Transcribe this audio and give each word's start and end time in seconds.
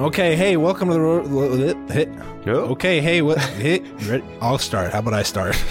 Okay, 0.00 0.34
hey, 0.34 0.56
welcome 0.56 0.88
to 0.88 0.94
the 0.94 1.00
ro- 1.00 1.86
hit. 1.88 2.08
Okay, 2.46 3.00
hey, 3.02 3.20
what 3.20 3.38
hit? 3.38 3.82
Ready? 4.08 4.24
I'll 4.40 4.56
start. 4.56 4.92
How 4.92 5.00
about 5.00 5.12
I 5.12 5.22
start? 5.22 5.62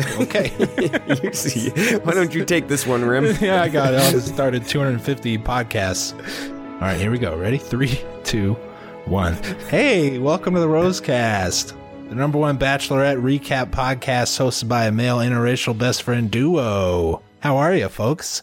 okay. 0.18 0.50
You 1.22 1.32
see- 1.32 1.70
Why 1.98 2.12
don't 2.14 2.34
you 2.34 2.44
take 2.44 2.66
this 2.66 2.84
one, 2.86 3.04
Rim? 3.04 3.36
yeah, 3.40 3.62
I 3.62 3.68
got 3.68 3.94
it. 3.94 4.00
I'll 4.00 4.10
just 4.10 4.28
start 4.28 4.54
250 4.66 5.38
podcasts. 5.38 6.14
All 6.74 6.80
right, 6.80 6.96
here 7.00 7.12
we 7.12 7.18
go. 7.18 7.36
Ready? 7.36 7.58
Three, 7.58 8.00
two, 8.24 8.54
one. 9.04 9.34
Hey, 9.68 10.18
welcome 10.18 10.54
to 10.54 10.60
the 10.60 10.66
Rosecast, 10.66 11.72
the 12.08 12.14
number 12.16 12.38
one 12.38 12.58
bachelorette 12.58 13.22
recap 13.22 13.70
podcast 13.70 14.36
hosted 14.40 14.66
by 14.68 14.86
a 14.86 14.92
male 14.92 15.18
interracial 15.18 15.78
best 15.78 16.02
friend 16.02 16.28
duo. 16.28 17.22
How 17.40 17.56
are 17.58 17.72
you, 17.74 17.88
folks? 17.88 18.42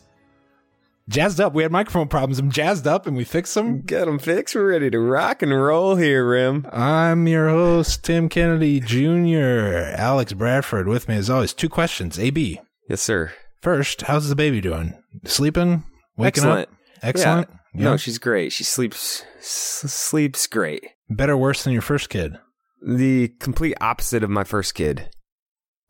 Jazzed 1.10 1.42
up. 1.42 1.54
We 1.54 1.64
had 1.64 1.72
microphone 1.72 2.08
problems. 2.08 2.40
I'm 2.40 2.50
jazzed 2.52 2.88
up, 2.88 3.06
and 3.08 3.18
we 3.18 3.24
fixed 3.26 3.56
them. 3.56 3.82
Got 3.82 4.06
them 4.06 4.20
fixed. 4.20 4.56
We're 4.56 4.70
ready 4.70 4.90
to 4.90 5.00
rock 5.00 5.42
and 5.42 5.52
roll 5.54 5.96
here, 5.98 6.28
Rim. 6.30 6.66
I'm 6.72 7.28
your 7.28 7.50
host, 7.50 8.04
Tim 8.06 8.30
Kennedy 8.30 8.80
Jr. 8.80 9.94
Alex 9.98 10.32
Bradford 10.34 10.88
with 10.88 11.10
me 11.10 11.16
as 11.16 11.30
always. 11.30 11.54
Two 11.54 11.68
questions. 11.70 12.18
AB. 12.18 12.62
Yes, 12.90 13.02
sir. 13.02 13.34
First, 13.62 14.04
how's 14.04 14.30
the 14.30 14.36
baby 14.36 14.62
doing? 14.62 14.94
Sleeping? 15.26 15.84
Waking 16.18 16.44
Excellent. 16.44 16.70
up? 16.70 16.76
Excellent. 17.02 17.50
Yeah. 17.76 17.84
No, 17.84 17.98
she's 17.98 18.18
great. 18.18 18.52
She 18.54 18.64
sleeps 18.64 19.24
s- 19.40 19.92
sleeps 19.92 20.48
great. 20.48 20.86
Better, 21.10 21.36
worse 21.36 21.64
than 21.64 21.74
your 21.74 21.82
first 21.82 22.10
kid. 22.10 22.38
The 22.86 23.30
complete 23.40 23.76
opposite 23.82 24.24
of 24.24 24.30
my 24.30 24.44
first 24.44 24.74
kid. 24.76 25.10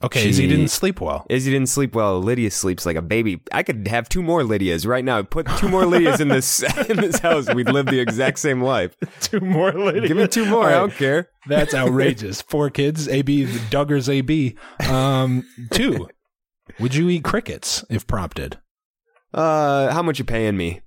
Okay, 0.03 0.27
Izzy 0.27 0.47
didn't 0.47 0.67
sleep 0.67 0.99
well. 0.99 1.25
Izzy 1.29 1.51
didn't 1.51 1.69
sleep 1.69 1.95
well. 1.95 2.19
Lydia 2.19 2.51
sleeps 2.51 2.85
like 2.85 2.97
a 2.97 3.01
baby. 3.01 3.41
I 3.53 3.63
could 3.63 3.87
have 3.87 4.09
two 4.09 4.21
more 4.21 4.41
Lydias 4.41 4.85
right 4.85 5.03
now. 5.03 5.21
Put 5.23 5.47
two 5.57 5.69
more 5.69 5.83
Lydias 5.83 6.19
in 6.19 6.27
this 6.27 6.61
in 6.89 6.97
this 6.97 7.19
house. 7.19 7.51
We'd 7.53 7.69
live 7.69 7.85
the 7.85 7.99
exact 7.99 8.39
same 8.39 8.61
life. 8.61 8.97
Two 9.21 9.39
more 9.39 9.71
ladies. 9.71 10.09
Give 10.09 10.17
me 10.17 10.27
two 10.27 10.45
more. 10.45 10.67
I 10.67 10.71
don't 10.71 10.93
care. 10.93 11.29
That's 11.47 11.73
outrageous. 11.73 12.41
Four 12.41 12.69
kids. 12.69 13.07
AB, 13.07 13.45
Duggar's 13.69 14.09
AB. 14.09 14.57
Um, 14.87 15.45
two. 15.71 16.09
Would 16.79 16.95
you 16.95 17.09
eat 17.09 17.23
crickets 17.23 17.85
if 17.89 18.05
prompted? 18.05 18.59
Uh, 19.33 19.91
how 19.93 20.03
much 20.03 20.19
you 20.19 20.25
paying 20.25 20.57
me? 20.57 20.81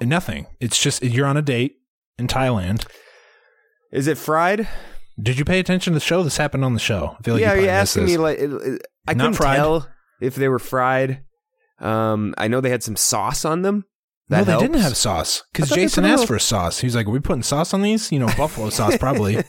Nothing. 0.00 0.46
It's 0.60 0.78
just 0.78 1.02
you're 1.02 1.26
on 1.26 1.36
a 1.36 1.42
date 1.42 1.76
in 2.18 2.26
Thailand. 2.26 2.86
Is 3.92 4.06
it 4.06 4.18
fried? 4.18 4.66
Did 5.20 5.38
you 5.38 5.44
pay 5.44 5.58
attention 5.58 5.92
to 5.92 5.96
the 5.98 6.04
show? 6.04 6.22
This 6.22 6.36
happened 6.36 6.64
on 6.64 6.74
the 6.74 6.80
show. 6.80 7.16
I 7.18 7.22
feel 7.22 7.34
like 7.34 7.40
yeah, 7.40 7.54
you 7.54 7.62
you 7.62 7.68
asking 7.68 8.04
me 8.04 8.16
like 8.18 8.38
it, 8.38 8.50
it- 8.52 8.82
I 9.08 9.14
Not 9.14 9.22
couldn't 9.24 9.34
fried. 9.34 9.56
tell 9.56 9.88
if 10.20 10.34
they 10.34 10.48
were 10.48 10.58
fried. 10.58 11.22
Um, 11.78 12.34
I 12.38 12.48
know 12.48 12.60
they 12.60 12.70
had 12.70 12.82
some 12.82 12.96
sauce 12.96 13.44
on 13.44 13.62
them. 13.62 13.84
no, 14.28 14.38
That 14.42 14.46
they 14.46 14.58
didn't 14.66 14.80
have 14.80 14.96
sauce 14.96 15.42
because 15.52 15.70
Jason 15.70 16.04
asked 16.04 16.20
little- 16.22 16.26
for 16.26 16.38
sauce. 16.38 16.80
He 16.80 16.86
was 16.86 16.94
like, 16.96 17.06
"Are 17.06 17.10
we 17.10 17.20
putting 17.20 17.42
sauce 17.42 17.72
on 17.74 17.82
these? 17.82 18.10
You 18.10 18.18
know, 18.18 18.26
buffalo 18.36 18.70
sauce 18.70 18.96
probably." 18.98 19.36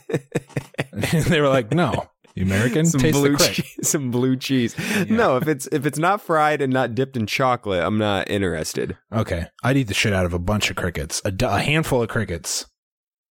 they 0.92 1.40
were 1.40 1.48
like, 1.48 1.72
"No, 1.72 2.08
you 2.34 2.44
American 2.44 2.86
some 2.86 3.00
taste 3.00 3.14
blue 3.18 3.32
the 3.32 3.36
crick." 3.36 3.52
cheese. 3.52 3.64
Some 3.88 4.10
blue 4.10 4.36
cheese. 4.36 4.74
No, 5.08 5.36
if 5.36 5.48
it's 5.48 5.66
if 5.72 5.86
it's 5.86 5.98
not 5.98 6.20
fried 6.20 6.60
and 6.60 6.72
not 6.72 6.94
dipped 6.94 7.16
in 7.16 7.26
chocolate, 7.26 7.82
I'm 7.82 7.98
not 7.98 8.28
interested. 8.30 8.96
Okay, 9.12 9.46
I'd 9.62 9.76
eat 9.76 9.88
the 9.88 9.94
shit 9.94 10.12
out 10.12 10.26
of 10.26 10.32
a 10.34 10.38
bunch 10.38 10.68
of 10.70 10.76
crickets, 10.76 11.22
a, 11.24 11.32
a 11.46 11.60
handful 11.60 12.02
of 12.02 12.08
crickets. 12.08 12.66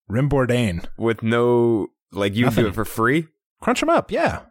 Rim 0.09 0.29
Bourdain, 0.31 0.87
With 0.97 1.23
no 1.23 1.89
like 2.17 2.35
you 2.35 2.47
Nothing. 2.47 2.65
do 2.65 2.69
it 2.71 2.75
for 2.75 2.85
free. 2.85 3.27
crunch 3.61 3.81
them 3.81 3.89
up. 3.91 4.11
Yeah, 4.11 4.43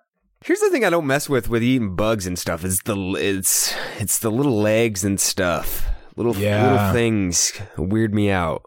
Here's 0.44 0.60
the 0.60 0.70
thing 0.70 0.86
I 0.86 0.90
don't 0.92 1.08
mess 1.08 1.28
with 1.28 1.50
with 1.50 1.64
eating 1.64 1.96
bugs 1.96 2.28
and 2.28 2.38
stuff 2.38 2.64
is 2.64 2.80
the 2.86 2.96
it's 3.18 3.74
it's 4.00 4.20
the 4.20 4.30
little 4.32 4.60
legs 4.62 5.04
and 5.04 5.20
stuff. 5.20 5.88
Little 6.16 6.36
Yeah. 6.36 6.72
little 6.72 6.94
things 6.94 7.52
weird 7.78 8.14
me 8.14 8.30
out. 8.30 8.64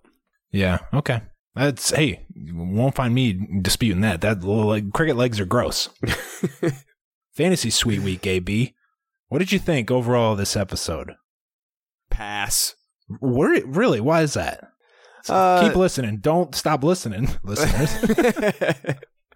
yeah. 0.51 0.79
Okay, 0.93 1.23
that's 1.55 1.91
hey, 1.91 2.27
won't 2.53 2.95
find 2.97 3.15
me 3.15 3.39
disputing 3.63 4.01
that. 4.03 4.21
That 4.23 4.41
little 4.41 4.67
like, 4.67 4.93
cricket 4.93 5.17
legs 5.17 5.39
are 5.41 5.45
gross. 5.47 5.89
Fantasy 7.33 7.71
Suite 7.71 8.01
Week, 8.03 8.27
AB. 8.27 8.75
What 9.29 9.39
did 9.39 9.53
you 9.53 9.59
think 9.59 9.91
overall 9.91 10.33
of 10.33 10.39
this 10.39 10.57
episode? 10.57 11.15
Pass. 12.11 12.75
Where, 13.21 13.65
really? 13.65 14.01
Why 14.01 14.23
is 14.23 14.35
that? 14.35 14.65
Uh, 15.31 15.63
Keep 15.69 15.77
listening. 15.77 16.19
Don't 16.19 16.55
stop 16.55 16.83
listening, 16.85 17.29
listeners. 17.43 17.97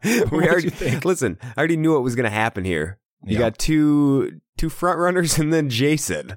we 0.05 0.19
What 0.21 0.31
did 0.31 0.43
you 0.43 0.49
already 0.51 0.71
think? 0.71 1.05
listen. 1.05 1.39
I 1.43 1.53
already 1.59 1.77
knew 1.77 1.93
what 1.93 2.03
was 2.03 2.15
going 2.17 2.25
to 2.25 2.31
happen 2.31 2.65
here. 2.65 2.99
You 3.25 3.35
Yeah. 3.35 3.39
got 3.39 3.59
two 3.59 4.41
two 4.59 4.69
front 4.69 4.99
runners 4.99 5.39
and 5.39 5.53
then 5.53 5.69
Jason. 5.71 6.37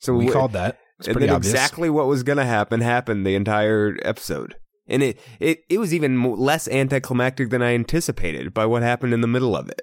So 0.00 0.14
we 0.14 0.26
wh- 0.26 0.32
called 0.32 0.52
that. 0.52 0.78
It's 0.98 1.06
and 1.08 1.14
pretty 1.14 1.26
then 1.28 1.36
obvious. 1.36 1.52
exactly 1.54 1.88
what 1.90 2.06
was 2.08 2.22
going 2.24 2.38
to 2.38 2.44
happen 2.44 2.80
happened 2.80 3.24
the 3.24 3.36
entire 3.36 3.96
episode, 4.02 4.56
and 4.88 5.02
it 5.02 5.20
it 5.38 5.60
it 5.68 5.78
was 5.78 5.94
even 5.94 6.20
less 6.36 6.66
anticlimactic 6.66 7.50
than 7.50 7.62
I 7.62 7.74
anticipated 7.74 8.52
by 8.52 8.66
what 8.66 8.82
happened 8.82 9.14
in 9.14 9.20
the 9.20 9.28
middle 9.28 9.56
of 9.56 9.68
it. 9.68 9.82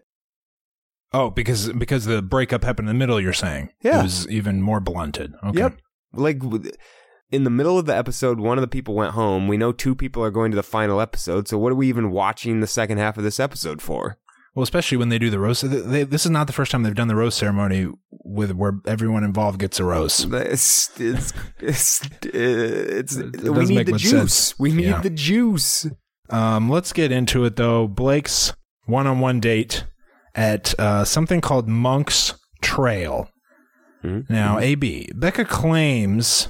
Oh, 1.14 1.30
because 1.30 1.72
because 1.72 2.04
the 2.04 2.22
breakup 2.22 2.66
happened 2.66 2.90
in 2.90 2.96
the 2.98 3.00
middle. 3.00 3.22
You're 3.22 3.32
saying 3.32 3.70
Yeah. 3.82 4.02
it 4.02 4.04
was 4.04 4.28
even 4.30 4.62
more 4.62 4.82
blunted. 4.82 5.34
Okay. 5.46 5.60
Yep. 5.60 5.78
Like 6.14 6.40
in 7.36 7.44
the 7.44 7.50
middle 7.50 7.78
of 7.78 7.86
the 7.86 7.96
episode, 7.96 8.40
one 8.40 8.58
of 8.58 8.62
the 8.62 8.68
people 8.68 8.96
went 8.96 9.14
home. 9.14 9.48
We 9.48 9.58
know 9.58 9.72
two 9.72 9.94
people 9.96 10.24
are 10.24 10.32
going 10.32 10.52
to 10.52 10.56
the 10.56 10.64
final 10.64 11.00
episode. 11.02 11.48
So 11.48 11.58
what 11.58 11.72
are 11.72 11.76
we 11.76 11.88
even 11.90 12.12
watching 12.12 12.60
the 12.62 12.68
second 12.68 12.98
half 12.98 13.18
of 13.18 13.24
this 13.24 13.40
episode 13.40 13.82
for? 13.82 14.18
Well, 14.56 14.64
especially 14.64 14.98
when 14.98 15.10
they 15.10 15.20
do 15.20 15.30
the 15.30 15.40
rose. 15.40 15.62
They, 15.62 16.04
this 16.04 16.26
is 16.26 16.32
not 16.32 16.48
the 16.48 16.54
first 16.54 16.72
time 16.72 16.84
they've 16.84 16.96
done 16.96 17.10
the 17.10 17.16
rose 17.16 17.36
ceremony 17.36 17.92
with 18.10 18.52
where 18.54 18.80
everyone 18.88 19.24
involved 19.26 19.60
gets 19.60 19.80
a 19.80 19.84
rose. 19.84 20.26
It's 20.32 20.98
it's 21.00 21.34
it's, 21.60 22.10
it's 22.24 23.16
It 23.18 23.50
we 23.54 23.66
need 23.66 23.88
the 23.88 23.98
juice. 23.98 24.12
sense. 24.34 24.60
We 24.60 24.72
need 24.72 24.86
Yeah. 24.86 25.02
the 25.02 25.10
juice. 25.10 25.88
Um, 26.30 26.70
let's 26.70 26.94
get 26.94 27.12
into 27.12 27.44
it 27.44 27.58
though. 27.58 27.88
Blake's 27.88 28.54
one-on-one 28.86 29.42
date 29.42 29.84
at 30.36 30.74
uh, 30.80 31.04
something 31.04 31.42
called 31.42 31.68
Monk's 31.68 32.34
Trail. 32.62 33.30
Mhm. 34.06 34.30
Now, 34.30 34.58
AB 34.60 35.10
Becca 35.16 35.44
claims 35.46 36.48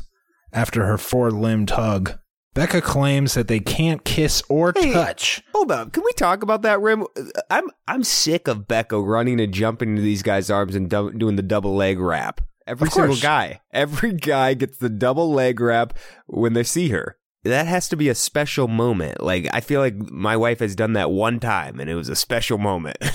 after 0.55 0.85
her 0.85 0.97
four-limbed 0.97 1.69
hug, 1.71 2.17
Becca 2.55 2.81
claims 2.81 3.33
that 3.33 3.47
they 3.49 3.59
can't 3.59 4.03
kiss 4.05 4.41
or 4.49 4.71
Hey, 4.75 4.93
touch. 4.93 5.43
Hold 5.53 5.71
up, 5.71 5.91
can 5.91 6.03
we 6.05 6.13
talk 6.13 6.41
about 6.41 6.61
that, 6.61 6.79
Rim? 6.81 7.05
I'm 7.49 7.65
I'm 7.87 8.03
sick 8.03 8.47
of 8.47 8.67
Becca 8.67 8.99
running 8.99 9.39
and 9.41 9.53
jumping 9.53 9.89
into 9.89 10.01
these 10.01 10.23
guys' 10.23 10.49
arms 10.49 10.73
and 10.73 10.89
do- 10.89 11.11
doing 11.11 11.35
the 11.35 11.41
double 11.43 11.75
leg 11.75 11.99
wrap. 11.99 12.41
Every 12.65 12.87
Of 12.87 12.93
single 12.93 13.17
guy, 13.17 13.61
every 13.73 14.13
guy 14.13 14.53
gets 14.55 14.77
the 14.77 14.89
double 14.89 15.31
leg 15.31 15.59
wrap 15.59 15.97
when 16.27 16.53
they 16.53 16.63
see 16.63 16.89
her. 16.89 17.17
That 17.43 17.67
has 17.67 17.87
to 17.89 17.95
be 17.95 18.09
a 18.09 18.15
special 18.15 18.67
moment. 18.67 19.21
Like 19.21 19.47
I 19.53 19.59
feel 19.59 19.81
like 19.81 19.95
my 19.97 20.35
wife 20.37 20.59
has 20.61 20.75
done 20.75 20.93
that 20.93 21.11
one 21.11 21.39
time, 21.39 21.79
and 21.79 21.89
it 21.89 21.95
was 21.95 22.09
a 22.09 22.15
special 22.15 22.57
moment. 22.57 22.97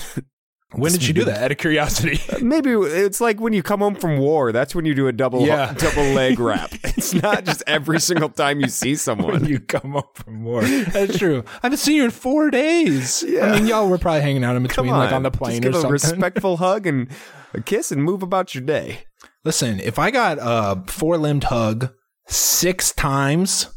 When 0.73 0.91
did 0.93 1.01
she 1.03 1.11
do 1.11 1.25
that? 1.25 1.43
Out 1.43 1.51
of 1.51 1.57
curiosity. 1.57 2.19
Maybe 2.41 2.71
it's 2.71 3.19
like 3.19 3.41
when 3.41 3.51
you 3.51 3.61
come 3.61 3.81
home 3.81 3.95
from 3.95 4.19
war. 4.19 4.51
That's 4.53 4.73
when 4.73 4.85
you 4.85 4.93
do 4.93 5.07
a 5.07 5.11
double 5.11 5.45
Yeah. 5.45 5.73
double 5.77 6.03
leg 6.13 6.39
wrap. 6.39 6.71
It's 7.01 7.13
not 7.15 7.45
just 7.45 7.63
every 7.65 7.99
single 7.99 8.29
time 8.29 8.59
you 8.59 8.67
see 8.67 8.91
when 8.91 8.97
someone. 8.97 9.45
you 9.45 9.59
come 9.59 9.97
up 9.97 10.17
from 10.17 10.43
war. 10.43 10.61
That's 10.63 11.17
true. 11.17 11.43
I 11.47 11.59
haven't 11.63 11.79
seen 11.79 11.95
you 11.97 12.03
in 12.05 12.11
four 12.11 12.51
days. 12.51 13.23
I 13.23 13.53
mean, 13.53 13.65
y'all 13.67 13.89
were 13.89 13.97
probably 13.97 14.21
hanging 14.21 14.43
out 14.43 14.55
in 14.55 14.61
between, 14.63 14.89
on, 14.91 14.99
like 14.99 15.11
on 15.11 15.23
the 15.23 15.31
plane 15.31 15.61
give 15.61 15.73
or 15.73 15.77
a 15.77 15.81
something. 15.81 15.91
respectful 15.93 16.57
hug 16.57 16.85
and 16.85 17.09
a 17.55 17.61
kiss 17.61 17.91
and 17.91 18.03
move 18.03 18.21
about 18.21 18.53
your 18.53 18.63
day. 18.63 19.05
Listen, 19.43 19.79
if 19.79 19.97
I 19.97 20.11
got 20.11 20.37
a 20.39 20.83
four 20.87 21.17
limbed 21.17 21.45
hug 21.45 21.89
six 22.27 22.91
times 22.93 23.67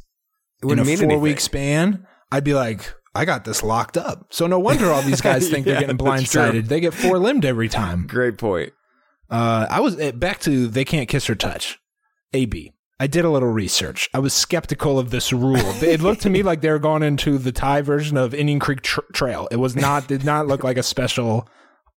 in 0.63 0.79
a 0.79 0.85
four 0.97 1.19
week 1.19 1.41
span, 1.41 2.07
I'd 2.31 2.45
be 2.45 2.53
like, 2.55 2.95
I 3.15 3.25
got 3.25 3.45
this 3.45 3.63
locked 3.63 3.97
up. 3.97 4.27
So 4.31 4.47
no 4.47 4.59
wonder 4.59 4.91
all 4.91 5.03
these 5.03 5.21
guys 5.21 5.49
think 5.51 5.67
Yeah, 5.67 5.75
they're 5.75 5.81
getting 5.83 5.99
blindsided. 5.99 6.69
They 6.69 6.81
get 6.81 6.95
four 6.95 7.19
limbed 7.19 7.45
every 7.45 7.69
time. 7.69 8.07
Great 8.07 8.39
point. 8.39 8.73
Uh, 9.31 9.67
I 9.71 9.81
was 9.81 9.99
eh, 9.99 10.11
back 10.13 10.41
to 10.41 10.67
they 10.67 10.85
can't 10.85 11.09
kiss 11.09 11.29
or 11.31 11.35
touch. 11.35 11.79
AB. 12.33 12.73
I 13.01 13.07
did 13.07 13.25
a 13.25 13.31
little 13.31 13.49
research. 13.49 14.09
I 14.15 14.19
was 14.21 14.33
skeptical 14.33 14.99
of 14.99 15.11
this 15.11 15.33
rule. 15.33 15.57
It 15.83 16.01
looked 16.01 16.23
to 16.23 16.31
me 16.31 16.43
like 16.43 16.61
they 16.61 16.71
were 16.71 16.79
going 16.79 17.03
into 17.03 17.39
the 17.39 17.51
Thai 17.53 17.83
version 17.83 18.17
of 18.17 18.33
Indian 18.35 18.61
Creek 18.61 18.83
tr- 18.83 19.01
Trail. 19.13 19.49
It 19.51 19.57
was 19.57 19.75
not 19.75 20.07
did 20.07 20.25
not 20.25 20.47
look 20.47 20.63
like 20.63 20.77
a 20.77 20.83
special 20.83 21.49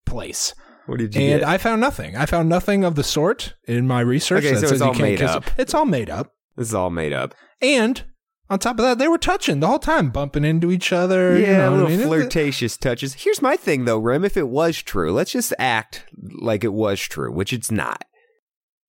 place. 0.05 0.53
What 0.87 0.99
did 0.99 1.15
you 1.15 1.21
And 1.21 1.39
get? 1.41 1.47
I 1.47 1.57
found 1.57 1.81
nothing. 1.81 2.15
I 2.15 2.25
found 2.25 2.49
nothing 2.49 2.83
of 2.83 2.95
the 2.95 3.03
sort 3.03 3.53
in 3.67 3.87
my 3.87 3.99
research. 3.99 4.43
Okay, 4.45 4.53
that 4.55 4.67
so 4.67 4.73
it's 4.73 4.81
all 4.81 4.91
can't 4.93 5.01
made 5.01 5.19
kiss- 5.19 5.29
up. 5.29 5.43
It's 5.57 5.73
all 5.73 5.85
made 5.85 6.09
up. 6.09 6.31
this 6.55 6.67
is 6.69 6.73
all 6.73 6.89
made 6.89 7.13
up. 7.13 7.35
And 7.61 8.03
on 8.49 8.59
top 8.59 8.79
of 8.79 8.83
that, 8.85 8.97
they 8.97 9.07
were 9.07 9.17
touching 9.17 9.59
the 9.59 9.67
whole 9.67 9.79
time, 9.79 10.09
bumping 10.09 10.45
into 10.45 10.71
each 10.71 10.93
other. 10.93 11.37
you 11.37 11.45
Yeah, 11.45 11.69
know 11.69 11.71
little 11.75 11.87
I 11.87 11.97
mean? 11.97 12.05
flirtatious 12.07 12.77
touches. 12.77 13.13
Here's 13.13 13.41
my 13.41 13.57
thing 13.57 13.85
though, 13.85 13.97
Rim. 13.99 14.23
If 14.23 14.37
it 14.37 14.47
was 14.49 14.81
true, 14.81 15.11
let's 15.11 15.31
just 15.31 15.53
act 15.59 16.05
like 16.39 16.63
it 16.63 16.73
was 16.73 16.99
true, 17.01 17.31
which 17.31 17.51
it's 17.53 17.71
not. 17.71 18.05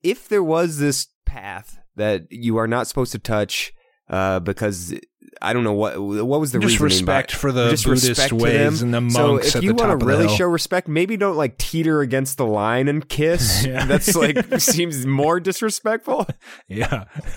If 0.03 0.29
there 0.29 0.45
was 0.45 0.79
this 0.79 1.09
path 1.27 1.79
that 1.97 2.27
you 2.31 2.57
are 2.57 2.69
not 2.69 2.87
supposed 2.87 3.13
to 3.13 3.19
touch, 3.19 3.73
uh, 4.09 4.39
because 4.41 4.95
I 5.41 5.53
don't 5.53 5.65
know 5.65 5.73
what 5.73 6.01
what 6.01 6.41
was 6.41 6.53
the 6.53 6.59
Just 6.59 6.81
respect 6.81 7.33
for 7.33 7.53
the 7.53 7.71
just 7.71 7.85
Buddhist 7.85 8.33
ways 8.33 8.83
and 8.83 8.93
the 8.93 9.09
So 9.11 9.27
monks 9.29 9.49
if 9.49 9.57
at 9.57 9.63
you 9.63 9.71
the 9.71 9.75
wanna 9.77 9.93
top 9.95 9.95
of 9.95 10.01
the 10.01 10.07
really 10.07 10.29
show 10.29 10.47
respect, 10.47 10.89
maybe 10.89 11.17
don't 11.17 11.37
like 11.37 11.59
teeter 11.59 12.01
against 12.01 12.37
the 12.39 12.47
line 12.47 12.89
and 12.89 13.09
kiss. 13.09 13.65
Yeah. 13.69 13.85
That's 13.87 14.15
like 14.17 14.37
seems 14.61 15.05
more 15.07 15.41
disrespectful. 15.41 16.27
Yeah. 16.69 17.05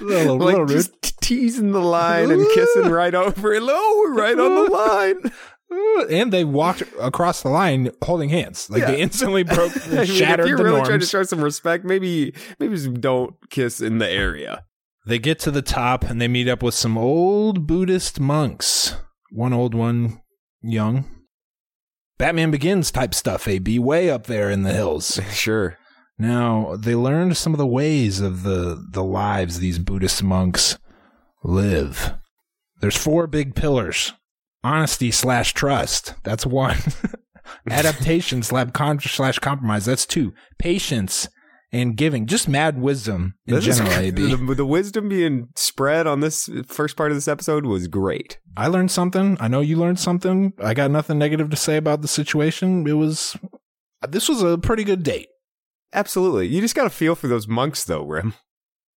little, 0.00 0.36
like 0.36 0.46
little 0.46 0.60
rude. 0.60 0.68
just 0.70 1.20
teasing 1.20 1.72
the 1.72 1.80
line 1.80 2.30
and 2.30 2.46
kissing 2.54 2.90
right 2.90 3.14
over 3.14 3.52
it. 3.54 3.62
Oh, 3.64 4.12
right 4.16 4.38
on 4.38 4.54
the 4.64 4.70
line. 4.70 5.32
And 6.10 6.32
they 6.32 6.44
walked 6.44 6.82
across 7.00 7.42
the 7.42 7.48
line 7.48 7.90
holding 8.02 8.28
hands. 8.28 8.68
Like 8.70 8.80
Yeah. 8.80 8.90
they 8.92 9.00
instantly 9.00 9.44
broke, 9.44 9.72
I 9.86 9.90
mean, 9.98 10.04
shattered 10.06 10.46
if 10.46 10.48
you're 10.48 10.58
the 10.58 10.64
really 10.64 10.76
norms. 10.76 10.88
trying 10.88 11.00
to 11.00 11.06
show 11.06 11.22
some 11.22 11.42
respect, 11.44 11.84
maybe 11.84 12.34
maybe 12.58 12.74
just 12.74 12.92
don't 12.94 13.34
kiss 13.50 13.80
in 13.80 13.98
the 13.98 14.08
area. 14.08 14.64
They 15.10 15.18
get 15.18 15.40
to 15.40 15.50
the 15.50 15.60
top 15.60 16.04
and 16.04 16.20
they 16.20 16.28
meet 16.28 16.46
up 16.46 16.62
with 16.62 16.76
some 16.76 16.96
old 16.96 17.66
Buddhist 17.66 18.20
monks. 18.20 18.94
One 19.32 19.52
old, 19.52 19.74
one 19.74 20.20
young. 20.62 21.04
Batman 22.16 22.52
Begins 22.52 22.92
type 22.92 23.12
stuff, 23.12 23.48
AB, 23.48 23.80
way 23.80 24.08
up 24.08 24.28
there 24.28 24.50
in 24.50 24.62
the 24.62 24.72
hills. 24.72 25.18
Sure. 25.32 25.76
Now, 26.16 26.76
they 26.78 26.94
learned 26.94 27.36
some 27.36 27.52
of 27.52 27.58
the 27.58 27.66
ways 27.66 28.20
of 28.20 28.44
the, 28.44 28.86
the 28.92 29.02
lives 29.02 29.58
these 29.58 29.80
Buddhist 29.80 30.22
monks 30.22 30.78
live. 31.42 32.14
There's 32.80 32.96
four 32.96 33.26
big 33.26 33.56
pillars 33.56 34.12
honesty 34.62 35.10
slash 35.10 35.54
trust. 35.54 36.14
That's 36.22 36.46
one. 36.46 36.78
Adaptation 37.68 38.44
slash, 38.44 38.68
slash 38.98 39.40
compromise. 39.40 39.86
That's 39.86 40.06
two. 40.06 40.34
Patience 40.56 41.28
and 41.72 41.96
giving. 41.96 42.26
Just 42.26 42.48
mad 42.48 42.80
wisdom 42.80 43.34
in 43.46 43.54
This 43.54 43.66
is- 43.66 43.78
general, 43.78 43.96
AB. 43.96 44.34
the, 44.46 44.54
the 44.54 44.66
wisdom 44.66 45.08
being 45.08 45.48
spread 45.56 46.06
on 46.06 46.20
this 46.20 46.48
first 46.66 46.96
part 46.96 47.10
of 47.10 47.16
this 47.16 47.28
episode 47.28 47.64
was 47.66 47.86
great. 47.88 48.38
I 48.56 48.66
learned 48.66 48.90
something. 48.90 49.36
I 49.40 49.48
know 49.48 49.60
you 49.60 49.76
learned 49.76 50.00
something. 50.00 50.52
I 50.58 50.74
got 50.74 50.90
nothing 50.90 51.18
negative 51.18 51.50
to 51.50 51.56
say 51.56 51.76
about 51.76 52.02
the 52.02 52.08
situation. 52.08 52.86
It 52.86 52.94
was, 52.94 53.36
this 54.08 54.28
was 54.28 54.42
a 54.42 54.58
pretty 54.58 54.84
good 54.84 55.02
date. 55.02 55.28
Absolutely. 55.92 56.46
You 56.48 56.60
just 56.60 56.74
got 56.74 56.84
to 56.84 56.90
feel 56.90 57.14
for 57.14 57.28
those 57.28 57.48
monks, 57.48 57.84
though, 57.84 58.04
Rim. 58.04 58.34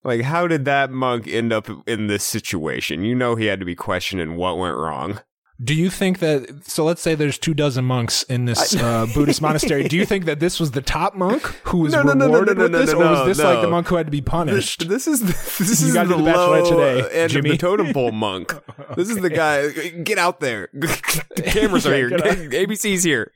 Like, 0.02 0.22
how 0.22 0.46
did 0.46 0.64
that 0.64 0.90
monk 0.90 1.28
end 1.28 1.52
up 1.52 1.68
in 1.86 2.06
this 2.06 2.24
situation? 2.24 3.04
You 3.04 3.14
know, 3.14 3.34
he 3.36 3.46
had 3.46 3.60
to 3.60 3.66
be 3.66 3.74
questioning 3.76 4.36
what 4.36 4.56
went 4.58 4.76
wrong. 4.76 5.20
Do 5.62 5.74
you 5.74 5.90
think 5.90 6.20
that? 6.20 6.62
So 6.64 6.84
let's 6.84 7.02
say 7.02 7.14
there's 7.14 7.36
two 7.36 7.52
dozen 7.52 7.84
monks 7.84 8.22
in 8.22 8.46
this 8.46 8.74
uh, 8.74 9.06
Buddhist 9.12 9.42
monastery. 9.48 9.88
Do 9.88 9.96
you 9.96 10.06
think 10.06 10.24
that 10.24 10.40
this 10.40 10.58
was 10.58 10.70
the 10.70 10.80
top 10.80 11.14
monk 11.14 11.42
who 11.64 11.78
was 11.80 11.92
No, 11.92 12.02
no, 12.02 12.14
rewarded 12.26 12.56
no, 12.56 12.62
with 12.64 12.72
this, 12.72 12.94
or 12.94 12.98
was 12.98 13.26
this 13.26 13.44
like 13.44 13.60
the 13.60 13.68
monk 13.68 13.86
who 13.88 13.96
had 13.96 14.06
to 14.06 14.10
be 14.10 14.22
punished? 14.22 14.88
this 14.88 15.06
is 15.06 15.20
the, 15.20 15.26
this 15.62 15.82
You 15.82 15.88
is 15.88 15.92
the 15.92 16.02
do 16.04 16.08
the 16.08 16.14
Bachelorette 16.16 16.70
low 16.70 17.02
today, 17.02 17.10
end 17.24 17.36
of 17.36 17.42
the 17.44 17.56
totem 17.58 17.92
pole 17.92 18.10
monk. 18.12 18.54
This 18.96 19.08
is 19.10 19.18
the 19.20 19.30
guy. 19.30 19.68
Get 20.02 20.18
out 20.18 20.40
there. 20.40 20.68
the 20.72 21.42
cameras 21.46 21.86
are 21.86 21.94
Yeah, 21.96 22.34
here. 22.34 22.48
ABC's 22.66 23.04
here. 23.04 23.30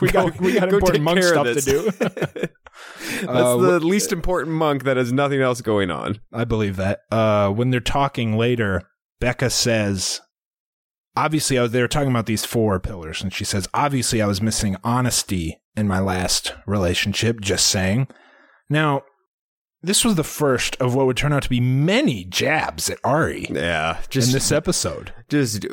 We 0.00 0.10
got- 0.10 0.38
we 0.40 0.52
got 0.52 0.72
important 0.72 1.02
monk 1.02 1.22
stuff 1.22 1.46
to 1.46 1.60
do. 1.60 1.90
That's 1.90 3.26
Uh, 3.26 3.56
the 3.56 3.80
least 3.80 4.12
important 4.12 4.54
monk 4.56 4.84
that 4.84 4.96
has 4.96 5.12
nothing 5.12 5.40
else 5.40 5.60
going 5.60 5.90
on. 5.90 6.20
I 6.32 6.44
believe 6.44 6.76
that. 6.76 7.00
Uh, 7.10 7.48
when 7.50 7.70
they're 7.70 7.80
talking 7.80 8.36
later, 8.36 8.82
Becca 9.20 9.50
says, 9.50 10.20
obviously, 11.16 11.58
I 11.58 11.62
was, 11.62 11.72
they 11.72 11.80
were 11.80 11.88
talking 11.88 12.10
about 12.10 12.26
these 12.26 12.44
four 12.44 12.78
pillars, 12.80 13.22
and 13.22 13.32
she 13.32 13.44
says, 13.44 13.68
obviously, 13.74 14.22
I 14.22 14.26
was 14.26 14.42
missing 14.42 14.76
honesty 14.84 15.60
in 15.76 15.88
my 15.88 16.00
last 16.00 16.54
relationship, 16.66 17.40
just 17.40 17.66
saying. 17.66 18.08
Now, 18.68 19.02
this 19.82 20.04
was 20.04 20.14
the 20.14 20.24
first 20.24 20.76
of 20.76 20.94
what 20.94 21.06
would 21.06 21.16
turn 21.16 21.32
out 21.32 21.42
to 21.42 21.48
be 21.50 21.60
many 21.60 22.24
jabs 22.24 22.88
at 22.88 22.98
Arie 23.04 23.48
Yeah, 23.50 23.98
just 24.08 24.28
in 24.28 24.32
this 24.34 24.52
episode. 24.52 25.12
just 25.28 25.66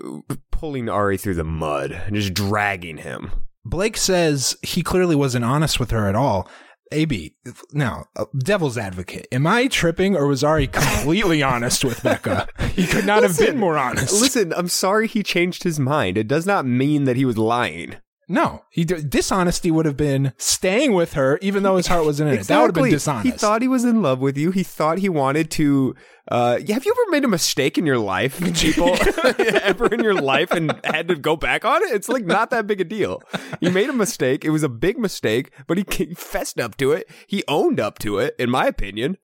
pulling 0.52 0.90
Arie 0.90 1.18
through 1.18 1.36
the 1.36 1.44
mud 1.44 1.92
and 1.92 2.16
just 2.16 2.34
dragging 2.34 2.98
him. 2.98 3.32
Blake 3.64 3.98
says 3.98 4.58
he 4.64 4.82
clearly 4.82 5.16
wasn't 5.16 5.46
honest 5.46 5.80
with 5.80 5.92
her 5.92 6.08
at 6.08 6.16
all. 6.16 6.50
AB, 6.92 7.36
now, 7.72 8.06
devil's 8.38 8.78
advocate. 8.78 9.28
Am 9.32 9.46
I 9.46 9.68
tripping 9.68 10.16
or 10.16 10.28
was 10.28 10.44
Arie 10.44 10.68
completely 10.68 11.44
honest 11.44 11.84
with 11.84 12.02
Becca? 12.02 12.48
He 12.74 12.88
could 12.88 13.06
not 13.06 13.24
have 13.24 13.38
been 13.38 13.58
more 13.58 13.78
honest. 13.78 14.20
Listen, 14.20 14.54
I'm 14.54 14.70
sorry 14.70 15.08
he 15.08 15.22
changed 15.22 15.64
his 15.64 15.80
mind. 15.80 16.18
It 16.18 16.28
does 16.28 16.46
not 16.46 16.66
mean 16.66 17.04
that 17.04 17.16
he 17.16 17.26
was 17.26 17.38
lying. 17.38 17.98
No, 18.32 18.64
he 18.70 18.86
dishonesty 18.86 19.72
would 19.72 19.88
have 19.88 19.98
been 19.98 20.34
staying 20.38 20.94
with 20.94 21.14
her, 21.14 21.40
even 21.42 21.64
though 21.64 21.78
his 21.78 21.88
heart 21.88 22.06
wasn't 22.06 22.30
in 22.32 22.38
it. 22.40 22.48
That 22.48 22.62
would 22.62 22.68
have 22.76 22.84
been 22.84 22.92
dishonest. 22.92 23.26
He 23.26 23.32
thought 23.32 23.64
he 23.64 23.68
was 23.68 23.84
in 23.84 24.04
love 24.04 24.20
with 24.20 24.38
you. 24.38 24.52
He 24.52 24.62
thought 24.62 25.00
he 25.00 25.10
wanted 25.10 25.50
to. 25.52 25.96
Uh, 26.30 26.60
have 26.70 26.86
you 26.86 26.92
ever 26.92 27.12
made 27.12 27.24
a 27.26 27.28
mistake 27.28 27.80
in 27.80 27.88
your 27.88 27.98
life, 27.98 28.40
people? 28.56 28.96
ever 29.40 29.88
in 29.88 30.04
your 30.04 30.14
life 30.14 30.52
and 30.52 30.80
had 30.84 31.08
to 31.08 31.16
go 31.16 31.36
back 31.36 31.66
on 31.66 31.82
it? 31.82 31.92
It's 31.92 32.08
like 32.08 32.24
not 32.24 32.52
that 32.52 32.68
big 32.68 32.80
a 32.80 32.84
deal. 32.84 33.24
He 33.62 33.70
made 33.72 33.90
a 33.90 33.94
mistake. 33.94 34.46
It 34.46 34.52
was 34.52 34.62
a 34.62 34.70
big 34.70 35.00
mistake, 35.00 35.52
but 35.66 35.80
he 35.80 35.86
he 35.90 36.14
fessed 36.14 36.60
up 36.60 36.78
to 36.78 36.92
it. 36.92 37.10
He 37.26 37.44
owned 37.48 37.80
up 37.80 37.98
to 38.00 38.20
it, 38.20 38.36
in 38.38 38.52
my 38.52 38.68
opinion. 38.68 39.18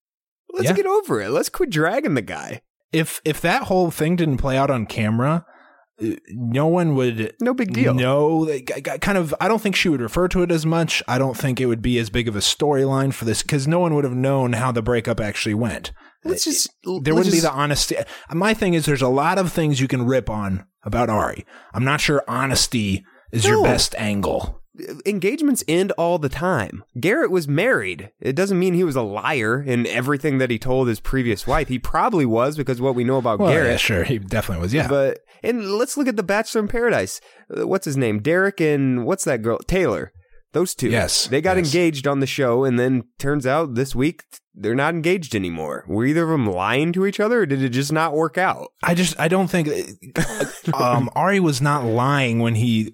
Let's 0.51 0.65
Yeah. 0.69 0.73
get 0.73 0.87
over 0.87 1.21
it. 1.21 1.29
Let's 1.29 1.49
quit 1.49 1.69
dragging 1.69 2.15
the 2.15 2.21
guy. 2.23 2.61
if 2.91 3.21
if 3.23 3.39
that 3.41 3.63
whole 3.63 3.91
thing 3.91 4.15
didn't 4.15 4.37
play 4.37 4.57
out 4.57 4.71
on 4.71 4.87
camera, 4.87 5.45
no 6.29 6.67
one 6.67 6.95
would 6.95 7.33
No 7.41 7.53
big 7.53 7.73
deal. 7.73 7.93
no 7.93 8.45
They 8.45 8.61
g- 8.61 8.73
g- 8.81 8.97
Kind 8.99 9.17
of, 9.17 9.33
I 9.39 9.47
don't 9.47 9.61
think 9.61 9.75
she 9.75 9.89
would 9.89 10.01
refer 10.01 10.27
to 10.29 10.41
it 10.43 10.51
as 10.51 10.65
much. 10.65 11.01
I 11.07 11.17
don't 11.17 11.37
think 11.37 11.61
it 11.61 11.67
would 11.67 11.81
be 11.81 11.97
as 11.99 12.09
big 12.09 12.27
of 12.27 12.35
a 12.35 12.39
storyline 12.39 13.13
for 13.13 13.25
this 13.25 13.41
because 13.41 13.67
no 13.67 13.79
one 13.79 13.93
would 13.95 14.03
have 14.03 14.13
known 14.15 14.53
how 14.53 14.71
the 14.71 14.81
breakup 14.81 15.19
actually 15.19 15.55
went. 15.55 15.91
Let's 16.23 16.43
just. 16.45 16.69
There 16.83 16.95
let's 16.95 17.11
wouldn't 17.13 17.33
be 17.35 17.39
the 17.39 17.51
honesty. 17.51 17.95
My 18.31 18.53
thing 18.53 18.73
is, 18.73 18.85
there's 18.85 19.01
a 19.01 19.07
lot 19.07 19.37
of 19.37 19.51
things 19.51 19.79
you 19.79 19.87
can 19.87 20.05
rip 20.05 20.29
on 20.29 20.65
about 20.83 21.09
Arie. 21.09 21.45
I'm 21.73 21.83
not 21.83 22.01
sure 22.01 22.23
honesty 22.27 23.05
is 23.31 23.45
your 23.45 23.63
best 23.63 23.93
angle. 23.95 24.61
Engagements 25.05 25.63
end 25.67 25.91
all 25.93 26.17
the 26.19 26.29
time. 26.29 26.83
Garrett 26.99 27.31
was 27.31 27.47
married. 27.47 28.11
It 28.19 28.35
doesn't 28.35 28.59
mean 28.59 28.73
he 28.73 28.83
was 28.83 28.95
a 28.95 29.01
liar 29.01 29.61
in 29.61 29.87
everything 29.87 30.37
that 30.39 30.49
he 30.49 30.59
told 30.59 30.87
his 30.87 30.99
previous 30.99 31.45
wife. 31.47 31.67
He 31.67 31.79
probably 31.79 32.25
was 32.25 32.57
because 32.57 32.81
what 32.81 32.95
we 32.95 33.03
know 33.03 33.17
about 33.17 33.39
Well, 33.39 33.51
Garrett. 33.51 33.71
yeah, 33.71 33.77
sure, 33.77 34.03
he 34.03 34.17
definitely 34.19 34.61
was. 34.61 34.73
Yeah, 34.73 34.87
But 34.87 35.19
and 35.43 35.73
let's 35.77 35.97
look 35.97 36.07
at 36.07 36.15
the 36.17 36.23
Bachelor 36.23 36.61
in 36.61 36.67
Paradise. 36.67 37.21
Uh, 37.55 37.67
What's 37.67 37.85
his 37.85 37.97
name? 37.97 38.19
Derek 38.21 38.59
and 38.59 39.05
what's 39.05 39.23
that 39.25 39.41
girl? 39.41 39.59
Taylor. 39.59 40.11
Those 40.53 40.73
two. 40.73 40.89
Yes, 40.89 41.27
They 41.27 41.41
got 41.41 41.57
yes. 41.57 41.65
engaged 41.67 42.07
on 42.07 42.21
the 42.21 42.25
show, 42.27 42.63
and 42.63 42.79
then 42.79 43.03
turns 43.19 43.45
out 43.45 43.75
this 43.75 43.93
week 43.93 44.23
they're 44.57 44.75
not 44.75 44.93
engaged 44.93 45.35
anymore. 45.35 45.83
Were 45.87 46.05
either 46.05 46.23
of 46.23 46.29
them 46.29 46.45
lying 46.49 46.93
to 46.93 47.05
each 47.05 47.19
other, 47.19 47.41
or 47.41 47.45
did 47.45 47.61
it 47.61 47.69
just 47.69 47.91
not 47.91 48.13
work 48.13 48.37
out? 48.37 48.69
I 48.83 48.93
just 48.95 49.19
I 49.19 49.27
don't 49.27 49.47
think 49.49 49.67
um, 50.73 51.09
Arie 51.15 51.39
was 51.39 51.61
not 51.61 51.83
lying 51.85 52.39
when 52.39 52.55
he 52.55 52.93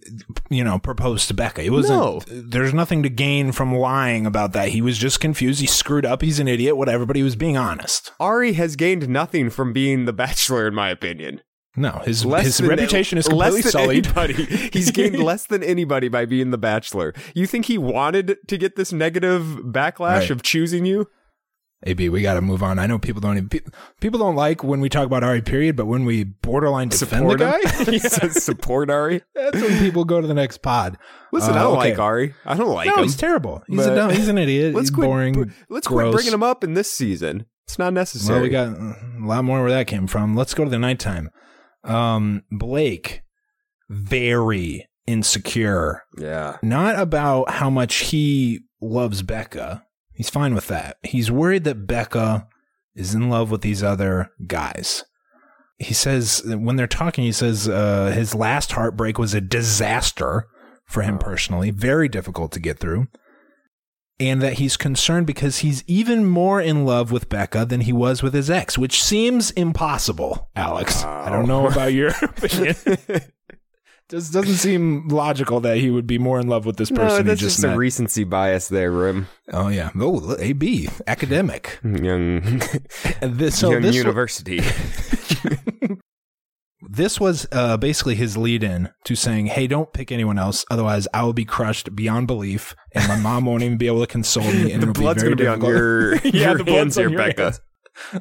you 0.50 0.63
know 0.63 0.80
proposed 0.80 1.27
to 1.27 1.34
Becca. 1.34 1.63
It 1.63 1.70
wasn't. 1.70 2.00
No. 2.00 2.22
There's 2.27 2.74
nothing 2.74 3.03
to 3.03 3.10
gain 3.10 3.51
from 3.51 3.75
lying 3.75 4.25
about 4.25 4.53
that. 4.53 4.70
He 4.70 4.82
was 4.82 4.98
just 4.98 5.20
confused. 5.20 5.60
He 5.62 5.68
screwed 5.68 6.06
up. 6.06 6.22
He's 6.22 6.39
an 6.39 6.48
idiot. 6.48 6.77
Whatever. 6.77 7.06
But 7.06 7.15
he 7.15 7.24
was 7.24 7.36
being 7.36 7.58
honest. 7.58 8.12
Arie 8.20 8.53
has 8.53 8.75
gained 8.75 9.08
nothing 9.10 9.50
from 9.50 9.74
being 9.74 10.06
the 10.06 10.13
Bachelor, 10.13 10.68
in 10.68 10.74
my 10.75 10.89
opinion. 10.89 11.41
No, 11.77 12.01
his 12.03 12.25
Less 12.25 12.44
his 12.58 12.62
reputation 12.62 13.18
is 13.18 13.30
completely 13.30 13.62
less 13.62 13.63
than 13.63 13.72
sullied. 13.72 14.06
Anybody. 14.08 14.34
He's 14.74 14.91
gained 14.91 15.18
less 15.20 15.46
than 15.46 15.63
anybody 15.63 16.10
by 16.10 16.25
being 16.25 16.51
the 16.51 16.58
Bachelor. 16.58 17.13
You 17.34 17.48
think 17.48 17.68
he 17.68 17.77
wanted 17.77 18.38
to 18.50 18.58
get 18.58 18.75
this 18.75 18.91
negative 18.91 19.44
backlash 19.63 20.20
Right. 20.20 20.30
of 20.32 20.44
choosing 20.44 20.86
you? 20.86 21.08
AB, 21.84 22.10
we 22.10 22.22
got 22.22 22.36
to 22.36 22.42
move 22.42 22.62
on. 22.62 22.78
I 22.78 22.86
know 22.86 23.00
people 23.00 23.22
don't 23.22 23.38
even, 23.38 23.50
pe- 23.50 23.60
people 24.00 24.20
don't 24.20 24.36
like 24.36 24.64
when 24.64 24.82
we 24.82 24.90
talk 24.90 25.06
about 25.06 25.24
Arie 25.24 25.42
period, 25.42 25.76
but 25.76 25.88
when 25.88 26.06
we 26.06 26.24
borderline 26.26 26.90
defend 26.90 27.22
Support 27.30 27.40
the 27.40 27.52
him? 27.52 28.00
guy, 28.22 28.28
support 28.40 28.90
Arie. 28.92 29.22
that's 29.34 29.60
when 29.60 29.80
people 29.80 30.04
go 30.06 30.22
to 30.22 30.28
the 30.28 30.34
next 30.36 30.60
pod. 30.62 30.98
Listen, 31.32 31.56
Uh, 31.56 31.60
I 31.60 31.64
don't 31.64 31.78
okay. 31.80 31.90
like 31.92 32.00
Arie. 32.00 32.34
I 32.46 32.56
don't 32.56 32.74
like 32.74 32.88
no, 32.88 32.96
him. 32.98 33.04
he's 33.04 33.16
terrible. 33.16 33.64
He's 33.68 33.86
a 33.86 33.96
dumb, 33.96 34.12
he's 34.12 34.28
an 34.28 34.38
idiot. 34.38 34.74
Let's 34.76 34.90
he's 34.90 34.96
quit. 34.96 35.08
boring. 35.08 35.54
let's 35.70 35.88
quit 35.88 36.12
bringing 36.12 36.34
him 36.34 36.44
up 36.44 36.64
in 36.64 36.76
this 36.76 36.92
season. 36.92 37.46
It's 37.66 37.80
not 37.80 37.94
necessary. 37.94 38.36
Well, 38.36 38.44
we 38.44 38.50
got 38.50 38.68
a 38.68 38.96
lot 39.26 39.44
more 39.44 39.62
where 39.62 39.72
that 39.72 39.88
came 39.88 40.06
from. 40.06 40.36
Let's 40.36 40.54
go 40.54 40.64
to 40.64 40.70
the 40.70 40.78
nighttime. 40.78 41.30
Um, 41.84 42.44
Blake, 42.52 43.22
very 43.90 44.88
insecure. 45.08 46.04
yeah. 46.18 46.58
Not 46.62 47.00
about 47.00 47.50
how 47.50 47.70
much 47.70 47.96
he 47.96 48.62
loves 48.82 49.22
Becca. 49.24 49.84
He's 50.22 50.30
fine 50.30 50.54
with 50.54 50.68
that. 50.68 50.98
He's 51.01 51.32
worried 51.32 51.63
that 51.63 51.88
Becca 51.88 52.48
is 52.94 53.16
in 53.16 53.28
love 53.28 53.50
with 53.50 53.62
these 53.62 53.82
other 53.82 54.30
guys. 54.46 55.04
He 55.80 55.96
says 55.96 56.44
when 56.46 56.75
they're 56.75 56.86
talking, 56.86 57.24
he 57.24 57.32
says 57.32 57.68
uh, 57.68 58.12
his 58.13 58.36
last 58.36 58.74
heartbreak 58.74 59.18
was 59.18 59.34
a 59.34 59.42
disaster 59.42 60.46
for 60.86 61.01
him 61.01 61.18
personally, 61.18 61.72
very 61.72 62.08
difficult 62.08 62.51
to 62.51 62.60
get 62.60 62.78
through. 62.78 63.08
And 64.20 64.44
that 64.44 64.60
he's 64.60 64.78
concerned 64.78 65.25
because 65.25 65.58
he's 65.58 65.84
even 65.88 66.28
more 66.28 66.62
in 66.62 66.86
love 66.86 67.12
with 67.12 67.28
Becca 67.28 67.66
than 67.66 67.82
he 67.82 67.92
was 67.92 68.22
with 68.22 68.36
his 68.36 68.51
ex, 68.51 68.78
which 68.78 69.01
seems 69.04 69.50
impossible, 69.50 70.51
Alex. 70.56 71.04
I 71.04 71.32
don't 71.32 71.48
know 71.48 71.66
about 71.66 71.94
your 71.94 72.12
opinion. 72.22 72.75
Just 74.12 74.34
doesn't 74.34 74.56
seem 74.56 75.08
logical 75.08 75.62
that 75.62 75.77
he 75.77 75.89
would 75.89 76.06
be 76.06 76.18
more 76.18 76.38
in 76.39 76.48
love 76.50 76.65
with 76.65 76.75
this 76.75 76.89
person 76.91 77.08
No, 77.08 77.18
he 77.18 77.24
that's 77.24 77.39
just 77.39 77.56
just, 77.56 77.65
met. 77.65 77.75
a 77.75 77.77
recency 77.77 78.25
bias 78.25 78.68
there, 78.68 78.91
Rim. 78.91 79.27
oh 79.53 79.70
yeah, 79.70 79.89
oh 79.98 80.36
AB 80.38 80.89
academic. 81.08 81.80
Young, 81.82 82.62
this, 83.22 83.58
so 83.58 83.72
young 83.72 83.82
this, 83.82 83.96
university. 83.96 84.60
this 86.89 87.20
was 87.20 87.48
uh, 87.51 87.77
basically 87.77 88.15
his 88.15 88.36
lead-in 88.38 88.89
to 89.06 89.15
saying, 89.15 89.46
"Hey, 89.46 89.68
don't 89.68 89.94
pick 89.94 90.12
anyone 90.12 90.38
else, 90.38 90.65
otherwise 90.70 91.08
I 91.13 91.24
will 91.24 91.34
be 91.34 91.46
crushed 91.46 91.96
beyond 91.96 92.27
belief, 92.27 92.75
and 92.94 93.08
my 93.08 93.15
mom 93.18 93.46
won't 93.46 93.63
even 93.63 93.77
be 93.77 93.88
able 93.88 94.01
to 94.01 94.08
console 94.08 94.44
me, 94.51 94.72
and 94.74 94.84
the 94.84 94.88
blood's 94.91 95.24
going 95.24 95.38
to 95.38 95.41
be 95.41 95.48
on 95.48 95.62
your, 95.62 96.15
Yeah, 96.18 96.51
your 96.56 96.65
hands 96.65 96.98
on 96.98 97.03
here, 97.03 97.10
your 97.12 97.18
Becca. 97.18 97.41
hands. 97.44 97.62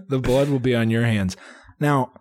the 0.08 0.18
blood 0.20 0.48
will 0.50 0.60
be 0.60 0.74
on 0.74 0.88
your 0.90 1.04
hands. 1.04 1.36
Now, 1.80 2.12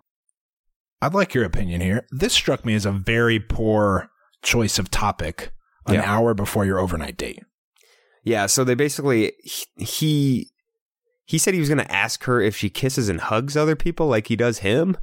I'd 1.02 1.14
like 1.14 1.34
your 1.34 1.44
opinion 1.44 1.80
here. 1.80 2.06
This 2.10 2.32
struck 2.32 2.64
me 2.64 2.74
as 2.74 2.84
a 2.86 2.92
very 2.92 3.40
poor 3.40 4.10
choice 4.42 4.78
of 4.78 4.90
topic 4.90 5.52
an 5.86 5.94
Yeah. 5.94 6.12
hour 6.12 6.34
before 6.34 6.64
your 6.66 6.78
overnight 6.78 7.16
date. 7.16 7.42
Yeah, 8.22 8.46
so 8.46 8.64
they 8.64 8.74
basically 8.74 9.32
he 9.76 10.50
he 11.24 11.38
said 11.38 11.54
he 11.54 11.60
was 11.60 11.68
going 11.68 11.78
to 11.78 11.92
ask 11.92 12.24
her 12.24 12.40
if 12.40 12.56
she 12.56 12.68
kisses 12.68 13.08
and 13.08 13.20
hugs 13.20 13.56
other 13.56 13.76
people 13.76 14.08
like 14.08 14.26
he 14.26 14.36
does 14.36 14.58
him 14.58 14.96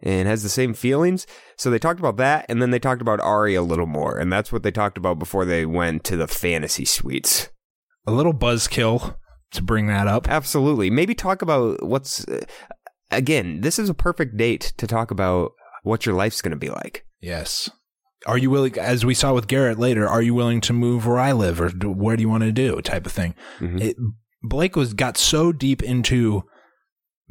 and 0.00 0.26
has 0.28 0.42
the 0.42 0.48
same 0.48 0.74
feelings. 0.74 1.26
So 1.56 1.70
they 1.70 1.78
talked 1.78 1.98
about 2.00 2.16
that 2.18 2.46
and 2.48 2.62
then 2.62 2.70
they 2.70 2.78
talked 2.78 3.02
about 3.02 3.20
Arie 3.22 3.54
a 3.56 3.62
little 3.62 3.86
more 3.86 4.16
and 4.18 4.32
that's 4.32 4.52
what 4.52 4.62
they 4.62 4.70
talked 4.70 4.96
about 4.96 5.18
before 5.18 5.44
they 5.44 5.66
went 5.66 6.04
to 6.04 6.16
the 6.16 6.28
fantasy 6.28 6.84
suites. 6.84 7.50
A 8.06 8.12
little 8.12 8.32
buzzkill 8.34 9.16
to 9.50 9.62
bring 9.62 9.86
that 9.88 10.06
up. 10.08 10.28
Absolutely. 10.28 10.88
Maybe 10.88 11.14
talk 11.14 11.42
about 11.42 11.82
what's 11.84 12.26
uh, 12.28 12.40
again, 13.12 13.60
this 13.60 13.78
is 13.78 13.88
a 13.88 13.94
perfect 13.94 14.36
date 14.36 14.72
to 14.78 14.86
talk 14.86 15.10
about 15.10 15.52
what 15.82 16.06
your 16.06 16.14
life's 16.14 16.42
going 16.42 16.50
to 16.52 16.56
be 16.56 16.70
like. 16.70 17.04
Yes. 17.20 17.70
Are 18.26 18.38
you 18.38 18.50
willing, 18.50 18.78
as 18.78 19.04
we 19.04 19.14
saw 19.14 19.34
with 19.34 19.48
Garrett 19.48 19.78
later, 19.78 20.08
are 20.08 20.22
you 20.22 20.32
willing 20.34 20.60
to 20.62 20.72
move 20.72 21.06
where 21.06 21.18
I 21.18 21.32
live 21.32 21.60
or 21.60 21.68
do, 21.70 21.90
where 21.90 22.16
do 22.16 22.22
you 22.22 22.28
want 22.28 22.44
to 22.44 22.52
do 22.52 22.80
type 22.80 23.04
of 23.06 23.12
thing? 23.12 23.34
Mhm. 23.58 23.80
It, 23.80 23.96
Blake 24.42 24.76
was 24.76 24.94
got 24.94 25.16
so 25.16 25.52
deep 25.52 25.82
into 25.82 26.44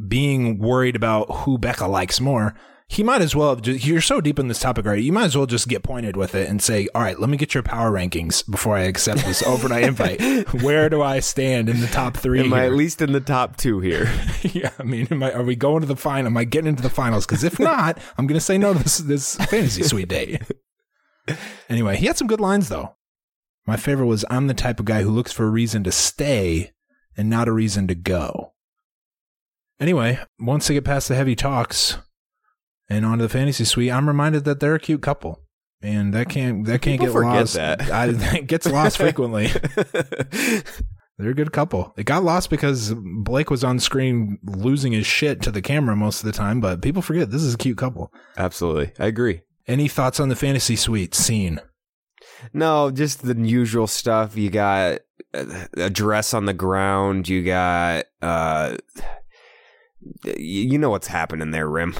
being 0.08 0.60
worried 0.60 0.96
about 0.96 1.32
who 1.32 1.58
Becca 1.58 1.88
likes 1.88 2.20
more. 2.20 2.56
He 2.92 3.04
might 3.04 3.22
as 3.22 3.34
well, 3.34 3.52
have 3.52 3.62
ju- 3.62 3.72
you're 3.72 4.02
so 4.02 4.20
deep 4.20 4.38
in 4.38 4.50
this 4.50 4.60
topic 4.60 4.86
right 4.86 5.02
you 5.02 5.14
might 5.14 5.24
as 5.24 5.38
well 5.38 5.46
just 5.46 5.70
get 5.70 5.82
pointed 5.82 6.18
with 6.18 6.36
it 6.36 6.50
and 6.50 6.62
say, 6.62 6.90
all 6.94 7.02
right, 7.02 7.18
let 7.18 7.30
me 7.30 7.38
get 7.38 7.54
your 7.54 7.64
power 7.64 7.90
rankings 7.90 8.46
before 8.52 8.76
I 8.76 8.82
accept 8.82 9.24
this 9.24 9.42
overnight 9.44 9.86
invite. 9.86 10.20
Where 10.62 10.90
do 10.90 11.02
I 11.02 11.22
stand 11.22 11.70
in 11.70 11.80
the 11.80 11.88
top 11.88 12.18
three? 12.18 12.42
Am 12.42 12.54
I 12.54 12.66
at 12.66 12.74
least 12.74 13.02
in 13.02 13.14
the 13.14 13.22
top 13.22 13.56
2 13.56 13.80
here? 13.80 14.12
yeah, 14.42 14.72
I 14.78 14.84
mean, 14.84 15.08
am 15.10 15.24
I, 15.24 15.32
are 15.32 15.44
we 15.44 15.56
going 15.56 15.80
to 15.80 15.88
the 15.88 15.96
final? 15.96 16.28
Am 16.28 16.36
I 16.36 16.44
getting 16.44 16.68
into 16.68 16.84
the 16.84 16.90
finals? 16.90 17.26
Because 17.26 17.46
if 17.46 17.62
not, 17.62 17.98
I'm 18.18 18.28
going 18.28 18.38
to 18.38 18.44
say 18.44 18.58
no 18.58 18.74
to 18.74 18.84
this 18.84 18.98
this 18.98 19.36
fantasy 19.38 19.84
suite 19.84 20.10
date. 20.10 20.42
Anyway, 21.70 21.96
he 21.96 22.08
had 22.08 22.18
some 22.18 22.28
good 22.28 22.42
lines 22.42 22.68
though. 22.68 22.96
My 23.66 23.78
favorite 23.78 24.08
was, 24.08 24.26
"I'm 24.30 24.48
the 24.48 24.56
type 24.56 24.80
of 24.80 24.86
guy 24.86 25.04
who 25.04 25.12
looks 25.12 25.32
for 25.32 25.46
a 25.46 25.50
reason 25.50 25.84
to 25.84 25.92
stay 25.92 26.72
and 27.16 27.30
not 27.30 27.48
a 27.48 27.54
reason 27.54 27.88
to 27.88 27.96
go." 27.96 28.54
Anyway, 29.80 30.20
once 30.40 30.68
they 30.68 30.74
get 30.74 30.84
past 30.84 31.08
the 31.08 31.16
heavy 31.16 31.36
talks 31.36 32.00
and 32.92 33.06
onto 33.06 33.24
the 33.24 33.30
fantasy 33.30 33.64
suite, 33.64 33.92
I'm 33.92 34.08
reminded 34.08 34.44
that 34.46 34.60
they're 34.60 34.76
a 34.76 34.80
cute 34.80 35.02
couple, 35.02 35.42
and 35.82 36.14
that 36.14 36.30
can't 36.30 36.66
that 36.66 36.82
can't 36.82 37.00
People 37.00 37.22
get 37.22 37.28
lost. 37.28 37.54
that. 37.56 37.82
I, 37.92 38.08
it 38.38 38.48
gets 38.48 38.68
lost 38.68 38.98
frequently. 38.98 39.48
They're 41.18 41.32
a 41.32 41.36
good 41.36 41.52
couple. 41.52 41.94
It 41.98 42.06
got 42.06 42.24
lost 42.24 42.50
because 42.50 42.96
Blake 42.96 43.52
was 43.52 43.64
on 43.64 43.78
screen 43.80 44.40
losing 44.44 44.92
his 44.92 45.06
shit 45.06 45.40
to 45.44 45.52
the 45.52 45.62
camera 45.62 45.96
most 45.96 46.22
of 46.22 46.26
the 46.26 46.32
time, 46.32 46.60
but 46.60 46.82
people 46.82 47.04
forget 47.04 47.30
this 47.30 47.44
is 47.44 47.54
a 47.54 47.58
cute 47.58 47.78
couple. 47.78 48.12
Absolutely. 48.38 48.92
I 48.98 49.06
agree. 49.06 49.42
Any 49.68 49.88
thoughts 49.88 50.20
on 50.20 50.30
the 50.30 50.36
fantasy 50.36 50.76
suite 50.76 51.14
scene? 51.14 51.62
No, 52.54 52.90
just 52.90 53.22
the 53.22 53.36
usual 53.36 53.86
stuff. 53.86 54.36
You 54.36 54.50
got 54.50 55.00
a 55.34 55.62
a 55.78 55.90
dress 55.92 56.34
on 56.34 56.46
the 56.46 56.54
ground. 56.56 57.30
You 57.30 57.44
got, 57.44 58.06
uh, 58.24 58.78
you 60.26 60.80
know 60.80 60.90
what's 60.90 61.08
happening 61.08 61.52
there, 61.52 61.70
Rim. 61.70 61.96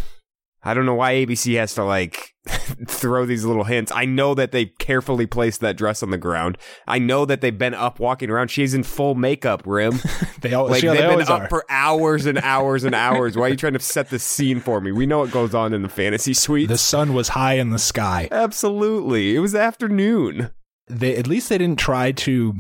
I 0.64 0.74
don't 0.74 0.86
know 0.86 0.94
why 0.96 1.14
ABC 1.16 1.58
has 1.58 1.74
to 1.76 1.84
like 1.84 2.36
throw 2.88 3.26
these 3.26 3.44
little 3.46 3.64
hints. 3.64 3.92
I 3.96 4.06
know 4.06 4.34
that 4.36 4.52
they 4.52 4.66
carefully 4.66 5.26
placed 5.26 5.60
that 5.62 5.76
dress 5.78 6.04
on 6.04 6.12
the 6.12 6.18
ground. 6.18 6.58
I 6.88 7.00
know 7.00 7.26
that 7.26 7.42
they've 7.42 7.58
been 7.58 7.74
up 7.74 8.00
walking 8.00 8.30
around. 8.30 8.50
She's 8.52 8.74
in 8.76 8.84
full 8.84 9.16
makeup, 9.16 9.64
Rim. 9.66 10.00
They 10.42 10.56
all 10.56 10.68
Like 10.70 10.82
yeah, 10.82 10.92
they've 10.94 11.02
they 11.02 11.04
been 11.04 11.12
always 11.12 11.30
up 11.30 11.42
are. 11.44 11.50
for 11.50 11.66
hours 11.70 12.26
and 12.26 12.40
hours 12.40 12.84
and 12.84 12.96
hours. 12.96 13.38
Why 13.38 13.46
are 13.46 13.50
you 13.50 13.56
trying 13.56 13.74
to 13.74 13.80
set 13.80 14.10
the 14.10 14.18
scene 14.18 14.60
for 14.60 14.82
me? 14.82 14.92
We 14.92 15.06
know 15.06 15.20
what 15.20 15.30
goes 15.30 15.54
on 15.54 15.72
in 15.72 15.84
the 15.84 15.90
fantasy 15.90 16.34
suite. 16.34 16.68
the 16.68 16.80
sun 16.80 17.14
was 17.14 17.30
high 17.30 17.54
in 17.56 17.70
the 17.70 17.78
sky. 17.78 18.28
Absolutely, 18.32 19.36
it 19.36 19.40
was 19.40 19.54
afternoon. 19.54 20.50
They 20.88 21.16
at 21.16 21.28
least 21.28 21.50
they 21.50 21.58
didn't 21.60 21.78
try 21.80 22.12
to. 22.12 22.56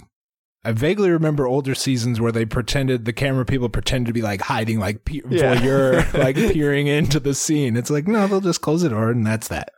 I 0.63 0.71
vaguely 0.73 1.09
remember 1.09 1.47
older 1.47 1.73
seasons 1.73 2.21
where 2.21 2.31
they 2.31 2.45
pretended 2.45 3.05
the 3.05 3.13
camera 3.13 3.45
people 3.45 3.67
pretended 3.69 4.07
to 4.07 4.13
be 4.13 4.21
like 4.21 4.41
hiding, 4.41 4.79
like 4.79 5.05
pe- 5.05 5.21
Yeah. 5.29 5.55
voyeur, 5.55 6.13
like 6.17 6.35
peering 6.35 6.87
into 6.87 7.19
the 7.19 7.33
scene. 7.33 7.75
It's 7.75 7.89
like 7.89 8.07
no, 8.07 8.27
they'll 8.27 8.41
just 8.41 8.61
close 8.61 8.83
the 8.83 8.89
door 8.89 9.09
and 9.09 9.25
that's 9.25 9.47
that. 9.47 9.69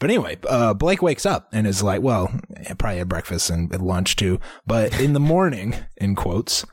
But 0.00 0.10
anyway, 0.10 0.38
uh, 0.48 0.74
Blake 0.74 1.02
wakes 1.02 1.26
up 1.26 1.48
and 1.52 1.66
is 1.66 1.82
like, 1.82 2.02
well, 2.02 2.30
probably 2.78 2.98
had 2.98 3.08
breakfast 3.08 3.50
and 3.50 3.74
lunch 3.80 4.14
too. 4.14 4.38
But 4.66 5.00
in 5.00 5.12
the 5.12 5.18
morning, 5.20 5.74
in 5.96 6.14
quotes, 6.14 6.64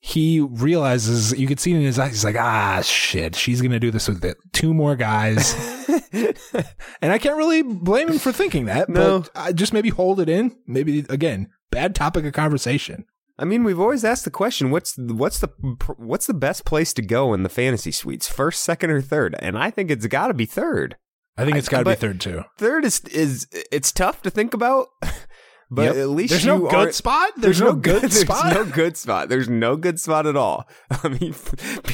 he 0.00 0.40
realizes 0.40 1.38
you 1.38 1.46
could 1.46 1.60
see 1.60 1.72
it 1.72 1.76
in 1.76 1.82
his 1.82 1.98
eyes. 1.98 2.10
He's 2.10 2.24
like, 2.24 2.36
ah, 2.36 2.80
shit, 2.82 3.36
she's 3.36 3.60
gonna 3.62 3.78
do 3.78 3.90
this 3.90 4.08
with 4.08 4.24
it. 4.24 4.38
Two 4.52 4.72
more 4.74 4.96
guys, 4.96 5.54
and 6.12 7.12
I 7.12 7.18
can't 7.18 7.36
really 7.36 7.62
blame 7.62 8.08
him 8.08 8.18
for 8.18 8.32
thinking 8.32 8.64
that. 8.66 8.88
No. 8.88 9.20
but 9.20 9.30
I 9.36 9.52
just 9.52 9.72
maybe 9.72 9.90
hold 9.90 10.18
it 10.18 10.28
in. 10.28 10.56
Maybe 10.66 11.04
again, 11.08 11.48
bad 11.70 11.94
topic 11.94 12.24
of 12.24 12.32
conversation. 12.32 13.04
I 13.38 13.44
mean, 13.44 13.62
we've 13.62 13.78
always 13.78 14.04
asked 14.04 14.24
the 14.24 14.30
question: 14.30 14.70
what's 14.70 14.96
what's 14.98 15.38
the 15.38 15.48
what's 15.96 16.26
the 16.26 16.34
best 16.34 16.64
place 16.64 16.92
to 16.94 17.02
go 17.02 17.32
in 17.34 17.44
the 17.44 17.48
fantasy 17.48 17.92
suites? 17.92 18.28
First, 18.28 18.62
second, 18.62 18.90
or 18.90 19.00
third? 19.00 19.36
And 19.38 19.56
I 19.56 19.70
think 19.70 19.90
it's 19.90 20.06
got 20.06 20.28
to 20.28 20.34
be 20.34 20.46
third. 20.46 20.96
I 21.36 21.44
think 21.44 21.56
it's 21.56 21.68
got 21.68 21.78
to 21.80 21.84
be 21.84 21.94
third 21.94 22.20
too. 22.20 22.42
Third 22.56 22.84
is 22.84 23.00
is 23.12 23.46
it's 23.70 23.92
tough 23.92 24.22
to 24.22 24.30
think 24.30 24.54
about, 24.54 24.88
but 25.70 25.82
Yep. 25.82 25.94
at 25.96 26.08
least 26.08 26.30
there's 26.32 26.44
you 26.44 26.58
no 26.58 26.68
good 26.68 26.94
spot. 26.96 27.30
There's, 27.36 27.60
no 27.60 27.74
good 27.74 28.12
spot. 28.12 28.52
There's 28.52 28.66
no 28.66 28.72
good 28.72 28.96
spot. 28.96 29.28
There's 29.28 29.48
no 29.48 29.76
good 29.76 30.00
spot 30.00 30.26
at 30.26 30.34
all. 30.36 30.68
I 30.90 31.08
mean, 31.08 31.36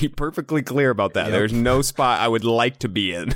be 0.00 0.08
perfectly 0.08 0.62
clear 0.62 0.88
about 0.88 1.12
that. 1.12 1.24
Yep. 1.26 1.32
There's 1.32 1.52
no 1.52 1.82
spot 1.82 2.20
I 2.20 2.28
would 2.28 2.44
like 2.44 2.78
to 2.78 2.88
be 2.88 3.12
in. 3.12 3.34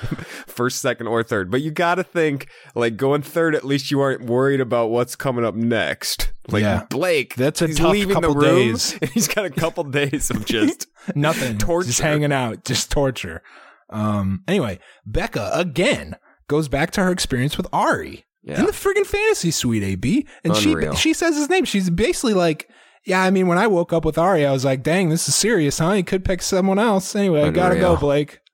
First, 0.46 0.80
second, 0.80 1.06
or 1.06 1.22
third. 1.22 1.50
But 1.50 1.62
you 1.62 1.70
got 1.70 1.96
to 1.96 2.02
think 2.04 2.48
like 2.74 2.96
going 2.96 3.22
third. 3.22 3.54
At 3.54 3.64
least 3.64 3.90
you 3.90 4.00
aren't 4.00 4.24
worried 4.24 4.60
about 4.60 4.90
what's 4.90 5.16
coming 5.16 5.44
up 5.44 5.54
next. 5.54 6.32
Like 6.48 6.62
Yeah. 6.62 6.84
Blake, 6.90 7.34
That's 7.36 7.62
a 7.62 7.66
he's 7.68 7.78
tough 7.78 7.92
leaving 7.92 8.14
couple 8.14 8.34
the 8.34 8.40
room, 8.40 8.68
days. 8.72 8.92
he's 9.14 9.28
got 9.28 9.44
a 9.44 9.50
couple 9.50 9.84
days 9.84 10.30
of 10.30 10.44
just 10.46 10.86
Nothing. 11.14 11.58
Torture. 11.58 11.86
Just 11.86 12.00
hanging 12.00 12.32
out. 12.32 12.64
Just 12.64 12.90
torture. 12.90 13.42
Um. 13.90 14.42
Anyway, 14.48 14.78
Becca 15.06 15.50
again 15.54 16.16
goes 16.48 16.68
back 16.68 16.90
to 16.92 17.02
her 17.02 17.10
experience 17.10 17.56
with 17.56 17.66
Arie 17.72 18.24
Yeah. 18.42 18.60
in 18.60 18.66
the 18.66 18.72
friggin' 18.72 19.06
fantasy 19.06 19.50
suite. 19.50 19.82
AB, 19.82 20.26
and 20.42 20.56
Unreal. 20.56 20.94
she 20.94 21.10
she 21.10 21.14
says 21.14 21.36
his 21.36 21.48
name. 21.48 21.64
She's 21.64 21.90
basically 21.90 22.34
like. 22.34 22.68
Yeah, 23.06 23.22
I 23.22 23.30
mean, 23.30 23.48
when 23.48 23.58
I 23.58 23.66
woke 23.66 23.92
up 23.92 24.06
with 24.06 24.16
Arie, 24.16 24.46
I 24.46 24.50
was 24.52 24.64
like, 24.64 24.82
"Dang, 24.82 25.10
this 25.10 25.28
is 25.28 25.34
serious, 25.34 25.78
huh? 25.78 25.92
He 25.92 26.02
could 26.02 26.24
pick 26.24 26.40
someone 26.40 26.78
else." 26.78 27.14
Anyway, 27.14 27.42
I 27.42 27.50
gotta 27.50 27.74
go, 27.74 27.92
Unreal. 27.92 28.00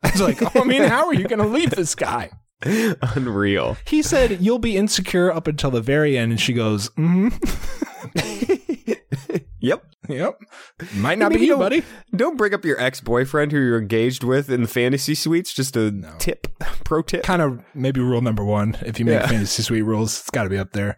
Blake. 0.03 0.13
It's 0.15 0.21
like, 0.21 0.57
oh, 0.57 0.61
I 0.63 0.65
mean, 0.65 0.83
how 0.83 1.07
are 1.07 1.15
you 1.15 1.27
going 1.29 1.39
to 1.41 1.47
leave 1.47 1.71
this 1.71 1.95
guy? 1.95 2.31
Unreal. 2.63 3.77
He 3.87 4.03
said, 4.03 4.41
You'll 4.41 4.59
be 4.59 4.77
insecure 4.77 5.33
up 5.33 5.47
until 5.47 5.71
the 5.71 5.81
very 5.81 6.19
end. 6.19 6.33
And 6.33 6.41
she 6.41 6.53
goes, 6.53 6.91
Mm 6.91 7.33
Yep. 9.61 9.83
hmm. 10.07 10.13
Yep. 10.13 10.39
Might 10.97 11.19
not 11.19 11.31
Maybe 11.31 11.41
be 11.41 11.47
you, 11.47 11.53
don't- 11.53 11.59
buddy. 11.61 11.83
Don't 12.17 12.37
bring 12.37 12.53
up 12.55 12.65
your 12.65 12.81
ex 12.81 13.01
boyfriend 13.01 13.53
who 13.53 13.59
you're 13.59 13.79
engaged 13.81 14.25
with 14.25 14.51
in 14.51 14.63
the 14.63 14.69
fantasy 14.69 15.15
suites. 15.15 15.53
Just 15.55 15.77
a 15.77 15.93
tip, 16.19 16.47
pro 16.85 17.03
tip. 17.03 17.23
Kind 17.23 17.43
of 17.43 17.63
maybe 17.75 18.01
rule 18.01 18.21
number 18.21 18.45
one. 18.45 18.77
If 18.85 18.99
you 18.99 19.05
make 19.05 19.21
Yeah. 19.21 19.27
fantasy 19.29 19.63
suite 19.63 19.85
rules, 19.85 20.19
it's 20.21 20.31
got 20.31 20.45
to 20.45 20.51
be 20.51 20.59
up 20.59 20.73
there. 20.73 20.97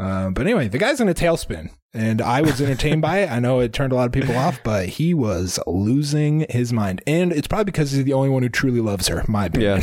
Uh, 0.00 0.30
but 0.30 0.46
anyway, 0.46 0.68
the 0.68 0.78
guy's 0.78 1.00
in 1.00 1.08
a 1.08 1.14
tailspin, 1.14 1.70
and 1.92 2.22
I 2.22 2.40
was 2.40 2.60
entertained 2.60 3.02
by 3.02 3.18
it. 3.18 3.30
I 3.30 3.38
know 3.38 3.60
it 3.60 3.72
turned 3.72 3.92
a 3.92 3.96
lot 3.96 4.06
of 4.06 4.12
people 4.12 4.36
off, 4.36 4.58
but 4.64 4.86
he 4.88 5.12
was 5.14 5.58
losing 5.66 6.46
his 6.48 6.72
mind. 6.72 7.02
And 7.06 7.32
it's 7.32 7.46
probably 7.48 7.66
because 7.66 7.92
he's 7.92 8.04
the 8.04 8.12
only 8.14 8.30
one 8.30 8.42
who 8.42 8.48
truly 8.48 8.80
loves 8.80 9.08
her, 9.08 9.24
my 9.28 9.46
opinion. 9.46 9.82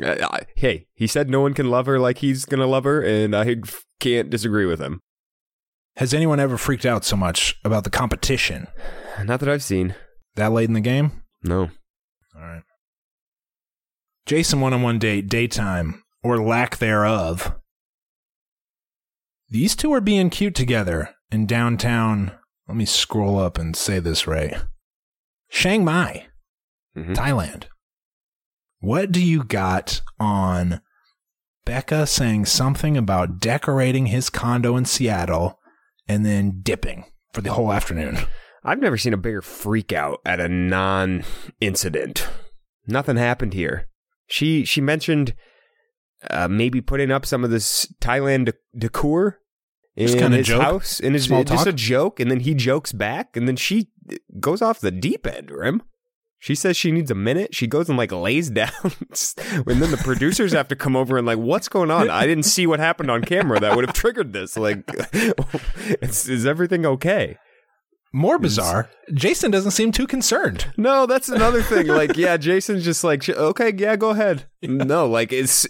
Yeah. 0.00 0.12
Uh, 0.30 0.38
hey, 0.54 0.86
he 0.94 1.06
said 1.06 1.28
no 1.28 1.40
one 1.40 1.54
can 1.54 1.70
love 1.70 1.86
her 1.86 1.98
like 1.98 2.18
he's 2.18 2.44
gonna 2.44 2.66
love 2.66 2.84
her, 2.84 3.02
and 3.02 3.34
I 3.34 3.56
can't 4.00 4.30
disagree 4.30 4.66
with 4.66 4.80
him. 4.80 5.00
Has 5.96 6.14
anyone 6.14 6.38
ever 6.38 6.56
freaked 6.56 6.86
out 6.86 7.04
so 7.04 7.16
much 7.16 7.56
about 7.64 7.82
the 7.84 7.90
competition 7.90 8.68
Not 9.24 9.40
that 9.40 9.48
I've 9.48 9.64
seen. 9.64 9.96
that 10.36 10.52
late 10.52 10.68
in 10.68 10.74
the 10.74 10.80
game? 10.80 11.22
No. 11.42 11.70
All 12.36 12.42
right. 12.42 12.62
Jason 14.26 14.60
one 14.60 14.74
on 14.74 14.82
one 14.82 14.98
date, 15.00 15.28
daytime, 15.28 16.02
or 16.22 16.38
lack 16.38 16.76
thereof. 16.76 17.57
These 19.50 19.76
two 19.76 19.92
are 19.94 20.00
being 20.00 20.30
cute 20.30 20.54
together 20.54 21.10
in 21.30 21.46
downtown. 21.46 22.32
Let 22.66 22.76
me 22.76 22.84
scroll 22.84 23.38
up 23.38 23.58
and 23.58 23.74
say 23.74 23.98
this 23.98 24.26
right. 24.26 24.54
Chiang 25.50 25.84
Mai, 25.84 26.26
Mhm. 26.96 27.14
Thailand. 27.14 27.64
What 28.80 29.10
do 29.10 29.24
you 29.24 29.42
got 29.44 30.02
on 30.20 30.80
Becca 31.64 32.06
saying 32.06 32.46
something 32.46 32.96
about 32.96 33.40
decorating 33.40 34.06
his 34.06 34.30
condo 34.30 34.76
in 34.76 34.84
Seattle 34.84 35.58
and 36.06 36.24
then 36.24 36.60
dipping 36.62 37.04
for 37.32 37.40
the 37.40 37.52
whole 37.54 37.72
afternoon? 37.72 38.18
I've 38.64 38.80
never 38.80 38.98
seen 38.98 39.14
a 39.14 39.18
bigger 39.18 39.40
freak 39.42 39.92
out 39.92 40.20
at 40.26 40.40
a 40.40 40.48
non 40.48 41.24
incident. 41.60 42.28
Nothing 42.86 43.16
happened 43.16 43.54
here. 43.54 43.86
She 44.26 44.64
she 44.64 44.80
mentioned 44.82 45.34
uh, 46.30 46.48
maybe 46.48 46.80
putting 46.80 47.10
up 47.10 47.24
some 47.24 47.44
of 47.44 47.50
this 47.50 47.92
Thailand 48.00 48.46
de- 48.46 48.78
decor 48.78 49.40
in 49.96 50.08
Just 50.08 50.18
his 50.18 50.46
joke? 50.46 50.62
house, 50.62 51.00
and 51.00 51.16
it's 51.16 51.26
just 51.26 51.66
a 51.66 51.72
joke, 51.72 52.20
and 52.20 52.30
then 52.30 52.40
he 52.40 52.54
jokes 52.54 52.92
back, 52.92 53.36
and 53.36 53.48
then 53.48 53.56
she 53.56 53.88
goes 54.40 54.62
off 54.62 54.80
the 54.80 54.90
deep 54.90 55.26
end, 55.26 55.50
Rim. 55.50 55.82
She 56.40 56.54
says 56.54 56.76
she 56.76 56.92
needs 56.92 57.10
a 57.10 57.16
minute. 57.16 57.52
She 57.52 57.66
goes 57.66 57.88
and 57.88 57.98
like 57.98 58.12
lays 58.12 58.48
down, 58.50 58.70
and 58.84 59.82
then 59.82 59.90
the 59.90 60.00
producers 60.02 60.52
have 60.52 60.68
to 60.68 60.76
come 60.76 60.94
over 60.94 61.18
and 61.18 61.26
like, 61.26 61.38
what's 61.38 61.68
going 61.68 61.90
on? 61.90 62.08
I 62.10 62.26
didn't 62.26 62.44
see 62.44 62.66
what 62.66 62.78
happened 62.78 63.10
on 63.10 63.22
camera 63.22 63.58
that 63.58 63.74
would 63.74 63.84
have 63.86 63.94
triggered 63.94 64.32
this. 64.32 64.56
Like, 64.56 64.88
is, 66.00 66.28
is 66.28 66.46
everything 66.46 66.86
okay? 66.86 67.36
More 68.12 68.38
bizarre, 68.38 68.88
Jason 69.12 69.50
doesn't 69.50 69.72
seem 69.72 69.92
too 69.92 70.06
concerned. 70.06 70.72
No, 70.78 71.04
that's 71.06 71.28
another 71.28 71.62
thing. 71.62 71.86
Like, 71.98 72.16
yeah, 72.16 72.36
Jason's 72.38 72.84
just 72.84 73.04
like, 73.04 73.28
okay, 73.28 73.72
yeah, 73.76 73.96
go 73.96 74.10
ahead. 74.10 74.46
No, 74.62 75.06
like, 75.06 75.32
it's 75.32 75.66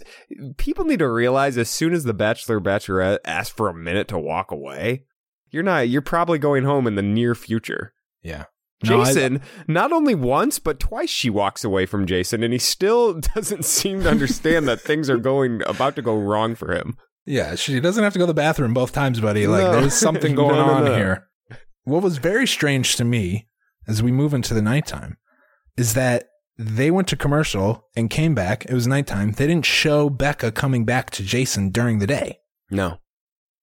people 0.57 0.85
need 0.85 1.01
to 1.01 1.09
realize 1.11 1.59
as 1.59 1.69
soon 1.69 1.93
as 1.93 2.05
the 2.05 2.15
bachelor 2.15 2.61
bachelorette 2.61 3.19
asks 3.25 3.55
for 3.55 3.69
a 3.69 3.75
minute 3.75 4.07
to 4.09 4.19
walk 4.19 4.51
away, 4.53 5.05
you're 5.51 5.63
not. 5.63 5.89
You're 5.89 6.03
probably 6.03 6.39
going 6.39 6.65
home 6.65 6.87
in 6.87 6.95
the 6.95 7.03
near 7.03 7.35
future. 7.35 7.93
Yeah. 8.23 8.45
No, 8.85 9.01
I- 9.01 9.07
Jason, 9.07 9.41
not 9.67 9.91
only 9.93 10.15
once 10.15 10.59
but 10.61 10.79
twice, 10.79 11.11
she 11.11 11.31
walks 11.31 11.65
away 11.65 11.87
from 11.87 12.07
Jason, 12.07 12.43
and 12.45 12.53
he 12.53 12.59
still 12.61 13.15
doesn't 13.35 13.65
seem 13.65 14.03
to 14.05 14.11
understand 14.11 14.69
that 14.69 14.81
things 14.81 15.11
are 15.11 15.17
going 15.19 15.63
about 15.67 15.97
to 15.97 16.03
go 16.03 16.17
wrong 16.17 16.55
for 16.55 16.73
him. 16.73 16.97
Yeah, 17.27 17.57
she 17.57 17.81
doesn't 17.81 18.03
have 18.05 18.13
to 18.15 18.19
go 18.19 18.25
to 18.25 18.29
the 18.29 18.35
bathroom 18.35 18.73
both 18.73 18.93
times, 18.93 19.21
buddy. 19.21 19.47
Like 19.47 19.65
No. 19.65 19.81
there's 19.81 19.95
something 19.95 20.35
going 20.37 20.57
No, 20.57 20.65
on 20.71 20.87
here. 20.87 21.28
What 21.89 22.03
was 22.03 22.19
very 22.19 22.47
strange 22.47 22.97
to 22.97 23.05
me 23.05 23.49
as 23.87 24.03
we 24.03 24.13
move 24.13 24.35
into 24.35 24.53
the 24.53 24.61
nighttime 24.61 25.17
is 25.79 25.95
that 25.95 26.29
they 26.59 26.91
went 26.91 27.09
to 27.09 27.17
commercial 27.17 27.87
and 27.97 28.11
came 28.11 28.35
back. 28.35 28.67
It 28.67 28.75
was 28.75 28.87
nighttime. 28.87 29.33
They 29.33 29.47
didn't 29.47 29.65
show 29.65 30.11
Becca 30.11 30.53
coming 30.53 30.85
back 30.85 31.09
to 31.13 31.23
Jason 31.23 31.71
during 31.71 31.99
the 31.99 32.07
day. 32.07 32.41
No, 32.71 32.99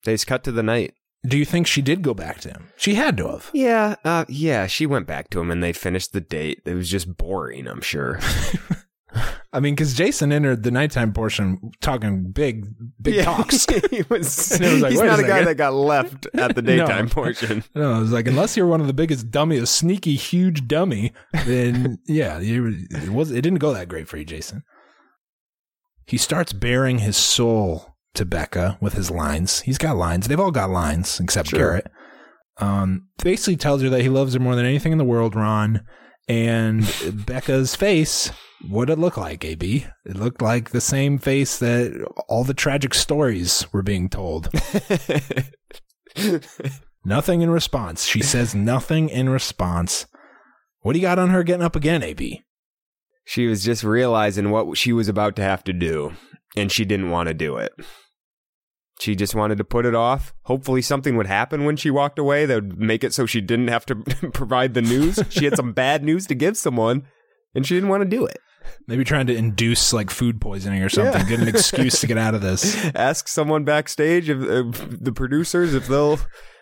they 0.05 0.15
just 0.15 0.25
cut 0.25 0.43
to 0.45 0.51
the 0.51 0.63
night. 0.63 0.95
Do 1.23 1.38
you 1.38 1.45
think 1.45 1.67
she 1.67 1.83
did 1.83 2.01
go 2.01 2.15
back 2.15 2.39
to 2.41 2.49
him? 2.49 2.69
She 2.77 2.95
had 2.95 3.15
to 3.17 3.27
have. 3.27 3.51
Yeah, 3.53 3.95
uh, 4.03 4.25
yeah, 4.27 4.65
she 4.65 4.88
went 4.88 5.05
back 5.05 5.29
to 5.29 5.39
him 5.39 5.51
and 5.51 5.61
they 5.61 5.73
finished 5.73 6.11
the 6.11 6.21
date. 6.21 6.63
It 6.65 6.73
was 6.73 6.89
just 6.89 7.17
boring, 7.17 7.67
I'm 7.67 7.81
sure. 7.81 8.19
I 9.55 9.59
mean, 9.61 9.73
because 9.73 9.93
Jason 9.93 10.31
entered 10.31 10.63
the 10.63 10.71
nighttime 10.71 11.13
portion 11.13 11.71
talking 11.81 12.31
big, 12.31 12.65
big 13.01 13.15
Yeah, 13.15 13.23
talks. 13.35 13.65
he 13.89 14.03
was, 14.09 14.51
And 14.51 14.63
it 14.63 14.73
was 14.73 14.81
like, 14.81 14.91
he's 14.91 14.99
wait 15.01 15.07
a 15.07 15.11
not 15.11 15.19
a 15.19 15.23
guy 15.23 15.43
that 15.43 15.55
got 15.55 15.73
left 15.73 16.27
at 16.33 16.55
the 16.55 16.61
No. 16.63 16.85
daytime 16.85 17.09
portion. 17.09 17.63
No, 17.73 17.95
it 17.97 17.99
was 18.01 18.11
like 18.11 18.27
unless 18.27 18.55
you're 18.57 18.67
one 18.67 18.81
of 18.81 18.87
the 18.87 18.93
biggest 18.93 19.31
dummy, 19.31 19.57
a 19.57 19.65
sneaky 19.65 20.15
huge 20.15 20.67
dummy, 20.67 21.13
then 21.45 21.97
yeah, 22.05 22.39
you, 22.39 22.85
it 22.91 23.09
was 23.09 23.31
it 23.31 23.41
didn't 23.41 23.59
go 23.59 23.73
that 23.73 23.87
great 23.89 24.07
for 24.07 24.17
you, 24.17 24.25
Jason. 24.25 24.63
He 26.05 26.17
starts 26.17 26.53
bearing 26.53 26.99
his 26.99 27.17
soul 27.17 27.95
to 28.13 28.25
Becca 28.25 28.77
with 28.79 28.93
his 28.93 29.09
lines. 29.09 29.61
He's 29.61 29.77
got 29.77 29.97
lines. 29.97 30.27
They've 30.27 30.39
all 30.39 30.51
got 30.51 30.69
lines 30.69 31.19
except 31.19 31.49
Sure. 31.49 31.59
Garrett. 31.59 31.91
Um, 32.57 33.07
basically 33.23 33.57
tells 33.57 33.81
her 33.81 33.89
that 33.89 34.01
he 34.01 34.09
loves 34.09 34.33
her 34.33 34.39
more 34.39 34.55
than 34.55 34.65
anything 34.65 34.91
in 34.91 34.97
the 34.97 35.03
world, 35.03 35.35
Ron. 35.35 35.81
And 36.27 36.85
Becca's 37.25 37.75
face, 37.75 38.31
what 38.69 38.89
it 38.89 38.99
look 38.99 39.17
like, 39.17 39.43
AB? 39.43 39.86
It 40.06 40.15
looked 40.15 40.41
like 40.41 40.69
the 40.69 40.82
same 40.82 41.17
face 41.17 41.60
that 41.60 42.08
all 42.28 42.43
the 42.43 42.54
tragic 42.54 42.93
stories 42.93 43.65
were 43.71 43.84
being 43.84 44.10
told. 44.10 44.49
Nothing 47.06 47.41
in 47.41 47.49
response. 47.51 48.06
She 48.06 48.21
says 48.21 48.56
nothing 48.56 49.10
in 49.10 49.30
response. 49.30 50.08
What 50.82 50.93
do 50.93 50.99
you 50.99 51.06
got 51.06 51.19
on 51.19 51.30
her 51.30 51.43
getting 51.43 51.63
up 51.63 51.75
again, 51.75 52.01
AB? 52.01 52.45
she 53.25 53.47
was 53.47 53.65
just 53.65 53.84
realizing 53.84 54.51
what 54.51 54.78
she 54.78 54.93
was 54.93 55.10
about 55.10 55.36
to 55.36 55.41
have 55.41 55.63
to 55.63 55.73
do, 55.73 56.13
and 56.56 56.71
she 56.71 56.86
didn't 56.86 57.10
want 57.10 57.28
to 57.28 57.34
do 57.34 57.58
it. 57.58 57.73
She 58.99 59.15
just 59.15 59.36
wanted 59.36 59.58
to 59.58 59.65
put 59.65 59.86
it 59.86 59.95
off. 59.95 60.34
Hopefully, 60.43 60.82
something 60.82 61.17
would 61.17 61.25
happen 61.25 61.65
when 61.65 61.75
she 61.75 61.89
walked 61.89 62.17
away 62.17 62.45
that 62.45 62.56
would 62.56 62.80
make 62.80 63.04
it 63.04 63.13
so 63.13 63.25
she 63.25 63.41
didn't 63.41 63.67
have 63.67 63.86
to 63.88 63.95
provide 64.34 64.73
the 64.73 64.82
news. 64.82 65.19
She 65.30 65.43
had 65.43 65.58
some 65.58 65.73
bad 65.73 66.04
news 66.04 66.28
to 66.28 66.36
give 66.36 66.56
someone, 66.56 67.06
and 67.54 67.65
she 67.65 67.73
didn't 67.73 67.89
want 67.89 68.04
to 68.04 68.10
do 68.10 68.25
it. 68.25 68.38
Maybe 68.88 69.04
trying 69.04 69.28
to 69.28 69.36
induce 69.36 69.93
like 69.93 70.10
food 70.10 70.39
poisoning 70.41 70.84
or 70.84 70.89
something. 70.89 71.21
Yeah. 71.21 71.30
Get 71.30 71.39
an 71.39 71.47
excuse 71.47 71.99
to 72.01 72.08
get 72.08 72.17
out 72.17 72.36
of 72.36 72.41
this. 72.43 72.86
Ask 72.95 73.28
someone 73.28 73.63
backstage, 73.63 74.30
if, 74.30 74.39
the 75.01 75.12
producers, 75.13 75.73
if 75.73 75.88
they'll 75.88 76.19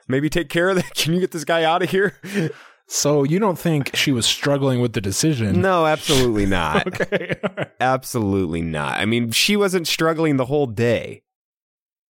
maybe 0.07 0.29
take 0.29 0.49
care 0.49 0.69
of 0.69 0.75
that. 0.77 0.93
Can 0.95 1.13
you 1.13 1.19
get 1.19 1.31
this 1.31 1.43
guy 1.45 1.63
out 1.63 1.83
of 1.83 1.89
here? 1.89 2.17
So 2.87 3.23
you 3.23 3.39
don't 3.39 3.57
think 3.57 3.95
she 3.95 4.11
was 4.11 4.25
struggling 4.25 4.81
with 4.81 4.93
the 4.93 5.01
decision? 5.01 5.61
No, 5.61 5.85
absolutely 5.85 6.45
not. 6.45 6.85
Okay. 7.01 7.35
right. 7.57 7.71
Absolutely 7.79 8.61
not. 8.61 8.97
I 8.99 9.05
mean, 9.05 9.31
she 9.31 9.55
wasn't 9.55 9.87
struggling 9.87 10.37
the 10.37 10.45
whole 10.45 10.67
day. 10.67 11.23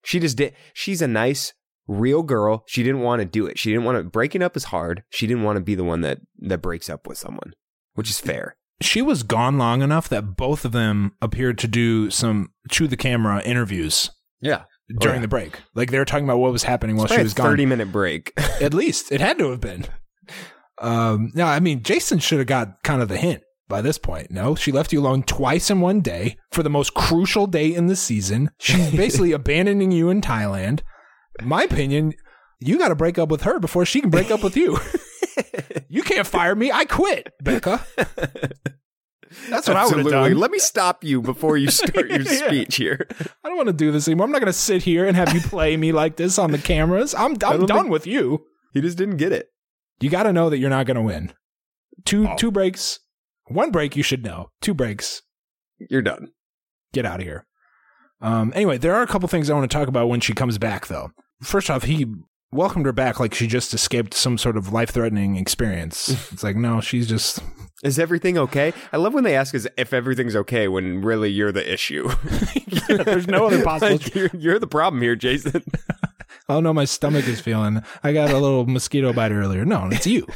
She 0.03 0.19
just 0.19 0.37
did. 0.37 0.53
She's 0.73 1.01
a 1.01 1.07
nice, 1.07 1.53
real 1.87 2.23
girl. 2.23 2.63
She 2.67 2.83
didn't 2.83 3.01
want 3.01 3.21
to 3.21 3.25
do 3.25 3.45
it. 3.45 3.57
She 3.57 3.69
didn't 3.71 3.85
want 3.85 3.97
to. 3.97 4.03
Breaking 4.03 4.41
up 4.43 4.57
is 4.57 4.65
hard. 4.65 5.03
She 5.09 5.27
didn't 5.27 5.43
want 5.43 5.57
to 5.57 5.63
be 5.63 5.75
the 5.75 5.83
one 5.83 6.01
that 6.01 6.19
that 6.39 6.61
breaks 6.61 6.89
up 6.89 7.07
with 7.07 7.17
someone, 7.17 7.53
which 7.93 8.09
is 8.09 8.19
fair. 8.19 8.57
She 8.81 9.01
was 9.01 9.23
gone 9.23 9.57
long 9.57 9.81
enough 9.81 10.09
that 10.09 10.35
both 10.35 10.65
of 10.65 10.71
them 10.71 11.13
appeared 11.21 11.57
to 11.59 11.67
do 11.67 12.09
some 12.09 12.49
to 12.71 12.87
the 12.87 12.97
camera 12.97 13.41
interviews 13.43 14.09
Yeah. 14.41 14.63
during 14.99 15.17
yeah. 15.17 15.21
the 15.21 15.27
break. 15.27 15.59
Like 15.73 15.91
they 15.91 15.99
were 15.99 16.05
talking 16.05 16.25
about 16.25 16.39
what 16.39 16.51
was 16.51 16.63
happening 16.63 16.97
while 16.97 17.07
she 17.07 17.21
was 17.21 17.31
a 17.33 17.35
gone. 17.35 17.47
thirty 17.51 17.65
minute 17.65 17.91
break. 17.91 18.33
At 18.61 18.73
least 18.73 19.11
it 19.11 19.21
had 19.21 19.37
to 19.37 19.51
have 19.51 19.61
been. 19.61 19.85
Um, 20.81 21.31
no, 21.33 21.45
I 21.45 21.59
mean 21.59 21.83
Jason 21.83 22.19
should 22.19 22.39
have 22.39 22.47
got 22.47 22.83
kind 22.83 23.01
of 23.01 23.07
the 23.07 23.17
hint 23.17 23.41
by 23.69 23.81
this 23.81 23.97
point. 23.97 24.31
No, 24.31 24.55
she 24.55 24.71
left 24.71 24.91
you 24.91 24.99
alone 24.99 25.23
twice 25.23 25.69
in 25.69 25.79
one 25.79 26.01
day 26.01 26.37
for 26.51 26.63
the 26.63 26.69
most 26.69 26.93
crucial 26.93 27.47
day 27.47 27.73
in 27.73 27.87
the 27.87 27.95
season. 27.95 28.49
She's 28.59 28.91
basically 28.95 29.31
abandoning 29.31 29.91
you 29.91 30.09
in 30.09 30.19
Thailand. 30.19 30.81
My 31.41 31.63
opinion, 31.63 32.13
you 32.59 32.77
got 32.77 32.89
to 32.89 32.95
break 32.95 33.17
up 33.17 33.29
with 33.29 33.43
her 33.43 33.59
before 33.59 33.85
she 33.85 34.01
can 34.01 34.09
break 34.09 34.29
up 34.31 34.43
with 34.43 34.57
you. 34.57 34.77
you 35.89 36.03
can't 36.03 36.27
fire 36.27 36.55
me. 36.55 36.71
I 36.71 36.85
quit, 36.85 37.33
Becca. 37.41 37.85
That's 39.49 39.67
what 39.67 39.77
I 39.77 39.85
would 39.87 39.97
have 39.97 40.07
done. 40.09 40.37
Let 40.37 40.51
me 40.51 40.59
stop 40.59 41.03
you 41.03 41.21
before 41.21 41.57
you 41.57 41.69
start 41.71 42.07
your 42.07 42.21
Yeah. 42.21 42.47
speech 42.47 42.75
here. 42.75 43.07
I 43.43 43.47
don't 43.49 43.57
want 43.57 43.67
to 43.67 43.73
do 43.73 43.91
this 43.91 44.07
anymore. 44.07 44.25
I'm 44.25 44.31
not 44.31 44.39
going 44.41 44.51
to 44.51 44.53
sit 44.57 44.83
here 44.83 45.07
and 45.07 45.17
have 45.17 45.33
you 45.33 45.41
play 45.41 45.75
me 45.75 45.91
like 45.91 46.17
this 46.17 46.37
on 46.37 46.51
the 46.51 46.59
cameras. 46.59 47.15
I'm, 47.15 47.31
I'm 47.31 47.33
done 47.35 47.67
think- 47.67 47.89
with 47.89 48.05
you. 48.05 48.45
He 48.73 48.81
just 48.81 48.97
didn't 48.97 49.17
get 49.17 49.31
it. 49.31 49.47
You 49.99 50.09
got 50.09 50.23
to 50.23 50.33
know 50.33 50.49
that 50.49 50.57
you're 50.59 50.69
not 50.69 50.85
going 50.85 50.95
to 50.97 51.01
win. 51.01 51.33
Two 52.05 52.27
Oh. 52.27 52.35
two 52.37 52.51
breaks, 52.51 52.99
one 53.45 53.71
break. 53.71 53.95
You 53.95 54.03
should 54.03 54.23
know. 54.23 54.49
Two 54.61 54.73
breaks. 54.73 55.21
You're 55.89 56.01
done. 56.01 56.29
Get 56.91 57.05
out 57.05 57.19
of 57.19 57.25
here. 57.25 57.45
Um. 58.21 58.51
Anyway, 58.55 58.77
there 58.77 58.95
are 58.95 59.01
a 59.03 59.07
couple 59.07 59.27
things 59.29 59.49
I 59.49 59.53
want 59.53 59.69
to 59.69 59.77
talk 59.77 59.87
about 59.87 60.09
when 60.09 60.19
she 60.19 60.33
comes 60.33 60.57
back, 60.57 60.87
though. 60.87 61.11
First 61.41 61.69
off, 61.69 61.83
he 61.83 62.05
welcomed 62.53 62.85
her 62.85 62.91
back 62.93 63.19
like 63.19 63.33
she 63.33 63.47
just 63.47 63.73
escaped 63.73 64.13
some 64.13 64.37
sort 64.37 64.57
of 64.57 64.71
life 64.71 64.91
threatening 64.91 65.35
experience. 65.35 66.09
it's 66.31 66.43
like, 66.43 66.55
no, 66.55 66.81
she's 66.81 67.07
just. 67.07 67.39
Is 67.83 67.99
everything 67.99 68.37
okay? 68.37 68.73
I 68.93 68.97
love 68.97 69.13
when 69.13 69.23
they 69.25 69.35
ask 69.35 69.53
us 69.53 69.67
if 69.77 69.93
everything's 69.93 70.35
okay 70.37 70.67
when 70.67 71.01
really 71.01 71.29
you're 71.29 71.51
the 71.51 71.71
issue. 71.71 72.09
there's 72.87 73.27
no 73.27 73.47
other 73.47 73.63
possible. 73.63 73.93
Like, 73.93 74.15
you're, 74.15 74.29
you're 74.33 74.59
the 74.59 74.67
problem 74.67 75.01
here, 75.01 75.15
Jason. 75.15 75.63
oh 76.47 76.59
no, 76.59 76.73
my 76.73 76.85
stomach 76.85 77.27
is 77.27 77.41
feeling. 77.41 77.83
I 78.03 78.13
got 78.13 78.29
a 78.29 78.37
little 78.37 78.65
mosquito 78.65 79.11
bite 79.11 79.31
earlier. 79.31 79.65
No, 79.65 79.89
it's 79.91 80.07
you. 80.07 80.27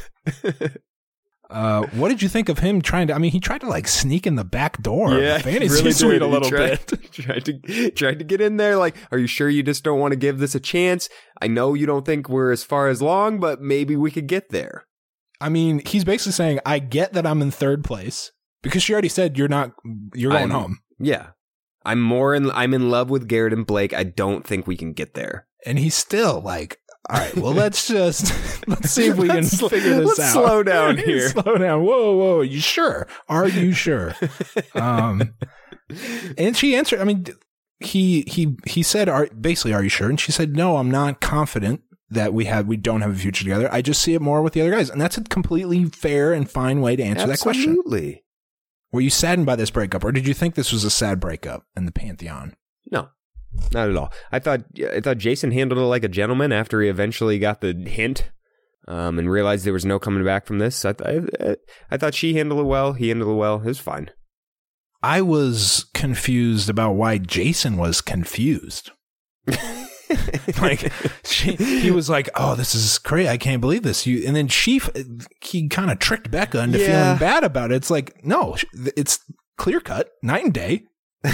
Uh, 1.50 1.86
what 1.92 2.10
did 2.10 2.20
you 2.20 2.28
think 2.28 2.50
of 2.50 2.58
him 2.58 2.82
trying 2.82 3.06
to? 3.06 3.14
I 3.14 3.18
mean, 3.18 3.30
he 3.32 3.40
tried 3.40 3.62
to 3.62 3.68
like 3.68 3.88
sneak 3.88 4.26
in 4.26 4.34
the 4.34 4.44
back 4.44 4.82
door. 4.82 5.14
of 5.14 5.20
the 5.20 5.40
fantasy 5.40 5.74
really 5.74 5.92
suite 5.92 6.20
a 6.22 6.26
little 6.26 6.48
tried, 6.50 6.84
bit. 6.86 7.12
Tried 7.12 7.44
to 7.46 7.90
tried 7.92 8.18
to 8.18 8.24
get 8.24 8.40
in 8.40 8.58
there. 8.58 8.76
Like, 8.76 8.96
are 9.10 9.18
you 9.18 9.26
sure 9.26 9.48
you 9.48 9.62
just 9.62 9.82
don't 9.82 9.98
want 9.98 10.12
to 10.12 10.16
give 10.18 10.38
this 10.38 10.54
a 10.54 10.60
chance? 10.60 11.08
I 11.40 11.46
know 11.46 11.72
you 11.74 11.86
don't 11.86 12.04
think 12.04 12.28
we're 12.28 12.52
as 12.52 12.64
far 12.64 12.88
as 12.88 13.00
long, 13.00 13.40
but 13.40 13.62
maybe 13.62 13.96
we 13.96 14.10
could 14.10 14.26
get 14.26 14.50
there. 14.50 14.84
I 15.40 15.48
mean, 15.48 15.80
he's 15.86 16.04
basically 16.04 16.32
saying, 16.32 16.60
"I 16.66 16.80
get 16.80 17.14
that 17.14 17.26
I'm 17.26 17.40
in 17.40 17.50
third 17.50 17.82
place 17.82 18.30
because 18.62 18.82
she 18.82 18.92
already 18.92 19.08
said 19.08 19.38
you're 19.38 19.48
not. 19.48 19.72
You're 20.14 20.32
going 20.32 20.50
I'm- 20.52 20.60
home." 20.60 20.78
Yeah, 20.98 21.28
I'm 21.84 22.02
more 22.02 22.34
in. 22.34 22.50
I'm 22.50 22.74
in 22.74 22.90
love 22.90 23.08
with 23.08 23.26
Garrett 23.28 23.52
and 23.54 23.66
Blake. 23.66 23.94
I 23.94 24.02
don't 24.04 24.46
think 24.46 24.66
we 24.66 24.76
can 24.76 24.92
get 24.92 25.14
there. 25.14 25.46
And 25.64 25.78
he's 25.78 25.94
still 25.94 26.40
like, 26.40 26.78
"All 27.08 27.18
right, 27.18 27.36
well, 27.36 27.52
let's 27.52 27.88
just 27.88 28.32
let's 28.68 28.90
see 28.90 29.06
if 29.06 29.16
we 29.16 29.28
can 29.28 29.44
figure 29.44 29.96
this 29.96 30.06
let's 30.06 30.20
out." 30.20 30.32
slow 30.32 30.62
down 30.62 30.96
here. 31.04 31.28
slow 31.28 31.56
down. 31.56 31.82
Whoa, 31.84 32.16
whoa. 32.16 32.40
You 32.42 32.60
sure? 32.60 33.06
Are 33.28 33.48
you 33.48 33.72
sure? 33.72 34.14
um, 34.74 35.34
and 36.36 36.56
she 36.56 36.76
answered. 36.76 37.00
I 37.00 37.04
mean, 37.04 37.26
he 37.80 38.22
he 38.26 38.56
he 38.66 38.82
said, 38.82 39.08
"Are 39.08 39.26
basically, 39.28 39.74
are 39.74 39.82
you 39.82 39.88
sure?" 39.88 40.08
And 40.08 40.20
she 40.20 40.32
said, 40.32 40.56
"No, 40.56 40.76
I'm 40.76 40.90
not 40.90 41.20
confident." 41.20 41.82
That 42.10 42.32
we 42.32 42.46
have, 42.46 42.66
we 42.66 42.78
don't 42.78 43.02
have 43.02 43.12
a 43.12 43.18
future 43.18 43.44
together. 43.44 43.68
I 43.70 43.82
just 43.82 44.00
see 44.00 44.14
it 44.14 44.22
more 44.22 44.40
with 44.40 44.54
the 44.54 44.62
other 44.62 44.70
guys, 44.70 44.88
and 44.88 44.98
that's 44.98 45.18
a 45.18 45.24
completely 45.24 45.84
fair 45.84 46.32
and 46.32 46.50
fine 46.50 46.80
way 46.80 46.96
to 46.96 47.02
answer 47.02 47.26
that 47.26 47.38
question. 47.40 47.72
Absolutely. 47.72 48.24
Were 48.92 49.02
you 49.02 49.10
saddened 49.10 49.44
by 49.44 49.56
this 49.56 49.70
breakup, 49.70 50.04
or 50.04 50.10
did 50.10 50.26
you 50.26 50.32
think 50.32 50.54
this 50.54 50.72
was 50.72 50.84
a 50.84 50.90
sad 50.90 51.20
breakup 51.20 51.66
in 51.76 51.84
the 51.84 51.92
pantheon? 51.92 52.56
No, 53.72 53.80
not 53.80 53.90
at 53.90 53.96
all. 53.96 54.12
I 54.32 54.38
thought 54.38 54.60
I 54.94 55.00
thought 55.00 55.18
Jason 55.18 55.50
handled 55.52 55.80
it 55.80 55.84
like 55.84 56.04
a 56.04 56.08
gentleman 56.08 56.52
after 56.52 56.80
he 56.82 56.88
eventually 56.88 57.38
got 57.38 57.60
the 57.60 57.72
hint 57.74 58.30
um, 58.86 59.18
and 59.18 59.30
realized 59.30 59.64
there 59.64 59.72
was 59.72 59.84
no 59.84 59.98
coming 59.98 60.24
back 60.24 60.46
from 60.46 60.58
this. 60.58 60.84
I, 60.84 60.92
th- 60.92 61.28
I, 61.40 61.56
I 61.90 61.96
thought 61.96 62.14
she 62.14 62.34
handled 62.34 62.60
it 62.60 62.64
well. 62.64 62.94
He 62.94 63.08
handled 63.08 63.32
it 63.32 63.38
well. 63.38 63.56
It 63.56 63.64
was 63.66 63.78
fine. 63.78 64.10
I 65.02 65.20
was 65.22 65.86
confused 65.94 66.68
about 66.68 66.92
why 66.94 67.18
Jason 67.18 67.76
was 67.76 68.00
confused. 68.00 68.90
like 70.60 70.90
she, 71.24 71.52
he 71.54 71.90
was 71.90 72.08
like, 72.08 72.28
"Oh, 72.34 72.54
this 72.54 72.74
is 72.74 72.98
great! 72.98 73.28
I 73.28 73.36
can't 73.36 73.60
believe 73.60 73.82
this." 73.82 74.06
You 74.06 74.26
and 74.26 74.34
then 74.34 74.48
she, 74.48 74.80
he 75.42 75.68
kind 75.68 75.90
of 75.90 75.98
tricked 75.98 76.30
Becca 76.30 76.60
into 76.62 76.78
Yeah. 76.78 76.86
feeling 77.16 77.18
bad 77.18 77.44
about 77.44 77.70
it. 77.72 77.76
It's 77.76 77.90
like, 77.90 78.24
no, 78.24 78.56
it's 78.96 79.18
clear 79.56 79.80
cut, 79.80 80.10
night 80.22 80.44
and 80.44 80.54
day. 80.54 80.84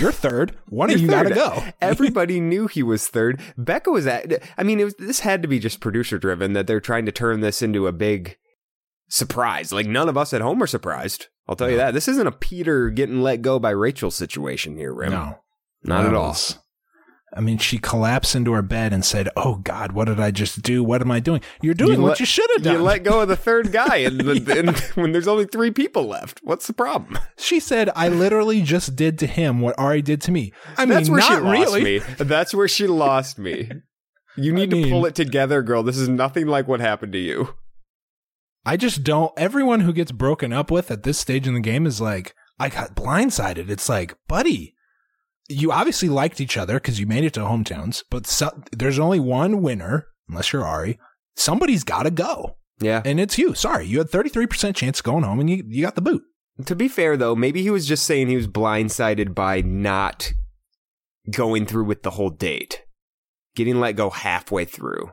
You're 0.01 0.12
third. 0.12 0.57
One 0.68 0.90
of 0.90 0.99
you 1.01 1.09
got 1.09 1.25
to 1.25 1.35
go. 1.35 1.62
Everybody 1.81 2.40
knew 2.40 2.66
he 2.68 2.83
was 2.83 3.07
third. 3.09 3.40
Becca 3.59 3.90
was 3.90 4.07
at. 4.07 4.42
I 4.57 4.62
mean, 4.62 4.81
it 4.81 4.85
was. 4.85 4.94
This 4.94 5.20
had 5.20 5.42
to 5.42 5.49
be 5.49 5.59
just 5.59 5.81
producer 5.81 6.18
driven 6.18 6.55
that 6.55 6.66
they're 6.66 6.81
trying 6.81 7.05
to 7.07 7.12
turn 7.12 7.40
this 7.40 7.61
into 7.61 7.87
a 7.87 7.92
big 7.92 8.37
surprise. 9.09 9.73
Like 9.73 9.87
none 9.87 10.09
of 10.09 10.16
us 10.16 10.33
at 10.33 10.40
home 10.40 10.62
are 10.62 10.66
surprised. 10.66 11.29
I'll 11.47 11.57
tell 11.57 11.70
you 11.70 11.77
that. 11.77 11.92
This 11.92 12.09
isn't 12.09 12.27
a 12.27 12.33
Peter 12.33 12.88
getting 12.88 13.20
let 13.20 13.42
go 13.42 13.59
by 13.59 13.70
Rachel 13.70 14.11
situation 14.11 14.77
here, 14.79 14.94
Rim. 14.94 15.12
No, 15.12 15.38
not 15.83 16.03
That 16.03 16.09
at 16.09 16.14
all. 16.14 16.29
was- 16.29 16.59
I 17.37 17.40
mean, 17.40 17.59
she 17.59 17.79
collapsed 17.79 18.37
into 18.37 18.53
her 18.53 18.62
bed 18.62 18.92
and 18.92 19.05
said, 19.05 19.29
"Oh 19.37 19.57
God, 19.57 19.92
what 19.92 20.05
did 20.07 20.20
I 20.20 20.31
just 20.31 20.62
do? 20.62 20.85
What 20.85 21.01
am 21.01 21.11
I 21.11 21.18
doing? 21.20 21.40
You're 21.62 21.75
doing 21.75 22.01
what 22.01 22.11
let- 22.11 22.20
you 22.20 22.27
should 22.27 22.49
have 22.55 22.62
done." 22.62 22.75
You 22.75 22.83
let 22.83 23.03
go 23.03 23.20
of 23.23 23.29
the 23.29 23.37
third 23.37 23.73
guy, 23.73 23.97
and, 23.97 24.20
the, 24.20 24.59
and 24.59 24.79
when 24.97 25.12
there's 25.12 25.27
only 25.27 25.44
three 25.47 25.70
people 25.73 26.07
left, 26.07 26.40
what's 26.44 26.66
the 26.68 26.73
problem? 26.73 27.18
She 27.37 27.59
said, 27.59 27.90
"I 27.97 28.09
literally 28.09 28.62
just 28.62 28.94
did 28.94 29.18
to 29.18 29.27
him 29.27 29.61
what 29.61 29.75
Arie 29.79 30.01
did 30.03 30.20
to 30.23 30.31
me." 30.31 30.53
I 30.79 30.85
mean, 30.87 30.94
That's 30.97 31.11
where 31.11 31.20
not 31.20 31.29
she 31.29 31.40
lost 31.40 31.75
really. 31.75 31.83
me. 31.83 31.99
That's 32.18 32.55
where 32.55 32.68
she 32.68 32.87
lost 32.87 33.38
me. 33.38 33.70
You 34.37 34.53
need 34.53 34.70
mean- 34.73 34.85
to 34.85 34.90
pull 34.90 35.07
it 35.07 35.14
together, 35.14 35.62
girl. 35.62 35.83
This 35.83 35.99
is 35.99 36.09
nothing 36.09 36.47
like 36.47 36.68
what 36.68 36.81
happened 36.81 37.12
to 37.12 37.18
you. 37.18 37.55
I 38.66 38.77
just 38.77 39.05
don't. 39.05 39.33
Everyone 39.37 39.81
who 39.81 39.92
gets 39.92 40.12
broken 40.12 40.53
up 40.53 40.70
with 40.70 40.90
at 40.90 41.03
this 41.03 41.18
stage 41.18 41.47
in 41.47 41.55
the 41.55 41.61
game 41.61 41.85
is 41.87 42.01
like, 42.01 42.35
I 42.59 42.68
got 42.68 42.94
blindsided. 42.97 43.68
It's 43.68 43.88
like, 43.88 44.14
buddy, 44.27 44.75
you 45.49 45.73
obviously 45.73 46.09
liked 46.09 46.41
each 46.41 46.57
other 46.57 46.75
because 46.75 46.99
you 47.01 47.07
made 47.07 47.25
it 47.25 47.35
to 47.35 47.41
hometowns, 47.41 48.03
but 48.11 48.27
so, 48.27 48.51
there's 48.73 48.99
only 48.99 49.21
one 49.21 49.61
winner, 49.63 50.07
unless 50.29 50.53
you're 50.53 50.67
Arie. 50.67 50.99
Somebody's 51.37 51.85
got 51.85 52.05
to 52.05 52.11
go, 52.11 52.57
Yeah. 52.81 53.03
and 53.05 53.19
it's 53.21 53.37
you. 53.39 53.55
Sorry, 53.55 53.87
you 53.87 53.99
had 53.99 54.09
33% 54.11 54.75
chance 54.77 55.01
of 55.01 55.05
going 55.05 55.25
home, 55.25 55.41
and 55.41 55.51
you, 55.51 55.65
you 55.67 55.83
got 55.83 55.95
the 55.97 56.01
boot. 56.01 56.23
To 56.67 56.77
be 56.77 56.87
fair, 56.89 57.17
though, 57.17 57.35
maybe 57.35 57.63
he 57.63 57.71
was 57.71 57.87
just 57.87 58.07
saying 58.07 58.29
he 58.29 58.37
was 58.37 58.47
blindsided 58.47 59.35
by 59.35 59.61
not 59.61 60.33
going 61.31 61.67
through 61.67 61.85
with 61.85 62.03
the 62.05 62.11
whole 62.13 62.31
date, 62.31 62.83
getting 63.57 63.81
let 63.81 63.97
go 63.97 64.11
halfway 64.11 64.65
through. 64.65 65.11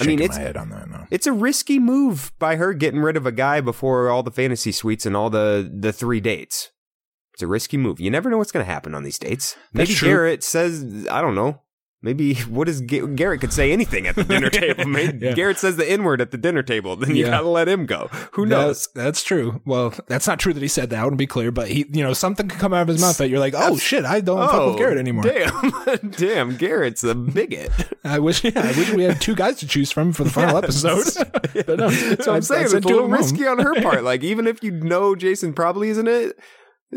I 0.00 0.04
mean, 0.04 0.18
it's- 0.20 0.36
my 0.38 0.42
head 0.44 0.56
on 0.56 0.70
that. 0.70 1.06
It's 1.10 1.26
a 1.26 1.32
risky 1.32 1.78
move 1.78 2.32
by 2.38 2.56
her 2.56 2.72
getting 2.74 3.00
rid 3.00 3.16
of 3.16 3.26
a 3.26 3.32
guy 3.32 3.60
before 3.60 4.08
all 4.08 4.22
the 4.24 4.30
fantasy 4.32 4.72
suites 4.72 5.06
and 5.06 5.16
all 5.16 5.30
the 5.30 5.70
the 5.72 5.92
three 5.92 6.20
dates. 6.20 6.70
It's 7.34 7.42
a 7.42 7.46
risky 7.46 7.76
move. 7.76 8.00
You 8.00 8.10
never 8.10 8.30
know 8.30 8.38
what's 8.38 8.52
going 8.52 8.64
to 8.64 8.72
happen 8.72 8.94
on 8.94 9.02
these 9.02 9.18
dates. 9.18 9.56
That's 9.72 9.90
Maybe. 9.90 10.00
Garrett 10.00 10.42
says, 10.44 11.06
I 11.10 11.20
don't 11.20 11.34
know. 11.34 11.60
Maybe 12.00 12.34
what 12.50 12.68
is 12.68 12.80
Ga- 12.82 13.06
Garrett 13.08 13.40
could 13.40 13.52
say 13.52 13.72
anything 13.72 14.06
at 14.06 14.14
the 14.14 14.22
dinner 14.24 14.50
table. 14.50 14.84
Maybe 14.84 15.26
Yeah. 15.26 15.32
Garrett 15.32 15.58
says 15.58 15.76
the 15.76 15.90
N 15.90 16.04
word 16.04 16.20
at 16.20 16.30
the 16.32 16.36
dinner 16.36 16.62
table. 16.62 16.94
Then 16.96 17.16
you 17.16 17.24
Yeah. 17.24 17.30
got 17.30 17.40
to 17.40 17.48
let 17.48 17.66
him 17.66 17.86
go. 17.86 18.06
Who 18.32 18.44
knows? 18.46 18.86
That's, 18.94 19.04
that's 19.04 19.24
true. 19.24 19.62
Well, 19.64 19.94
that's 20.06 20.26
not 20.28 20.38
true 20.38 20.52
that 20.52 20.62
he 20.62 20.68
said 20.68 20.90
that. 20.90 21.00
I 21.00 21.02
want 21.02 21.14
to 21.14 21.16
be 21.16 21.26
clear, 21.26 21.50
but 21.50 21.66
he, 21.68 21.86
you 21.90 22.04
know, 22.04 22.12
something 22.12 22.46
could 22.46 22.60
come 22.60 22.72
out 22.74 22.82
of 22.82 22.88
his 22.88 23.00
mouth 23.00 23.16
that 23.18 23.30
you're 23.30 23.40
like, 23.40 23.54
oh 23.56 23.78
shit, 23.78 24.04
I 24.04 24.20
don't 24.20 24.38
fuck 24.38 24.52
with 24.66 24.74
oh, 24.74 24.78
Garrett 24.78 24.98
anymore. 24.98 25.24
Oh, 25.26 25.96
Damn, 26.02 26.10
damn, 26.16 26.56
Garrett's 26.56 27.02
a 27.02 27.14
bigot. 27.16 27.72
I 28.04 28.18
wish, 28.20 28.44
yeah, 28.44 28.52
I 28.62 28.68
wish 28.78 28.92
we 28.92 29.02
had 29.02 29.20
two 29.20 29.34
guys 29.34 29.56
to 29.60 29.66
choose 29.66 29.90
from 29.90 30.12
for 30.12 30.22
the 30.22 30.30
final 30.30 30.58
episode. 30.58 31.04
but 31.66 31.78
no, 31.80 31.88
So 31.90 32.30
I- 32.30 32.34
I 32.34 32.36
I'm 32.36 32.42
saying 32.42 32.64
it's 32.66 32.74
a 32.74 32.76
little 32.80 32.90
of 32.90 32.96
them 32.96 33.10
home. 33.10 33.12
risky 33.12 33.46
on 33.46 33.58
her 33.58 33.80
part. 33.82 34.04
Like 34.04 34.22
even 34.22 34.46
if 34.46 34.62
you 34.62 34.70
know 34.70 35.16
Jason 35.16 35.52
probably 35.54 35.88
isn't 35.88 36.06
it, 36.06 36.38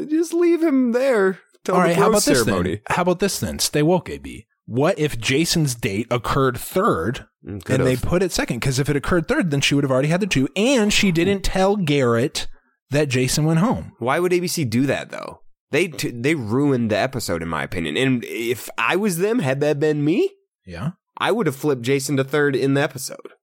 just 0.05 0.33
leave 0.33 0.61
him 0.63 0.91
there 0.91 1.39
till 1.63 1.75
All 1.75 1.81
the 1.81 1.87
right, 1.87 1.95
how 1.95 2.03
about 2.03 2.13
rose 2.13 2.25
this 2.25 2.43
ceremony. 2.43 2.75
then? 2.75 2.81
How 2.89 3.01
about 3.03 3.19
this 3.19 3.39
then? 3.39 3.59
Stay 3.59 3.81
woke, 3.83 4.09
AB. 4.09 4.45
What 4.65 4.99
if 4.99 5.17
Jason's 5.17 5.75
date 5.75 6.07
occurred 6.11 6.57
third 6.57 7.25
Mm, 7.45 7.69
and 7.69 7.85
they 7.85 7.95
put 7.95 8.21
it 8.23 8.31
second? 8.33 8.59
Because 8.59 8.79
if 8.79 8.89
it 8.89 8.95
occurred 8.97 9.27
third, 9.27 9.51
then 9.51 9.61
she 9.61 9.73
would 9.75 9.83
have 9.85 9.91
already 9.91 10.09
had 10.09 10.19
the 10.19 10.27
two, 10.27 10.49
and 10.57 10.91
she 10.91 11.11
didn't 11.13 11.41
tell 11.43 11.77
Garrett 11.77 12.47
that 12.89 13.07
Jason 13.07 13.45
went 13.45 13.59
home. 13.59 13.93
Why 13.99 14.19
would 14.19 14.31
ABC 14.33 14.69
do 14.69 14.85
that 14.87 15.09
though? 15.09 15.41
They 15.71 15.87
t- 15.87 16.11
they 16.11 16.35
ruined 16.35 16.91
the 16.91 16.97
episode 16.97 17.41
in 17.41 17.47
my 17.49 17.63
opinion. 17.63 17.95
And 17.97 18.23
if 18.25 18.69
I 18.77 18.95
was 18.97 19.17
them, 19.17 19.39
had 19.39 19.59
that 19.61 19.79
been 19.79 20.03
me, 20.03 20.29
Yeah, 20.65 20.91
I 21.17 21.31
would 21.31 21.45
have 21.47 21.55
flipped 21.55 21.81
Jason 21.83 22.17
to 22.17 22.23
third 22.23 22.55
in 22.55 22.73
the 22.73 22.81
episode. 22.81 23.33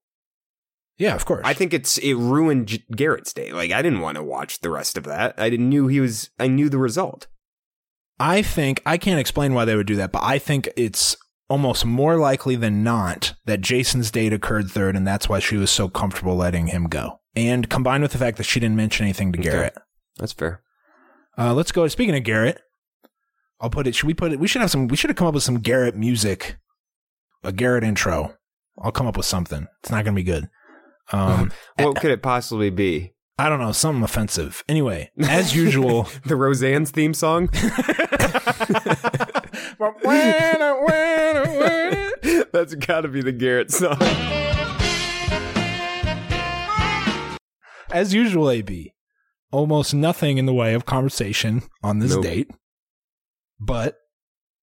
Yeah, 0.97 1.15
of 1.15 1.25
course. 1.25 1.41
I 1.45 1.53
think 1.53 1.73
it's 1.73 1.97
it 1.97 2.13
ruined 2.15 2.67
J- 2.67 2.83
Garrett's 2.95 3.33
day. 3.33 3.51
Like 3.51 3.71
I 3.71 3.81
didn't 3.81 3.99
want 4.01 4.15
to 4.17 4.23
watch 4.23 4.59
the 4.61 4.69
rest 4.69 4.97
of 4.97 5.03
that. 5.05 5.35
I 5.37 5.49
didn't 5.49 5.69
knew 5.69 5.87
he 5.87 5.99
was. 5.99 6.29
I 6.39 6.47
knew 6.47 6.69
the 6.69 6.77
result. 6.77 7.27
I 8.19 8.41
think 8.41 8.81
I 8.85 8.97
can't 8.97 9.19
explain 9.19 9.53
why 9.53 9.65
they 9.65 9.75
would 9.75 9.87
do 9.87 9.97
that, 9.97 10.11
but 10.11 10.23
I 10.23 10.39
think 10.39 10.69
it's 10.77 11.17
almost 11.49 11.85
more 11.85 12.15
likely 12.17 12.55
than 12.55 12.83
not 12.83 13.33
that 13.45 13.61
Jason's 13.61 14.09
date 14.09 14.33
occurred 14.33 14.69
third, 14.71 14.95
and 14.95 15.05
that's 15.05 15.27
why 15.29 15.39
she 15.39 15.57
was 15.57 15.69
so 15.69 15.89
comfortable 15.89 16.35
letting 16.35 16.67
him 16.67 16.85
go. 16.85 17.19
And 17.35 17.69
combined 17.69 18.01
with 18.01 18.13
the 18.13 18.17
fact 18.17 18.37
that 18.37 18.45
she 18.45 18.59
didn't 18.61 18.77
mention 18.77 19.03
anything 19.03 19.31
to 19.33 19.39
Okay. 19.39 19.49
Garrett. 19.49 19.77
That's 20.17 20.31
fair. 20.31 20.61
Uh, 21.37 21.53
let's 21.53 21.73
go. 21.73 21.85
Speaking 21.89 22.15
of 22.15 22.23
Garrett, 22.23 22.61
I'll 23.59 23.69
put 23.69 23.85
it. 23.87 23.95
Should 23.95 24.07
we 24.07 24.13
put 24.13 24.31
it? 24.31 24.39
We 24.39 24.47
should 24.47 24.61
have 24.61 24.71
some. 24.71 24.87
We 24.87 24.95
should 24.95 25.09
have 25.09 25.17
come 25.17 25.27
up 25.27 25.33
with 25.33 25.43
some 25.43 25.59
Garrett 25.59 25.95
music, 25.97 26.55
a 27.43 27.51
Garrett 27.51 27.83
intro. 27.83 28.35
I'll 28.81 28.93
come 28.93 29.07
up 29.07 29.17
with 29.17 29.25
something. 29.25 29.67
It's 29.81 29.91
not 29.91 30.05
going 30.05 30.15
to 30.15 30.19
be 30.19 30.23
good. 30.23 30.49
Um, 31.11 31.51
What 31.77 31.97
could 31.97 32.11
it 32.11 32.21
possibly 32.21 32.69
be? 32.69 33.13
I 33.37 33.49
don't 33.49 33.59
know. 33.59 33.73
Something 33.73 34.03
offensive. 34.03 34.63
Anyway, 34.69 35.11
as 35.19 35.55
usual. 35.55 36.07
The 36.25 36.35
Roseanne's 36.35 36.91
theme 36.91 37.13
song. 37.13 37.49
That's 42.53 42.75
got 42.75 43.01
to 43.01 43.07
be 43.09 43.21
the 43.21 43.31
Garrett 43.33 43.71
song. 43.71 43.97
as 47.91 48.13
usual, 48.13 48.49
AB, 48.49 48.93
almost 49.51 49.93
nothing 49.93 50.37
in 50.37 50.45
the 50.45 50.53
way 50.53 50.73
of 50.73 50.85
conversation 50.85 51.63
on 51.83 51.99
this 51.99 52.13
Nope. 52.13 52.23
date. 52.23 52.51
But 53.59 53.97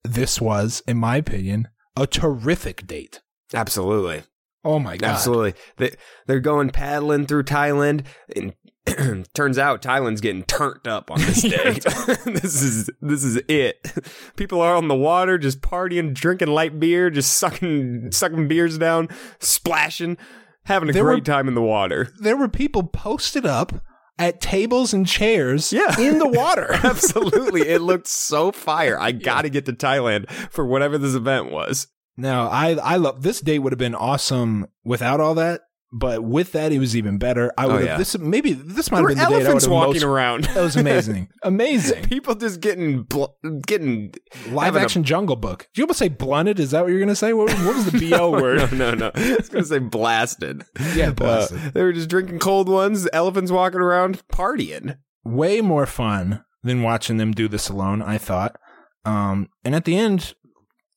this 0.05 0.41
was, 0.41 0.83
in 0.87 0.97
my 0.99 1.17
opinion, 1.17 1.69
a 1.97 2.07
terrific 2.07 2.87
date. 2.87 3.21
Absolutely. 3.55 4.25
Oh 4.65 4.79
my 4.79 4.97
God. 4.97 5.11
Absolutely. 5.11 5.55
They, 5.77 5.95
they're 6.27 6.41
going 6.41 6.71
paddling 6.71 7.27
through 7.27 7.45
Thailand, 7.45 8.05
and 8.37 8.55
Turns 9.35 9.59
out 9.59 9.81
Thailand's 9.81 10.21
getting 10.21 10.43
turned 10.43 10.89
up 10.89 11.09
on 11.13 11.21
this 11.21 11.43
day. 11.43 11.75
this 12.27 12.61
is 12.61 12.91
this 13.01 13.23
is 13.23 13.37
it. 13.49 13.93
People 14.35 14.61
are 14.61 14.75
on 14.75 14.89
the 14.89 14.95
water, 14.97 15.39
just 15.39 15.61
partying, 15.61 16.13
drinking 16.13 16.49
light 16.49 16.81
beer, 16.81 17.09
just 17.09 17.35
sucking 17.35 18.11
sucking 18.11 18.49
beers 18.49 18.79
down, 18.79 19.09
splashing, 19.39 20.19
having 20.65 20.89
a 20.89 20.93
There 20.93 21.05
great 21.05 21.21
were- 21.21 21.33
time 21.33 21.47
in 21.47 21.55
the 21.55 21.63
water. 21.63 22.09
There 22.19 22.37
were 22.37 22.49
people 22.49 22.83
posted 22.83 23.47
up 23.47 23.73
at 24.19 24.41
tables 24.41 24.93
and 24.93 25.07
chairs 25.07 25.73
Yeah. 25.73 25.99
in 26.01 26.19
the 26.19 26.29
water. 26.29 26.67
Absolutely, 26.83 27.69
it 27.69 27.83
looked 27.83 28.09
so 28.09 28.51
fire. 28.51 28.99
I 28.99 29.13
got 29.13 29.43
to 29.43 29.49
get 29.49 29.65
to 29.67 29.73
Thailand 29.73 30.29
for 30.51 30.67
whatever 30.67 30.99
this 30.99 31.15
event 31.15 31.53
was. 31.53 31.87
No, 32.17 32.49
I 32.49 32.73
I 32.83 32.97
love 32.97 33.23
this 33.23 33.41
date 33.41 33.61
would 33.61 33.73
have 33.73 33.79
been 33.79 33.95
awesome 33.95 34.67
without 34.85 35.19
all 35.21 35.35
that, 35.37 35.63
but 35.93 36.23
with 36.23 36.53
that 36.53 36.71
it 36.73 36.79
was 36.79 36.95
even 36.97 37.17
better. 37.19 37.53
I 37.57 37.67
would 37.67 37.77
have 37.77 37.85
yeah. 37.85 37.97
this 37.97 38.19
maybe 38.19 38.53
this 38.53 38.91
might 38.91 38.99
There 39.01 39.09
have 39.09 39.17
been 39.17 39.19
the 39.19 39.25
date 39.25 39.35
I 39.35 39.39
would 39.39 39.43
elephants 39.47 39.67
walking 39.67 39.93
most, 39.95 40.03
around. 40.03 40.45
That 40.45 40.63
was 40.63 40.77
amazing, 40.77 41.29
amazing. 41.43 42.03
People 42.05 42.35
just 42.35 42.61
getting 42.61 43.05
bl- 43.05 43.25
getting 43.67 44.13
Live 44.51 44.65
having 44.67 44.83
a- 44.83 44.85
action 44.85 45.05
Jungle 45.05 45.37
Book. 45.37 45.69
Did 45.73 45.81
you 45.81 45.85
almost 45.85 45.99
say 45.99 46.09
blunted? 46.09 46.61
Is 46.61 46.73
that 46.73 46.83
what 46.83 46.91
you're 46.91 47.01
gonna 47.01 47.15
say? 47.17 47.33
What, 47.33 47.51
what 47.51 47.77
was 47.77 47.91
the 47.91 48.11
bo 48.11 48.31
word? 48.41 48.73
No, 48.73 48.91
no, 48.91 48.95
no. 48.95 49.11
I 49.15 49.37
was 49.37 49.49
gonna 49.49 49.65
say 49.65 49.79
blasted. 49.79 50.65
Yeah, 50.95 51.13
blasted. 51.13 51.59
Uh, 51.59 51.71
they 51.73 51.83
were 51.83 51.93
just 51.93 52.11
drinking 52.11 52.41
cold 52.41 52.69
ones. 52.69 53.09
Elephants 53.13 53.51
walking 53.51 53.81
around 53.81 54.23
partying. 54.29 54.99
Way 55.25 55.61
more 55.61 55.87
fun 55.87 56.45
than 56.63 56.83
watching 56.83 57.17
them 57.17 57.33
do 57.33 57.49
this 57.49 57.69
alone. 57.69 58.03
I 58.03 58.19
thought. 58.19 58.57
Um, 59.05 59.49
and 59.65 59.75
at 59.75 59.85
the 59.85 59.97
end, 59.97 60.35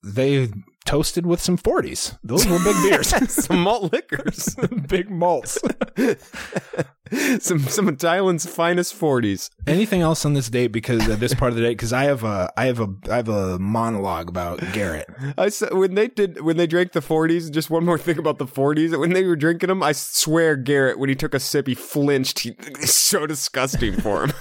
they 0.04 0.50
toasted 0.86 1.26
with 1.26 1.42
some 1.42 1.58
forties. 1.58 2.16
Those 2.24 2.48
were 2.48 2.60
big 2.60 2.76
beers, 2.84 3.10
some 3.30 3.60
malt 3.60 3.92
liquors. 3.92 4.56
big 4.88 5.10
malts. 5.10 5.58
some 7.40 7.60
some 7.60 7.88
of 7.88 7.98
Thailand's 7.98 8.46
finest 8.46 8.94
forties. 8.94 9.50
Anything 9.68 10.02
else 10.02 10.26
on 10.26 10.34
this 10.34 10.50
date? 10.50 10.68
Because 10.68 11.08
of 11.08 11.20
this 11.20 11.34
part 11.34 11.52
of 11.52 11.56
the 11.56 11.64
date, 11.64 11.74
because 11.74 11.94
I 11.94 12.04
have 12.06 12.24
a, 12.24 12.52
I 12.56 12.66
have 12.66 12.80
a, 12.80 12.88
I 13.10 13.18
have 13.18 13.30
a 13.30 13.60
monologue 13.60 14.30
about 14.30 14.60
Garrett. 14.74 15.08
I 15.38 15.50
saw 15.50 15.76
when 15.76 15.96
they 15.96 16.08
did 16.08 16.42
when 16.42 16.58
they 16.58 16.68
drank 16.68 16.94
the 16.94 17.02
forties. 17.02 17.50
Just 17.50 17.70
one 17.70 17.86
more 17.86 17.98
thing 17.98 18.18
about 18.18 18.38
the 18.38 18.48
forties. 18.48 18.96
When 18.96 19.14
they 19.14 19.26
were 19.26 19.36
drinking 19.36 19.70
them, 19.70 19.84
I 19.84 19.92
swear 19.92 20.56
Garrett, 20.56 21.00
when 21.00 21.10
he 21.10 21.16
took 21.16 21.34
a 21.34 21.40
sip, 21.40 21.68
he 21.68 21.76
flinched. 21.76 22.40
He, 22.40 22.56
it's 22.60 22.94
so 22.94 23.26
disgusting 23.26 24.00
for 24.00 24.26
him. 24.26 24.34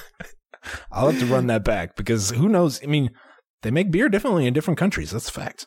I'll 0.90 1.10
have 1.10 1.20
to 1.20 1.26
run 1.26 1.46
that 1.48 1.64
back 1.64 1.96
because 1.96 2.30
who 2.30 2.48
knows? 2.48 2.82
I 2.82 2.86
mean, 2.86 3.10
they 3.62 3.70
make 3.70 3.90
beer 3.90 4.08
differently 4.08 4.46
in 4.46 4.54
different 4.54 4.78
countries. 4.78 5.10
That's 5.10 5.28
a 5.28 5.32
fact. 5.32 5.66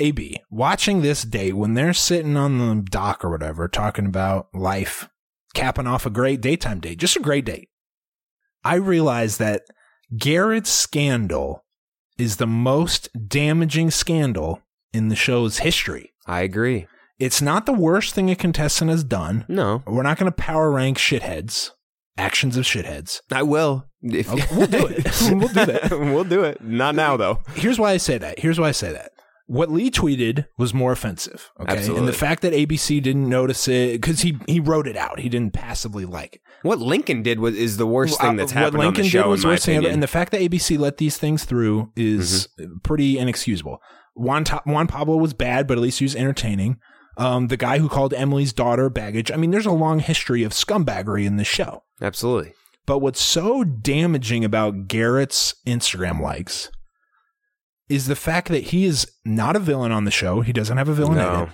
AB, 0.00 0.40
watching 0.50 1.02
this 1.02 1.22
date 1.22 1.52
when 1.54 1.74
they're 1.74 1.94
sitting 1.94 2.36
on 2.36 2.58
the 2.58 2.82
dock 2.82 3.24
or 3.24 3.30
whatever, 3.30 3.68
talking 3.68 4.06
about 4.06 4.48
life, 4.54 5.08
capping 5.54 5.86
off 5.86 6.04
a 6.06 6.10
great 6.10 6.40
daytime 6.40 6.80
date, 6.80 6.98
just 6.98 7.16
a 7.16 7.20
great 7.20 7.44
date. 7.44 7.68
I 8.64 8.74
realized 8.76 9.38
that 9.38 9.62
Garrett's 10.16 10.70
scandal 10.70 11.64
is 12.18 12.36
the 12.36 12.46
most 12.46 13.08
damaging 13.28 13.90
scandal 13.90 14.62
in 14.92 15.08
the 15.08 15.16
show's 15.16 15.58
history. 15.58 16.12
I 16.26 16.40
agree. 16.40 16.86
It's 17.18 17.42
not 17.42 17.66
the 17.66 17.72
worst 17.72 18.14
thing 18.14 18.30
a 18.30 18.36
contestant 18.36 18.90
has 18.90 19.04
done. 19.04 19.44
No, 19.48 19.82
We're 19.86 20.02
not 20.02 20.18
going 20.18 20.30
to 20.30 20.36
power 20.36 20.70
rank 20.70 20.98
shitheads, 20.98 21.70
actions 22.18 22.56
of 22.56 22.64
shitheads. 22.64 23.20
I 23.30 23.42
will. 23.44 23.86
If, 24.02 24.30
Okay, 24.32 24.46
we'll 24.54 24.66
do 24.66 24.86
it. 24.86 25.06
We'll 25.30 25.48
do 25.48 25.64
that. 25.66 25.90
we'll 25.92 26.24
do 26.24 26.42
it. 26.42 26.62
Not 26.62 26.94
now 26.94 27.16
though. 27.16 27.40
Here's 27.54 27.78
why 27.78 27.92
I 27.92 27.96
say 27.98 28.18
that. 28.18 28.40
Here's 28.40 28.58
why 28.58 28.68
I 28.68 28.72
say 28.72 28.92
that. 28.92 29.12
What 29.46 29.70
Lee 29.70 29.90
tweeted 29.90 30.46
was 30.56 30.72
more 30.72 30.92
offensive. 30.92 31.50
Okay. 31.60 31.86
And 31.86 32.08
the 32.08 32.12
fact 32.14 32.40
that 32.42 32.54
ABC 32.54 33.02
didn't 33.02 33.28
notice 33.28 33.68
it, 33.68 34.00
because 34.00 34.20
he, 34.22 34.38
he 34.46 34.58
wrote 34.58 34.86
it 34.88 34.96
out. 34.96 35.20
He 35.20 35.28
didn't 35.28 35.52
passively 35.52 36.06
like 36.06 36.36
it. 36.36 36.40
What 36.62 36.78
Lincoln 36.78 37.22
did 37.22 37.40
was 37.40 37.54
is 37.54 37.76
the 37.76 37.86
worst 37.86 38.18
thing 38.20 38.36
that's 38.36 38.52
happened 38.52 38.78
Lincoln 38.78 39.02
on 39.02 39.04
the 39.04 39.08
show. 39.10 39.22
did 39.24 39.28
was 39.28 39.44
worst 39.44 39.66
thing 39.66 39.84
and 39.84 40.02
the 40.02 40.06
fact 40.06 40.32
that 40.32 40.40
ABC 40.40 40.78
let 40.78 40.96
these 40.96 41.18
things 41.18 41.44
through 41.44 41.92
is 41.94 42.48
Mm-hmm. 42.58 42.78
pretty 42.82 43.18
inexcusable. 43.18 43.82
Juan, 44.14 44.44
Juan 44.64 44.86
Pablo 44.86 45.16
was 45.18 45.34
bad, 45.34 45.66
but 45.66 45.76
at 45.76 45.82
least 45.82 45.98
he 45.98 46.04
was 46.06 46.16
entertaining. 46.16 46.78
Um, 47.18 47.48
the 47.48 47.56
guy 47.56 47.78
who 47.78 47.88
called 47.88 48.14
Emily's 48.14 48.52
daughter 48.52 48.88
baggage. 48.88 49.30
I 49.30 49.36
mean, 49.36 49.50
there's 49.50 49.66
a 49.66 49.72
long 49.72 49.98
history 50.00 50.42
of 50.42 50.52
scumbaggery 50.52 51.26
in 51.26 51.36
this 51.36 51.46
show. 51.46 51.82
Absolutely. 52.00 52.54
But 52.86 52.98
what's 53.00 53.20
so 53.20 53.62
damaging 53.64 54.44
about 54.44 54.88
Garrett's 54.88 55.54
Instagram 55.66 56.20
likes 56.20 56.70
is 57.88 58.06
the 58.06 58.16
fact 58.16 58.48
that 58.48 58.64
he 58.64 58.84
is 58.84 59.06
not 59.24 59.56
a 59.56 59.60
villain 59.60 59.92
on 59.92 60.04
the 60.04 60.10
show. 60.10 60.40
He 60.40 60.52
doesn't 60.52 60.76
have 60.78 60.88
a 60.88 60.94
villain 60.94 61.18
in 61.18 61.24
No. 61.24 61.42
it. 61.44 61.48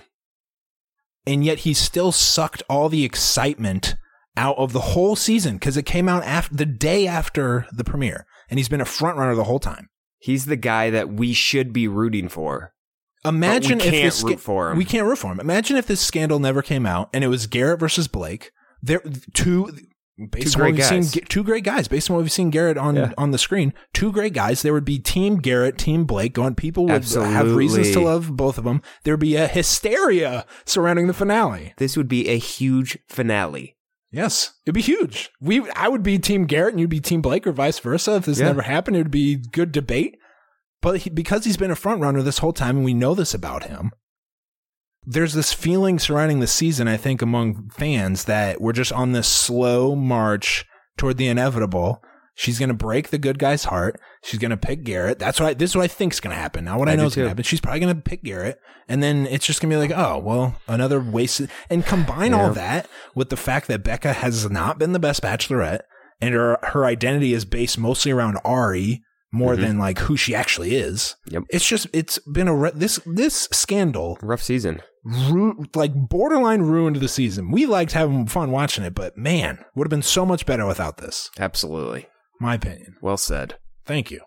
And 1.27 1.45
yet 1.45 1.59
he 1.59 1.73
still 1.73 2.11
sucked 2.11 2.63
all 2.69 2.89
the 2.89 3.03
excitement 3.05 3.95
out 4.37 4.57
of 4.57 4.71
the 4.73 4.79
whole 4.81 5.15
season 5.15 5.55
because 5.55 5.77
it 5.77 5.83
came 5.85 6.07
out 6.09 6.23
after 6.23 6.55
the 6.55 6.65
day 6.65 7.05
after 7.05 7.67
the 7.71 7.83
premiere. 7.83 8.25
And 8.49 8.57
he's 8.57 8.69
been 8.69 8.81
a 8.81 8.85
front 8.85 9.17
runner 9.17 9.35
the 9.35 9.43
whole 9.43 9.59
time. 9.59 9.89
He's 10.19 10.45
the 10.45 10.55
guy 10.55 10.89
that 10.89 11.09
we 11.13 11.33
should 11.33 11.73
be 11.73 11.87
rooting 11.87 12.27
for. 12.29 12.73
Imagine 13.23 13.79
if 13.79 13.83
can't 13.91 13.95
this 14.03 14.23
root 14.23 14.39
for 14.39 14.71
him. 14.71 14.77
We 14.77 14.85
can't 14.85 15.05
root 15.05 15.17
for 15.19 15.31
him. 15.31 15.39
Imagine 15.39 15.77
if 15.77 15.85
this 15.85 16.01
scandal 16.01 16.39
never 16.39 16.61
came 16.63 16.85
out 16.85 17.09
and 17.13 17.23
it 17.23 17.27
was 17.27 17.45
Garrett 17.45 17.79
versus 17.79 18.07
Blake. 18.07 18.51
There 18.81 19.01
two 19.33 19.71
based 20.27 20.53
Two 20.53 20.59
on 20.59 20.65
what 20.67 20.71
we've 20.73 20.79
guys. 20.89 21.09
seen 21.11 21.23
two 21.29 21.43
great 21.43 21.63
guys 21.63 21.87
based 21.87 22.09
on 22.09 22.15
what 22.15 22.21
we've 22.23 22.31
seen 22.31 22.49
Garrett 22.49 22.77
on 22.77 22.95
Yeah. 22.95 23.13
on 23.17 23.31
the 23.31 23.37
screen. 23.37 23.73
Two 23.93 24.11
great 24.11 24.33
guys. 24.33 24.61
There 24.61 24.73
would 24.73 24.85
be 24.85 24.99
team 24.99 25.37
Garrett, 25.37 25.77
team 25.77 26.05
Blake 26.05 26.33
going. 26.33 26.55
People 26.55 26.85
would 26.85 27.03
have 27.03 27.55
reasons 27.55 27.91
to 27.91 27.99
love 28.01 28.35
both 28.35 28.57
of 28.57 28.63
them. 28.63 28.81
There 29.03 29.13
would 29.13 29.19
be 29.21 29.35
a 29.35 29.47
hysteria 29.47 30.45
surrounding 30.65 31.07
the 31.07 31.13
finale. 31.13 31.73
This 31.77 31.95
would 31.97 32.07
be 32.07 32.27
a 32.29 32.37
huge 32.37 32.97
finale. 33.09 33.77
Yes, 34.11 34.53
it'd 34.65 34.75
be 34.75 34.81
huge. 34.81 35.29
We 35.39 35.69
I 35.71 35.87
would 35.87 36.03
be 36.03 36.19
team 36.19 36.45
Garrett 36.45 36.73
and 36.73 36.79
you'd 36.81 36.89
be 36.89 36.99
team 36.99 37.21
Blake 37.21 37.47
or 37.47 37.53
vice 37.53 37.79
versa. 37.79 38.15
If 38.15 38.25
this 38.25 38.39
Yeah. 38.39 38.47
never 38.47 38.63
happened, 38.63 38.97
it 38.97 39.03
would 39.03 39.11
be 39.11 39.35
good 39.37 39.71
debate. 39.71 40.17
But 40.81 41.01
he, 41.01 41.09
because 41.09 41.45
he's 41.45 41.57
been 41.57 41.71
a 41.71 41.75
front 41.75 42.01
runner 42.01 42.21
this 42.21 42.39
whole 42.39 42.53
time 42.53 42.77
and 42.77 42.85
we 42.85 42.93
know 42.93 43.13
this 43.13 43.33
about 43.33 43.65
him, 43.65 43.91
there's 45.05 45.33
this 45.33 45.53
feeling 45.53 45.99
surrounding 45.99 46.39
the 46.39 46.47
season, 46.47 46.87
I 46.87 46.97
think, 46.97 47.21
among 47.21 47.69
fans 47.69 48.25
that 48.25 48.61
we're 48.61 48.73
just 48.73 48.93
on 48.93 49.13
this 49.13 49.27
slow 49.27 49.95
march 49.95 50.65
toward 50.97 51.17
the 51.17 51.27
inevitable. 51.27 52.03
She's 52.35 52.59
going 52.59 52.69
to 52.69 52.75
break 52.75 53.09
the 53.09 53.17
good 53.17 53.39
guy's 53.39 53.65
heart. 53.65 53.99
She's 54.23 54.39
going 54.39 54.51
to 54.51 54.57
pick 54.57 54.83
Garrett. 54.83 55.19
That's 55.19 55.39
what 55.39 55.49
I, 55.49 55.53
this 55.53 55.71
is 55.71 55.75
what 55.75 55.83
I 55.83 55.87
think's 55.87 56.19
going 56.19 56.35
to 56.35 56.41
happen. 56.41 56.65
Now, 56.65 56.79
what 56.79 56.87
I, 56.87 56.93
I 56.93 56.95
know 56.95 57.05
is 57.05 57.15
going 57.15 57.25
to 57.25 57.29
happen. 57.29 57.43
She's 57.43 57.61
probably 57.61 57.81
going 57.81 57.95
to 57.95 58.01
pick 58.01 58.23
Garrett, 58.23 58.59
and 58.87 59.01
then 59.01 59.27
it's 59.27 59.45
just 59.45 59.59
going 59.59 59.69
to 59.69 59.75
be 59.75 59.79
like, 59.79 59.97
oh, 59.97 60.17
well, 60.19 60.55
another 60.67 60.99
wasted. 60.99 61.49
And 61.69 61.85
combine 61.85 62.33
all 62.33 62.51
that 62.53 62.87
with 63.15 63.29
the 63.29 63.37
fact 63.37 63.67
that 63.67 63.83
Becca 63.83 64.13
has 64.13 64.49
not 64.49 64.79
been 64.79 64.93
the 64.93 64.99
best 64.99 65.21
bachelorette, 65.21 65.81
and 66.21 66.33
her 66.33 66.57
her 66.61 66.85
identity 66.85 67.33
is 67.33 67.43
based 67.43 67.77
mostly 67.77 68.11
around 68.11 68.37
Arie 68.45 69.03
more 69.31 69.55
than 69.55 69.77
like 69.77 69.99
who 69.99 70.17
she 70.17 70.35
actually 70.35 70.75
is. 70.75 71.15
Mm-hmm. 71.25 71.33
Yep. 71.35 71.43
It's 71.49 71.67
just 71.67 71.87
it's 71.93 72.19
been 72.19 72.47
a 72.47 72.55
re- 72.55 72.71
this 72.75 72.99
this 73.05 73.47
scandal 73.51 74.17
Rough 74.21 74.41
season. 74.43 74.81
ru- 75.03 75.65
like 75.73 75.93
borderline 75.93 76.63
ruined 76.63 76.97
the 76.97 77.07
season. 77.07 77.51
We 77.51 77.65
liked 77.65 77.93
having 77.93 78.27
fun 78.27 78.51
watching 78.51 78.83
it, 78.83 78.93
but 78.93 79.17
man, 79.17 79.63
would 79.75 79.85
have 79.85 79.89
been 79.91 80.01
so 80.01 80.25
much 80.25 80.45
better 80.45 80.65
without 80.65 80.97
this. 80.97 81.29
Absolutely. 81.39 82.07
My 82.39 82.55
opinion. 82.55 82.95
Well 83.01 83.17
said. 83.17 83.57
Thank 83.85 84.11
you. 84.11 84.21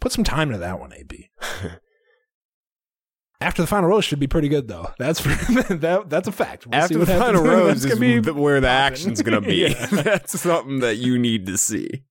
Put 0.00 0.12
some 0.12 0.24
time 0.24 0.48
into 0.48 0.58
that 0.58 0.80
one, 0.80 0.92
AB. 0.92 1.30
After 3.40 3.62
the 3.62 3.66
final 3.66 3.90
rose 3.90 4.04
should 4.04 4.20
be 4.20 4.26
pretty 4.26 4.48
good 4.48 4.68
though. 4.68 4.92
That's 4.98 5.22
that, 5.24 6.04
that's 6.08 6.28
a 6.28 6.32
fact. 6.32 6.66
We'll 6.66 6.80
see 6.80 6.94
After 6.94 6.98
the 6.98 7.06
final 7.06 7.42
rose 7.44 7.84
is 7.84 7.86
gonna 7.86 8.00
be 8.00 8.30
where 8.30 8.60
the 8.60 8.68
action's 8.68 9.20
going 9.20 9.42
to 9.42 9.46
be. 9.46 9.56
Yeah. 9.56 9.86
That's 9.86 10.40
something 10.40 10.80
that 10.80 10.96
you 10.96 11.18
need 11.18 11.44
to 11.46 11.58
see. 11.58 12.04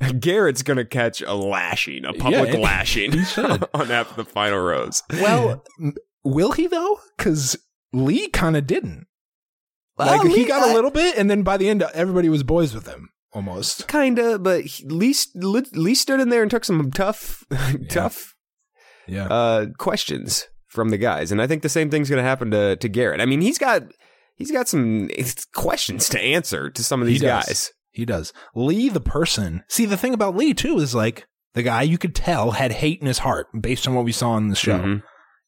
Garrett's 0.20 0.62
going 0.62 0.76
to 0.76 0.84
catch 0.84 1.22
a 1.22 1.34
lashing, 1.34 2.04
a 2.04 2.12
public 2.12 2.52
Yeah, 2.52 2.60
lashing 2.60 3.12
on 3.74 3.90
after 3.90 4.14
the 4.22 4.28
final 4.28 4.58
rose. 4.58 5.02
Well, 5.10 5.64
will 6.24 6.52
he 6.52 6.66
though? 6.66 7.00
Because 7.16 7.56
Lee 7.92 8.28
kind 8.28 8.56
of 8.56 8.66
didn't. 8.66 9.06
Well, 9.96 10.18
Like 10.24 10.34
he 10.36 10.44
got 10.44 10.66
a 10.68 10.70
I- 10.70 10.74
little 10.74 10.90
bit, 10.90 11.16
and 11.16 11.30
then 11.30 11.42
by 11.42 11.56
the 11.56 11.68
end, 11.68 11.82
everybody 11.94 12.28
was 12.28 12.42
boys 12.42 12.74
with 12.74 12.86
him 12.86 13.08
almost. 13.32 13.88
Kinda, 13.88 14.38
but 14.38 14.64
Lee, 14.84 15.14
Lee 15.34 15.64
Lee 15.72 15.94
stood 15.94 16.20
in 16.20 16.28
there 16.28 16.42
and 16.42 16.50
took 16.50 16.64
some 16.66 16.90
tough, 16.90 17.44
tough 17.88 18.34
Yeah. 19.06 19.26
uh, 19.28 19.66
questions 19.78 20.48
from 20.68 20.90
the 20.90 20.98
guys, 20.98 21.32
and 21.32 21.40
I 21.40 21.46
think 21.46 21.62
the 21.62 21.70
same 21.70 21.88
thing's 21.90 22.10
going 22.10 22.18
to 22.22 22.28
happen 22.28 22.50
to 22.50 22.76
to 22.76 22.88
Garrett. 22.90 23.22
I 23.22 23.24
mean, 23.26 23.40
he's 23.40 23.56
got 23.56 23.84
he's 24.34 24.50
got 24.50 24.68
some 24.68 25.08
questions 25.54 26.10
to 26.10 26.20
answer 26.20 26.68
to 26.68 26.84
some 26.84 27.00
of 27.00 27.06
these 27.06 27.22
guys. 27.22 27.72
He 27.96 28.04
does. 28.04 28.32
Lee, 28.54 28.90
the 28.90 29.00
person. 29.00 29.64
See, 29.68 29.86
the 29.86 29.96
thing 29.96 30.12
about 30.12 30.36
Lee 30.36 30.52
too 30.52 30.78
is 30.78 30.94
like 30.94 31.26
the 31.54 31.62
guy 31.62 31.80
you 31.82 31.96
could 31.96 32.14
tell 32.14 32.50
had 32.50 32.70
hate 32.72 33.00
in 33.00 33.06
his 33.06 33.20
heart 33.20 33.46
based 33.58 33.88
on 33.88 33.94
what 33.94 34.04
we 34.04 34.12
saw 34.12 34.36
in 34.36 34.48
the 34.48 34.54
show. 34.54 34.78
Mhm. 34.78 35.02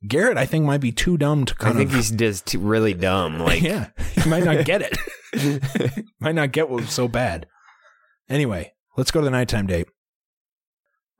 Garrett, 0.09 0.39
I 0.39 0.47
think, 0.47 0.65
might 0.65 0.81
be 0.81 0.91
too 0.93 1.19
dumb 1.19 1.45
to 1.45 1.55
I 1.61 1.73
think 1.75 1.91
of. 1.91 1.95
he's 1.97 2.11
just 2.11 2.47
too- 2.47 2.61
really 2.61 2.95
dumb. 2.95 3.39
Like, 3.45 3.61
yeah, 3.61 3.91
he 4.15 4.31
might 4.31 4.45
not 4.45 4.65
get 4.65 4.81
it. 4.83 4.97
might 6.21 6.35
not 6.35 6.53
get 6.53 6.71
what 6.71 6.81
was 6.81 6.91
so 6.91 7.07
bad. 7.07 7.47
Anyway, 8.31 8.73
let's 8.97 9.11
go 9.11 9.21
to 9.21 9.25
the 9.25 9.31
nighttime 9.31 9.67
date. 9.67 9.89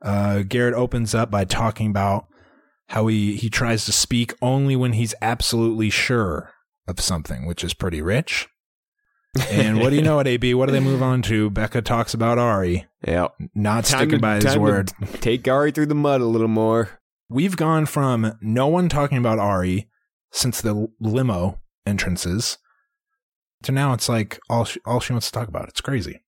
Uh, 0.01 0.41
Garrett 0.41 0.73
opens 0.73 1.13
up 1.13 1.29
by 1.29 1.45
talking 1.45 1.89
about 1.91 2.25
how 2.87 3.05
he, 3.07 3.35
he 3.35 3.49
tries 3.49 3.85
to 3.85 3.91
speak 3.91 4.33
only 4.41 4.75
when 4.75 4.93
he's 4.93 5.13
absolutely 5.21 5.89
sure 5.91 6.51
of 6.87 6.99
something, 6.99 7.45
which 7.45 7.63
is 7.63 7.73
pretty 7.75 8.01
rich. 8.01 8.47
And 9.51 9.79
what 9.79 9.91
do 9.91 9.95
you 9.95 10.01
know 10.01 10.19
at 10.19 10.27
AB? 10.27 10.53
What 10.55 10.65
do 10.67 10.71
they 10.71 10.79
move 10.79 11.03
on 11.03 11.21
to? 11.23 11.49
Becca 11.49 11.81
talks 11.83 12.13
about 12.13 12.39
Arie 12.39 12.85
Yeah. 13.05 13.27
not 13.53 13.85
Time 13.85 13.99
sticking 13.99 14.17
to- 14.17 14.21
by 14.21 14.35
his 14.35 14.57
word. 14.57 14.91
Take 15.21 15.47
Arie 15.47 15.71
through 15.71 15.85
the 15.87 15.95
mud 15.95 16.21
a 16.21 16.25
little 16.25 16.47
more. 16.47 16.99
We've 17.29 17.55
gone 17.55 17.85
from 17.85 18.33
no 18.41 18.67
one 18.67 18.89
talking 18.89 19.19
about 19.19 19.37
Arie 19.39 19.87
since 20.31 20.61
the 20.61 20.87
limo 20.99 21.59
entrances 21.85 22.57
to 23.63 23.71
now 23.71 23.93
it's 23.93 24.09
like 24.09 24.39
all 24.49 24.65
she, 24.65 24.79
all 24.85 24.99
she 24.99 25.13
wants 25.13 25.27
to 25.27 25.33
talk 25.33 25.47
about. 25.47 25.69
It's 25.69 25.81
crazy. 25.81 26.23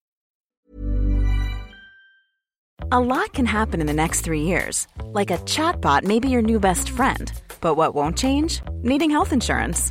A 2.90 3.00
lot 3.00 3.32
can 3.32 3.46
happen 3.46 3.80
in 3.80 3.86
the 3.86 3.92
next 3.92 4.20
three 4.20 4.42
years. 4.42 4.86
Like 5.06 5.30
a 5.30 5.38
chatbot 5.38 6.04
may 6.04 6.20
be 6.20 6.28
your 6.28 6.42
new 6.42 6.60
best 6.60 6.90
friend. 6.90 7.32
But 7.60 7.74
what 7.76 7.94
won't 7.94 8.18
change? 8.18 8.60
Needing 8.82 9.10
health 9.10 9.32
insurance. 9.32 9.90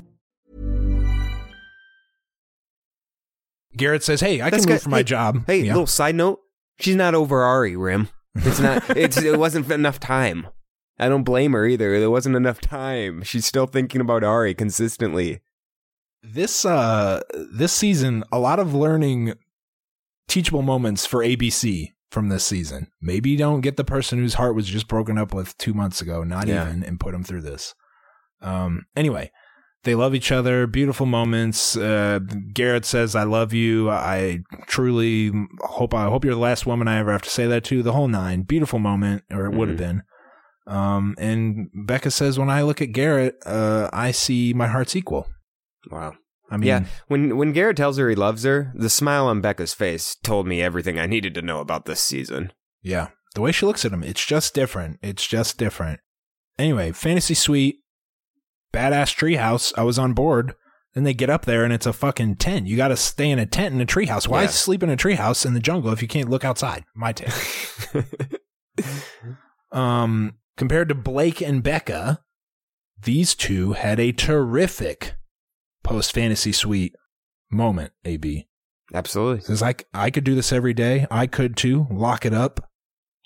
Garrett 3.77 4.03
says, 4.03 4.19
"Hey, 4.21 4.41
I 4.41 4.49
That's 4.49 4.65
can 4.65 4.71
move 4.73 4.79
good. 4.79 4.83
for 4.83 4.89
my 4.89 4.97
Hey, 4.97 5.03
job." 5.03 5.43
Hey, 5.47 5.61
Yeah. 5.61 5.73
little 5.73 5.87
side 5.87 6.15
note. 6.15 6.39
She's 6.79 6.95
not 6.95 7.15
over 7.15 7.43
Arie, 7.43 7.75
Rim. 7.75 8.09
It's 8.35 8.59
not 8.59 8.83
it's 8.97 9.17
it 9.21 9.37
wasn't 9.39 9.69
enough 9.71 9.99
time. 9.99 10.47
I 10.99 11.09
don't 11.09 11.23
blame 11.23 11.53
her 11.53 11.65
either. 11.65 11.99
There 11.99 12.09
wasn't 12.11 12.35
enough 12.35 12.61
time. 12.61 13.23
She's 13.23 13.45
still 13.45 13.65
thinking 13.67 14.01
about 14.01 14.23
Arie 14.23 14.53
consistently. 14.53 15.41
this 16.23 16.65
uh 16.65 17.21
this 17.51 17.73
season, 17.73 18.23
a 18.31 18.37
lot 18.39 18.59
of 18.59 18.73
learning 18.75 19.33
teachable 20.27 20.61
moments 20.61 21.05
for 21.05 21.19
ABC 21.23 21.89
from 22.11 22.29
this 22.29 22.43
season. 22.43 22.87
Maybe 23.01 23.35
don't 23.35 23.61
get 23.61 23.77
the 23.77 23.83
person 23.83 24.19
whose 24.19 24.35
heart 24.35 24.55
was 24.55 24.67
just 24.67 24.87
broken 24.87 25.17
up 25.17 25.33
with 25.33 25.57
two 25.57 25.73
months 25.73 26.01
ago, 26.01 26.23
not 26.23 26.47
Yeah. 26.47 26.67
even, 26.67 26.83
and 26.83 26.99
put 26.99 27.13
them 27.13 27.23
through 27.23 27.41
this. 27.41 27.73
Um. 28.41 28.85
Anyway, 28.95 29.31
they 29.83 29.95
love 29.95 30.13
each 30.13 30.31
other. 30.31 30.67
Beautiful 30.67 31.05
moments. 31.05 31.75
Uh, 31.75 32.19
Garrett 32.53 32.85
says, 32.85 33.15
"I 33.15 33.23
love 33.23 33.53
you. 33.53 33.89
I 33.89 34.39
truly 34.67 35.31
hope. 35.61 35.93
I 35.93 36.05
hope 36.05 36.23
you're 36.23 36.33
the 36.35 36.39
last 36.39 36.65
woman 36.65 36.87
I 36.87 36.99
ever 36.99 37.11
have 37.11 37.23
to 37.23 37.29
say 37.29 37.47
that 37.47 37.63
to." 37.65 37.83
The 37.83 37.93
whole 37.93 38.07
nine. 38.07 38.43
Beautiful 38.43 38.79
moment, 38.79 39.23
or 39.31 39.45
it 39.45 39.53
would 39.53 39.69
have 39.69 39.77
been. 39.77 40.03
Um. 40.67 41.15
And 41.17 41.69
Becca 41.73 42.11
says, 42.11 42.37
"When 42.37 42.49
I 42.49 42.61
look 42.61 42.81
at 42.81 42.91
Garrett, 42.91 43.35
uh, 43.45 43.89
I 43.91 44.11
see 44.11 44.53
my 44.53 44.67
heart's 44.67 44.95
equal." 44.95 45.27
Wow. 45.89 46.13
I 46.51 46.57
mean, 46.57 46.67
yeah, 46.67 46.83
when 47.07 47.37
when 47.37 47.53
Garrett 47.53 47.77
tells 47.77 47.97
her 47.97 48.09
he 48.09 48.15
loves 48.15 48.43
her, 48.43 48.73
the 48.75 48.89
smile 48.89 49.27
on 49.27 49.39
Becca's 49.39 49.73
face 49.73 50.15
told 50.21 50.45
me 50.47 50.61
everything 50.61 50.99
I 50.99 51.05
needed 51.05 51.33
to 51.35 51.41
know 51.41 51.59
about 51.61 51.85
this 51.85 52.01
season. 52.01 52.51
Yeah. 52.81 53.09
The 53.33 53.41
way 53.41 53.53
she 53.53 53.65
looks 53.65 53.85
at 53.85 53.93
him, 53.93 54.03
it's 54.03 54.25
just 54.25 54.53
different. 54.53 54.99
It's 55.01 55.25
just 55.25 55.57
different. 55.57 56.01
Anyway, 56.59 56.91
Fantasy 56.91 57.33
Suite, 57.33 57.77
badass 58.73 59.15
treehouse. 59.15 59.73
I 59.77 59.83
was 59.83 59.97
on 59.99 60.13
board. 60.13 60.55
Then 60.93 61.03
they 61.05 61.13
get 61.13 61.29
up 61.29 61.45
there 61.45 61.63
and 61.63 61.71
it's 61.71 61.85
a 61.85 61.93
fucking 61.93 62.35
tent. 62.35 62.67
You 62.67 62.75
got 62.75 62.89
to 62.89 62.97
stay 62.97 63.29
in 63.29 63.39
a 63.39 63.45
tent 63.45 63.73
in 63.73 63.79
a 63.79 63.85
treehouse. 63.85 64.27
Why 64.27 64.41
Yeah. 64.43 64.47
sleep 64.49 64.83
in 64.83 64.89
a 64.89 64.97
treehouse 64.97 65.45
in 65.45 65.53
the 65.53 65.59
jungle 65.61 65.91
if 65.93 66.01
you 66.01 66.07
can't 66.07 66.29
look 66.29 66.43
outside? 66.43 66.83
My 66.93 67.13
take. 67.13 67.31
um, 69.71 70.33
compared 70.57 70.89
to 70.89 70.95
Blake 70.95 71.41
and 71.41 71.63
Becca, 71.63 72.19
these 73.01 73.35
two 73.35 73.73
had 73.73 73.99
a 73.99 74.11
terrific 74.11 75.15
post 75.83 76.11
Fantasy 76.13 76.51
Suite 76.51 76.93
moment. 77.49 77.93
AB 78.05 78.47
Absolutely. 78.93 79.41
says 79.41 79.63
I, 79.63 79.75
I 79.93 80.09
could 80.11 80.23
do 80.25 80.35
this 80.35 80.51
every 80.51 80.73
day. 80.73 81.07
I 81.09 81.25
could 81.27 81.55
too. 81.55 81.87
Lock 81.89 82.25
it 82.25 82.33
up. 82.33 82.69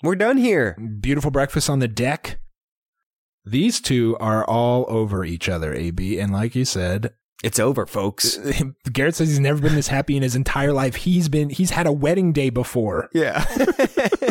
We're 0.02 0.14
done 0.14 0.36
here. 0.36 0.76
beautiful 1.00 1.30
breakfast 1.30 1.68
on 1.68 1.80
the 1.80 1.88
deck. 1.88 2.38
These 3.46 3.80
two 3.80 4.16
are 4.18 4.44
all 4.44 4.84
over 4.88 5.24
each 5.24 5.48
other, 5.48 5.72
AB. 5.72 6.18
And 6.18 6.32
like 6.32 6.54
you 6.56 6.64
said, 6.64 7.14
It's 7.44 7.60
over, 7.60 7.86
folks. 7.86 8.38
Garrett 8.92 9.14
says 9.14 9.28
he's 9.28 9.38
never 9.40 9.60
been 9.62 9.76
this 9.76 9.88
happy 9.88 10.16
in 10.16 10.22
his 10.24 10.34
entire 10.34 10.72
life. 10.72 10.96
He's 10.96 11.28
been 11.28 11.48
he's 11.50 11.70
had 11.70 11.86
a 11.86 11.92
wedding 11.92 12.32
day 12.32 12.50
before. 12.50 13.08
Yeah. 13.12 13.44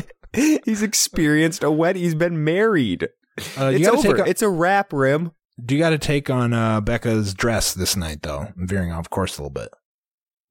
He's 0.65 0.82
experienced 0.84 1.63
a 1.63 1.71
wedding. 1.71 2.04
He's 2.04 2.13
been 2.15 2.43
married. 2.43 3.08
Uh, 3.58 3.69
you 3.69 3.88
it's 3.93 4.06
over. 4.06 4.17
a- 4.17 4.28
it's 4.30 4.41
a 4.41 4.49
wrap, 4.49 4.91
Rim. 4.91 5.32
Do 5.63 5.73
you 5.75 5.80
got 5.80 5.91
to 5.91 5.97
take 5.97 6.30
on 6.30 6.51
uh, 6.51 6.82
Becca's 6.82 7.34
dress 7.34 7.73
this 7.73 7.95
night, 7.95 8.21
though? 8.21 8.39
I'm 8.58 8.67
veering 8.67 8.91
off 8.91 9.10
course 9.10 9.38
a 9.38 9.41
little 9.41 9.49
bit. 9.51 9.69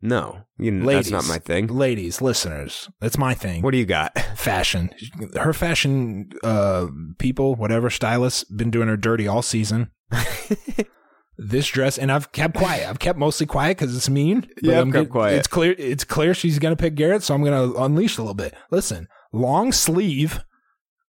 No, 0.07 0.43
you 0.59 0.71
Ladies, 0.71 1.11
that's 1.11 1.27
not 1.27 1.33
my 1.33 1.39
thing. 1.39 1.67
Ladies, 1.67 2.21
listeners, 2.21 2.91
that's 3.01 3.17
my 3.17 3.33
thing. 3.33 3.63
What 3.63 3.71
do 3.71 3.79
you 3.79 3.87
got? 3.87 4.19
fashion? 4.37 4.91
Her 5.35 5.55
fashion 5.55 6.29
uh, 6.43 6.89
people, 7.19 7.55
whatever 7.55 7.89
stylists, 7.89 8.45
been 8.45 8.71
doing 8.71 8.89
her 8.89 8.99
dirty 8.99 9.27
all 9.27 9.41
season. 9.41 9.91
this 11.39 11.69
dress, 11.69 11.97
and 11.97 12.13
I've 12.13 12.33
kept 12.33 12.55
quiet. 12.55 12.87
I've 12.87 12.99
kept 12.99 13.19
mostly 13.19 13.47
quiet 13.47 13.79
because 13.79 13.97
it's 13.97 14.11
mean. 14.11 14.47
Yeah, 14.61 14.83
I'm 14.83 14.93
kept 14.93 15.09
quiet. 15.09 15.39
It's 15.39 15.49
clear. 15.49 15.75
It's 15.79 16.05
clear 16.05 16.35
she's 16.35 16.59
gonna 16.59 16.77
pick 16.77 16.97
Garrett, 16.97 17.23
so 17.23 17.35
I'm 17.35 17.43
gonna 17.43 17.73
unleash 17.73 18.19
a 18.19 18.21
little 18.21 18.35
bit. 18.35 18.55
Listen, 18.71 19.09
long 19.33 19.73
sleeve, 19.73 20.45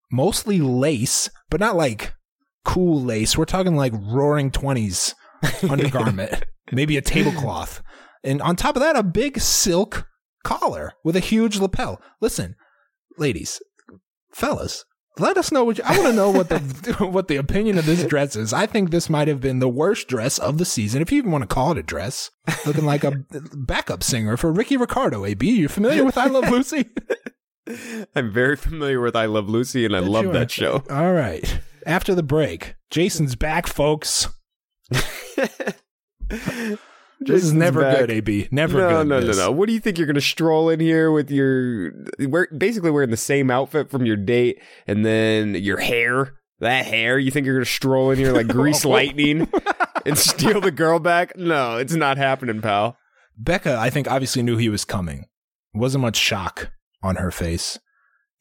mostly 0.09 0.61
lace, 0.61 1.29
but 1.49 1.59
not 1.59 1.75
like 1.75 2.13
cool 2.63 3.01
lace. 3.01 3.37
We're 3.37 3.43
talking 3.43 3.75
like 3.75 3.91
Roaring 3.93 4.51
Twenties 4.51 5.15
undergarment, 5.69 6.45
maybe 6.71 6.95
a 6.95 7.01
tablecloth, 7.01 7.81
and 8.25 8.41
on 8.41 8.55
top 8.55 8.75
of 8.75 8.81
that, 8.81 8.95
a 8.95 9.03
big 9.03 9.39
silk 9.39 10.07
collar 10.43 10.93
with 11.03 11.15
a 11.15 11.21
huge 11.21 11.57
lapel. 11.57 12.01
Listen, 12.19 12.55
ladies, 13.17 13.61
fellas, 14.33 14.83
let 15.17 15.37
us 15.37 15.51
know 15.51 15.63
what 15.63 15.77
you, 15.77 15.83
I 15.85 15.97
want 15.97 16.09
to 16.09 16.13
know 16.13 16.29
what 16.31 16.49
the 16.49 16.59
what 16.99 17.27
the 17.27 17.37
opinion 17.37 17.77
of 17.77 17.85
this 17.85 18.03
dress 18.03 18.35
is. 18.35 18.51
I 18.53 18.65
think 18.65 18.91
this 18.91 19.09
might 19.09 19.27
have 19.27 19.41
been 19.41 19.59
the 19.59 19.69
worst 19.69 20.07
dress 20.07 20.37
of 20.37 20.57
the 20.57 20.65
season, 20.65 21.01
if 21.01 21.11
you 21.11 21.19
even 21.19 21.31
want 21.31 21.43
to 21.43 21.53
call 21.53 21.71
it 21.71 21.77
a 21.77 21.83
dress. 21.83 22.31
Looking 22.65 22.85
like 22.85 23.03
a 23.03 23.11
backup 23.53 24.03
singer 24.03 24.37
for 24.37 24.51
Ricky 24.51 24.77
Ricardo. 24.77 25.25
AB, 25.25 25.47
you 25.47 25.67
familiar 25.67 26.03
with 26.03 26.17
I 26.17 26.25
Love 26.25 26.49
Lucy? 26.49 26.89
I'm 28.15 28.31
very 28.31 28.55
familiar 28.55 29.01
with 29.01 29.15
I 29.15 29.25
Love 29.25 29.49
Lucy, 29.49 29.85
and 29.85 29.95
I 29.95 29.99
love 29.99 30.33
that 30.33 30.51
show. 30.51 30.83
All 30.89 31.13
right. 31.13 31.59
After 31.85 32.13
the 32.13 32.23
break, 32.23 32.75
Jason's 32.89 33.35
back, 33.35 33.67
folks. 33.67 34.27
This 37.19 37.43
is 37.43 37.53
never 37.53 37.81
back. 37.81 37.99
good, 37.99 38.11
AB. 38.11 38.49
Never 38.51 38.77
no, 38.77 38.89
good. 38.89 39.07
no, 39.07 39.19
no, 39.19 39.25
this. 39.25 39.37
no. 39.37 39.51
What 39.51 39.67
do 39.67 39.73
you 39.73 39.79
think 39.79 39.97
you're 39.97 40.07
going 40.07 40.15
to 40.15 40.21
stroll 40.21 40.69
in 40.69 40.79
here 40.79 41.11
with 41.11 41.31
your, 41.31 41.93
we're 42.19 42.47
basically 42.47 42.91
wearing 42.91 43.09
the 43.09 43.17
same 43.17 43.49
outfit 43.49 43.89
from 43.89 44.05
your 44.05 44.17
date, 44.17 44.61
and 44.85 45.05
then 45.05 45.55
your 45.55 45.77
hair, 45.77 46.33
that 46.59 46.85
hair. 46.85 47.17
You 47.17 47.31
think 47.31 47.45
you're 47.45 47.55
going 47.55 47.65
to 47.65 47.71
stroll 47.71 48.11
in 48.11 48.17
here 48.17 48.33
like 48.33 48.47
grease 48.49 48.85
lightning 48.85 49.51
and 50.05 50.17
steal 50.17 50.61
the 50.61 50.71
girl 50.71 50.99
back? 50.99 51.37
No, 51.37 51.77
it's 51.77 51.93
not 51.93 52.17
happening, 52.17 52.61
pal. 52.61 52.97
Becca, 53.37 53.77
I 53.77 53.89
think, 53.89 54.09
obviously 54.09 54.43
knew 54.43 54.57
he 54.57 54.69
was 54.69 54.85
coming. 54.85 55.25
Wasn't 55.73 56.01
much 56.01 56.17
shock 56.17 56.71
on 57.01 57.17
her 57.17 57.31
face. 57.31 57.79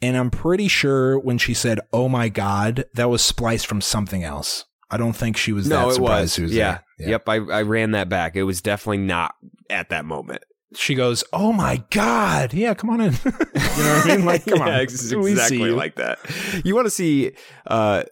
And 0.01 0.17
I'm 0.17 0.31
pretty 0.31 0.69
sure 0.69 1.19
when 1.19 1.39
she 1.39 1.55
said, 1.55 1.81
oh 1.93 2.09
my 2.09 2.29
God, 2.29 2.85
that 2.95 3.09
was 3.09 3.23
spliced 3.23 3.67
from 3.67 3.81
something 3.81 4.23
else. 4.23 4.65
I 4.91 4.97
don't 4.97 5.15
think 5.15 5.37
she 5.37 5.53
was 5.53 5.69
no, 5.69 5.77
that 5.77 5.89
it 5.89 5.95
surprised 5.95 6.39
was. 6.39 6.51
was 6.51 6.55
yeah. 6.55 6.65
there. 6.65 6.84
Yep. 6.99 7.29
I, 7.29 7.35
I 7.37 7.63
ran 7.63 7.91
that 7.93 8.09
back. 8.09 8.37
It 8.37 8.45
was 8.45 8.61
definitely 8.63 8.99
not 8.99 9.35
at 9.71 9.89
that 9.91 10.05
moment. 10.05 10.43
She 10.77 10.97
goes, 10.97 11.23
oh 11.33 11.53
my 11.53 11.85
God. 11.91 12.53
Yeah, 12.53 12.75
come 12.75 12.91
on 12.91 13.01
in. 13.01 13.13
you 13.25 13.31
know 13.31 13.37
what 13.55 14.07
I 14.11 14.17
mean? 14.17 14.25
Like, 14.25 14.45
come 14.45 14.61
on. 14.63 14.67
yeah, 14.69 14.87
see 14.89 15.17
exactly 15.17 15.71
like 15.71 15.95
that. 15.97 16.19
You 16.65 16.75
want 16.75 16.87
to 16.87 16.91
see 16.91 17.31
uh, 17.69 18.03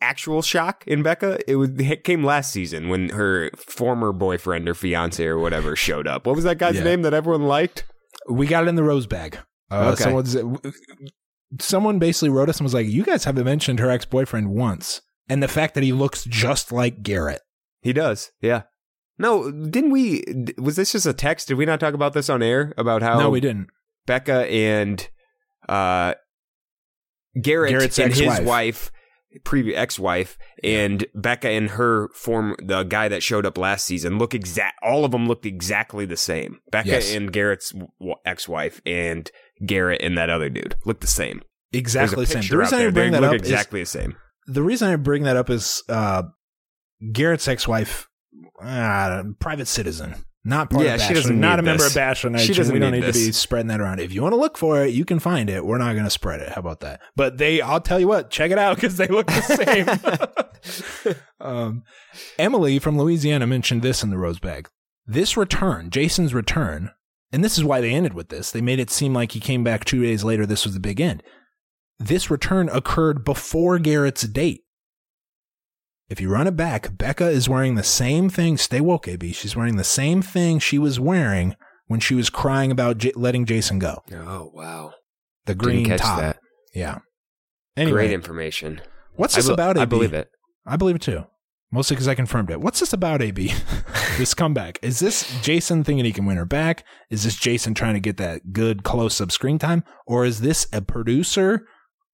actual 0.00 0.42
shock 0.42 0.82
in 0.88 1.04
Becca? 1.04 1.38
It 1.48 1.54
was 1.54 1.70
it 1.78 2.02
came 2.02 2.24
last 2.24 2.50
season 2.50 2.88
when 2.88 3.10
her 3.10 3.50
former 3.56 4.12
boyfriend 4.12 4.68
or 4.68 4.74
fiance 4.74 5.24
or 5.24 5.38
whatever 5.38 5.76
showed 5.76 6.08
up. 6.08 6.26
What 6.26 6.34
was 6.34 6.44
that 6.44 6.58
guy's 6.58 6.76
Yeah. 6.76 6.82
name 6.84 7.02
that 7.02 7.14
everyone 7.14 7.44
liked? 7.44 7.84
We 8.28 8.48
got 8.48 8.64
it 8.64 8.68
in 8.68 8.74
the 8.74 8.82
rose 8.82 9.06
bag. 9.06 9.38
Uh, 9.70 9.90
Okay. 9.94 10.02
Someone's 10.02 10.36
someone 11.60 11.98
basically 11.98 12.30
wrote 12.30 12.48
us 12.48 12.58
and 12.58 12.64
was 12.64 12.74
like, 12.74 12.86
"You 12.86 13.04
guys 13.04 13.24
haven't 13.24 13.44
mentioned 13.44 13.78
her 13.80 13.90
ex 13.90 14.04
boyfriend 14.04 14.48
once," 14.50 15.00
and 15.28 15.42
the 15.42 15.48
fact 15.48 15.74
that 15.74 15.82
he 15.84 15.92
looks 15.92 16.24
just 16.24 16.72
like 16.72 17.02
Garrett. 17.02 17.42
He 17.84 17.92
does. 17.92 18.32
Yeah. 18.40 18.62
No, 19.18 19.48
didn't 19.52 19.92
we? 19.92 20.24
Was 20.58 20.74
this 20.74 20.90
just 20.90 21.06
a 21.06 21.12
text? 21.12 21.46
Did 21.46 21.54
we 21.58 21.66
not 21.66 21.78
talk 21.78 21.94
about 21.94 22.14
this 22.14 22.28
on 22.28 22.42
air 22.42 22.74
about 22.76 23.02
how 23.02 23.20
no, 23.20 23.30
we 23.30 23.40
didn't. 23.40 23.68
Becca 24.06 24.50
and 24.50 25.08
uh, 25.68 26.14
Garrett 27.40 27.70
Garrett's 27.70 27.98
and 27.98 28.12
his 28.12 28.22
ex-wife. 28.22 28.46
wife, 28.46 28.92
previous 29.44 29.78
ex-wife, 29.78 30.36
and 30.62 31.04
Becca 31.14 31.48
and 31.48 31.70
her 31.70 32.08
form 32.14 32.56
the 32.64 32.82
guy 32.84 33.08
that 33.08 33.22
showed 33.22 33.46
up 33.46 33.58
last 33.58 33.84
season 33.86 34.18
look 34.18 34.34
exact. 34.34 34.78
All 34.82 35.04
of 35.04 35.10
them 35.12 35.26
looked 35.28 35.46
exactly 35.46 36.06
the 36.06 36.16
same. 36.16 36.58
Becca 36.70 36.88
Yes. 36.88 37.14
and 37.14 37.32
Garrett's 37.32 37.70
w- 37.70 38.14
ex-wife 38.24 38.80
and 38.84 39.30
Garrett 39.64 40.00
and 40.02 40.16
that 40.18 40.30
other 40.30 40.48
dude 40.48 40.76
look 40.84 41.00
the 41.00 41.06
same. 41.06 41.42
Exactly 41.72 42.24
the 42.24 42.30
same. 42.32 42.42
The 42.48 42.58
reason 42.58 42.78
I 42.80 42.90
bring 42.90 43.12
they 43.12 43.20
that 43.20 43.24
up 43.28 43.34
exactly 43.34 43.80
the 43.80 43.86
same. 43.86 44.16
the 44.46 44.62
reason 44.62 44.88
I 44.90 44.96
bring 44.96 45.22
that 45.24 45.36
up 45.36 45.50
is 45.50 45.82
uh, 45.88 46.22
Garrett's 47.12 47.48
ex-wife, 47.48 48.08
uh, 48.62 49.22
private 49.38 49.66
citizen, 49.66 50.14
not 50.44 50.70
part 50.70 50.84
Yeah, 50.84 50.94
of 50.94 51.00
she 51.00 51.08
Bachelor, 51.08 51.22
doesn't 51.22 51.40
not 51.40 51.58
a 51.58 51.62
member 51.62 51.82
this. 51.82 51.92
of 51.92 51.94
Bachelor 51.96 52.30
Nation. 52.30 52.46
She 52.46 52.54
doesn't 52.54 52.72
we 52.72 52.78
don't 52.78 52.92
need 52.92 53.00
need 53.00 53.06
to 53.06 53.12
be 53.12 53.32
spreading 53.32 53.68
that 53.68 53.80
around. 53.80 54.00
If 54.00 54.12
you 54.12 54.22
want 54.22 54.32
to 54.32 54.38
look 54.38 54.58
for 54.58 54.84
it, 54.84 54.92
you 54.94 55.04
can 55.04 55.18
find 55.18 55.48
it. 55.48 55.64
We're 55.64 55.78
not 55.78 55.92
going 55.92 56.04
to 56.04 56.10
spread 56.10 56.40
it. 56.40 56.50
How 56.50 56.60
about 56.60 56.80
that? 56.80 57.00
But 57.16 57.38
they, 57.38 57.60
I'll 57.60 57.80
tell 57.80 57.98
you 58.00 58.08
what, 58.08 58.30
check 58.30 58.50
it 58.50 58.58
out 58.58 58.76
because 58.76 58.96
they 58.96 59.06
look 59.06 59.26
the 59.26 61.02
same. 61.02 61.14
um, 61.40 61.82
Emily 62.38 62.78
from 62.78 62.98
Louisiana 62.98 63.46
mentioned 63.46 63.82
this 63.82 64.02
in 64.02 64.10
the 64.10 64.18
Rose 64.18 64.38
Bag. 64.38 64.68
This 65.06 65.36
return, 65.36 65.90
Jason's 65.90 66.32
return, 66.34 66.90
and 67.32 67.44
this 67.44 67.58
is 67.58 67.64
why 67.64 67.80
they 67.80 67.92
ended 67.92 68.14
with 68.14 68.28
this. 68.28 68.50
They 68.50 68.60
made 68.62 68.78
it 68.80 68.90
seem 68.90 69.12
like 69.12 69.32
he 69.32 69.40
came 69.40 69.62
back 69.64 69.84
two 69.84 70.02
days 70.02 70.24
later. 70.24 70.46
This 70.46 70.64
was 70.64 70.74
the 70.74 70.80
big 70.80 71.00
end. 71.00 71.22
This 71.98 72.30
return 72.30 72.68
occurred 72.70 73.24
before 73.24 73.78
Garrett's 73.78 74.22
date. 74.22 74.63
If 76.08 76.20
you 76.20 76.28
run 76.28 76.46
it 76.46 76.56
back, 76.56 76.96
Becca 76.98 77.28
is 77.28 77.48
wearing 77.48 77.74
the 77.76 77.82
same 77.82 78.28
thing. 78.28 78.56
Stay 78.58 78.80
woke, 78.80 79.08
AB. 79.08 79.32
She's 79.32 79.56
wearing 79.56 79.76
the 79.76 79.84
same 79.84 80.20
thing 80.22 80.58
she 80.58 80.78
was 80.78 81.00
wearing 81.00 81.56
when 81.86 82.00
she 82.00 82.14
was 82.14 82.28
crying 82.30 82.70
about 82.70 82.98
J- 82.98 83.12
letting 83.16 83.46
Jason 83.46 83.78
go. 83.78 84.02
Oh 84.12 84.50
wow! 84.52 84.92
The 85.46 85.54
green 85.54 85.88
top. 85.96 86.20
that. 86.20 86.38
Yeah. 86.74 86.98
Anyway, 87.76 87.92
Great 88.02 88.12
information. 88.12 88.80
what's 89.16 89.34
this 89.34 89.46
be- 89.48 89.54
about? 89.54 89.76
AB? 89.76 89.82
I 89.82 89.84
believe 89.86 90.12
it. 90.12 90.28
I 90.66 90.76
believe 90.76 90.96
it 90.96 91.02
too. 91.02 91.24
Mostly 91.72 91.96
because 91.96 92.06
I 92.06 92.14
confirmed 92.14 92.50
it. 92.50 92.60
What's 92.60 92.78
this 92.78 92.92
about, 92.92 93.20
AB? 93.20 93.52
this 94.16 94.32
comeback. 94.32 94.78
Is 94.80 95.00
this 95.00 95.28
Jason 95.42 95.82
thinking 95.82 96.04
he 96.04 96.12
can 96.12 96.24
win 96.24 96.36
her 96.36 96.44
back? 96.44 96.84
Is 97.10 97.24
this 97.24 97.34
Jason 97.34 97.74
trying 97.74 97.94
to 97.94 98.00
get 98.00 98.16
that 98.18 98.52
good 98.52 98.84
close 98.84 99.20
up 99.20 99.32
screen 99.32 99.58
time? 99.58 99.82
Or 100.06 100.24
is 100.24 100.40
this 100.40 100.68
a 100.72 100.80
producer? 100.82 101.66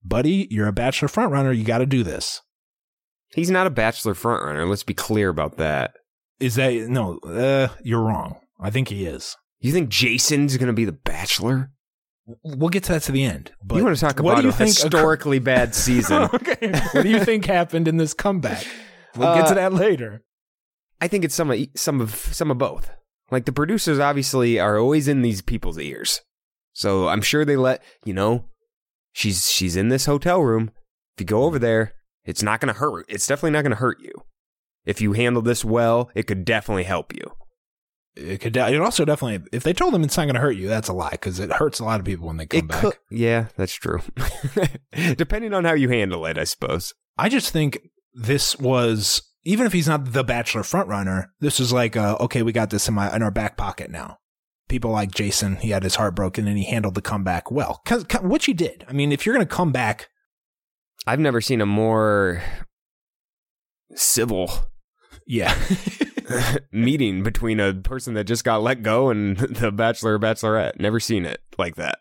Buddy, 0.02 0.48
you're 0.50 0.66
a 0.68 0.72
bachelor 0.72 1.08
frontrunner. 1.08 1.54
You 1.54 1.64
got 1.64 1.78
to 1.78 1.86
do 1.86 2.02
this. 2.02 2.40
He's 3.34 3.50
not 3.50 3.66
a 3.66 3.70
bachelor 3.70 4.14
frontrunner. 4.14 4.68
Let's 4.68 4.82
be 4.82 4.94
clear 4.94 5.28
about 5.28 5.56
that. 5.58 5.92
Is 6.40 6.54
that 6.56 6.72
no? 6.88 7.18
Uh, 7.18 7.68
you're 7.82 8.02
wrong. 8.02 8.36
I 8.60 8.70
think 8.70 8.88
he 8.88 9.06
is. 9.06 9.36
You 9.60 9.72
think 9.72 9.88
Jason's 9.90 10.56
going 10.56 10.66
to 10.68 10.72
be 10.72 10.84
the 10.84 10.92
bachelor? 10.92 11.70
We'll 12.44 12.68
get 12.70 12.84
to 12.84 12.92
that 12.92 13.02
to 13.04 13.12
the 13.12 13.24
end. 13.24 13.52
But 13.62 13.76
you 13.76 13.84
want 13.84 13.96
to 13.96 14.00
talk 14.00 14.18
what 14.20 14.32
about 14.32 14.36
do 14.42 14.48
you 14.48 14.48
a 14.50 14.52
think 14.56 14.68
historically 14.68 15.38
bad 15.38 15.74
season? 15.86 16.22
okay. 16.34 16.70
What 16.92 17.02
do 17.02 17.08
you 17.08 17.24
think 17.24 17.44
happened 17.46 17.88
in 17.88 17.96
this 17.96 18.14
comeback? 18.14 18.64
We'll 19.16 19.34
get 19.34 19.46
to 19.46 19.52
Uh, 19.52 19.54
that 19.54 19.72
later. 19.72 20.22
I 21.00 21.08
think 21.08 21.24
it's 21.24 21.34
some 21.34 21.50
of 21.50 21.58
some 21.76 22.00
of 22.00 22.14
some 22.14 22.50
of 22.50 22.58
both. 22.58 22.90
Like 23.30 23.44
the 23.44 23.52
producers 23.52 23.98
obviously 23.98 24.58
are 24.58 24.78
always 24.78 25.08
in 25.08 25.22
these 25.22 25.40
people's 25.42 25.78
ears. 25.78 26.20
So 26.72 27.08
I'm 27.08 27.22
sure 27.22 27.44
they 27.44 27.56
let, 27.56 27.82
you 28.04 28.12
know, 28.14 28.46
she's 29.12 29.50
she's 29.50 29.76
in 29.76 29.88
this 29.88 30.06
hotel 30.06 30.40
room. 30.42 30.70
If 31.16 31.20
you 31.22 31.26
go 31.26 31.44
over 31.44 31.58
there, 31.58 31.94
it's 32.24 32.42
not 32.42 32.60
going 32.60 32.72
to 32.72 32.78
hurt. 32.78 33.06
It's 33.08 33.26
definitely 33.26 33.52
not 33.52 33.62
going 33.62 33.70
to 33.72 33.76
hurt 33.76 34.00
you. 34.00 34.12
If 34.84 35.00
you 35.00 35.12
handle 35.12 35.42
this 35.42 35.64
well, 35.64 36.10
it 36.14 36.24
could 36.26 36.44
definitely 36.44 36.84
help 36.84 37.14
you. 37.14 37.32
It 38.16 38.40
could. 38.40 38.56
It 38.56 38.80
also 38.80 39.04
definitely. 39.04 39.46
If 39.52 39.62
they 39.62 39.72
told 39.72 39.94
them 39.94 40.02
it's 40.02 40.16
not 40.16 40.24
going 40.24 40.34
to 40.34 40.40
hurt 40.40 40.56
you, 40.56 40.68
that's 40.68 40.88
a 40.88 40.92
lie 40.92 41.10
because 41.12 41.38
it 41.38 41.52
hurts 41.52 41.78
a 41.80 41.84
lot 41.84 42.00
of 42.00 42.06
people 42.06 42.26
when 42.26 42.38
they 42.38 42.46
come 42.46 42.58
It 42.58 42.68
back. 42.68 42.80
could, 42.80 42.94
yeah, 43.10 43.46
that's 43.56 43.74
true. 43.74 44.00
Depending 45.16 45.54
on 45.54 45.64
how 45.64 45.74
you 45.74 45.88
handle 45.88 46.26
it, 46.26 46.36
I 46.38 46.44
suppose. 46.44 46.92
I 47.16 47.28
just 47.28 47.50
think 47.52 47.78
this 48.14 48.58
was 48.58 49.22
even 49.44 49.66
if 49.66 49.72
he's 49.72 49.88
not 49.88 50.12
the 50.12 50.24
Bachelor 50.24 50.62
frontrunner, 50.62 51.26
this 51.40 51.60
is 51.60 51.72
like, 51.72 51.96
uh, 51.96 52.16
okay, 52.20 52.42
we 52.42 52.52
got 52.52 52.70
this 52.70 52.88
in 52.88 52.94
my 52.94 53.14
in 53.14 53.22
our 53.22 53.30
back 53.30 53.56
pocket 53.56 53.90
now. 53.90 54.18
People 54.68 54.90
like 54.90 55.10
Jason, 55.12 55.56
he 55.56 55.70
had 55.70 55.82
his 55.82 55.96
heart 55.96 56.14
broken 56.14 56.46
and 56.46 56.58
he 56.58 56.64
handled 56.64 56.94
the 56.94 57.02
comeback 57.02 57.50
well, 57.50 57.80
'cause- 57.84 58.04
which 58.22 58.44
he 58.46 58.52
did. 58.52 58.84
I 58.88 58.92
mean, 58.92 59.12
if 59.12 59.24
you're 59.24 59.34
going 59.34 59.46
to 59.46 59.54
come 59.54 59.72
back, 59.72 60.09
I've 61.06 61.20
never 61.20 61.40
seen 61.40 61.60
a 61.60 61.66
more 61.66 62.42
civil 63.94 64.50
yeah, 65.26 65.56
meeting 66.72 67.22
between 67.22 67.60
a 67.60 67.74
person 67.74 68.14
that 68.14 68.24
just 68.24 68.44
got 68.44 68.62
let 68.62 68.82
go 68.82 69.10
and 69.10 69.36
the 69.38 69.70
bachelor 69.70 70.14
or 70.14 70.18
bachelorette. 70.18 70.78
Never 70.80 70.98
seen 71.00 71.24
it 71.24 71.40
like 71.58 71.76
that. 71.76 71.98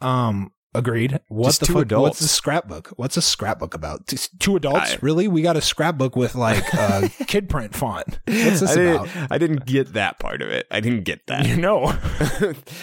um, 0.00 0.52
agreed. 0.74 1.20
What 1.28 1.48
Just 1.48 1.60
the 1.60 1.66
two 1.66 1.72
fuck? 1.74 1.82
adults. 1.82 2.02
What's 2.08 2.20
a 2.22 2.28
scrapbook? 2.28 2.88
What's 2.96 3.16
a 3.18 3.22
scrapbook 3.22 3.74
about? 3.74 4.06
Just 4.06 4.38
two 4.40 4.56
adults? 4.56 4.92
I- 4.92 4.98
really? 5.02 5.28
We 5.28 5.42
got 5.42 5.56
a 5.56 5.60
scrapbook 5.60 6.16
with 6.16 6.34
like 6.34 6.64
uh, 6.74 7.08
kid 7.26 7.50
print 7.50 7.74
font. 7.74 8.20
What's 8.26 8.60
this 8.60 8.70
I 8.70 8.74
didn't, 8.76 8.94
about? 8.96 9.32
I 9.32 9.38
didn't 9.38 9.66
get 9.66 9.92
that 9.92 10.18
part 10.18 10.40
of 10.40 10.48
it. 10.48 10.66
I 10.70 10.80
didn't 10.80 11.04
get 11.04 11.26
that. 11.26 11.46
You 11.46 11.56
know. 11.58 11.94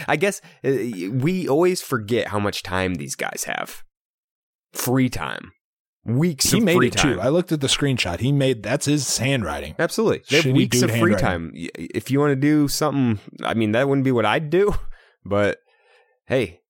I 0.07 0.15
guess 0.17 0.39
uh, 0.63 0.69
we 1.13 1.47
always 1.47 1.81
forget 1.81 2.27
how 2.27 2.37
much 2.39 2.61
time 2.61 2.95
these 2.95 3.15
guys 3.15 3.45
have. 3.47 3.83
Free 4.73 5.09
time. 5.09 5.51
Weeks 6.05 6.45
he 6.51 6.59
of 6.59 6.63
made 6.63 6.81
it 6.83 6.93
time. 6.93 7.15
too. 7.15 7.21
I 7.21 7.27
looked 7.29 7.51
at 7.51 7.59
the 7.61 7.67
screenshot. 7.67 8.19
He 8.19 8.31
made 8.31 8.63
that's 8.63 8.85
his 8.85 9.17
handwriting. 9.17 9.75
Absolutely. 9.77 10.23
They 10.29 10.37
have 10.37 10.45
Shitty 10.45 10.53
weeks 10.55 10.79
dude 10.79 10.89
of 10.89 10.97
free 10.97 11.15
time. 11.15 11.51
If 11.55 12.09
you 12.09 12.19
want 12.19 12.31
to 12.31 12.35
do 12.35 12.67
something, 12.67 13.19
I 13.43 13.53
mean, 13.53 13.73
that 13.73 13.87
wouldn't 13.87 14.05
be 14.05 14.11
what 14.11 14.25
I'd 14.25 14.49
do, 14.49 14.73
but 15.25 15.59
hey, 16.25 16.61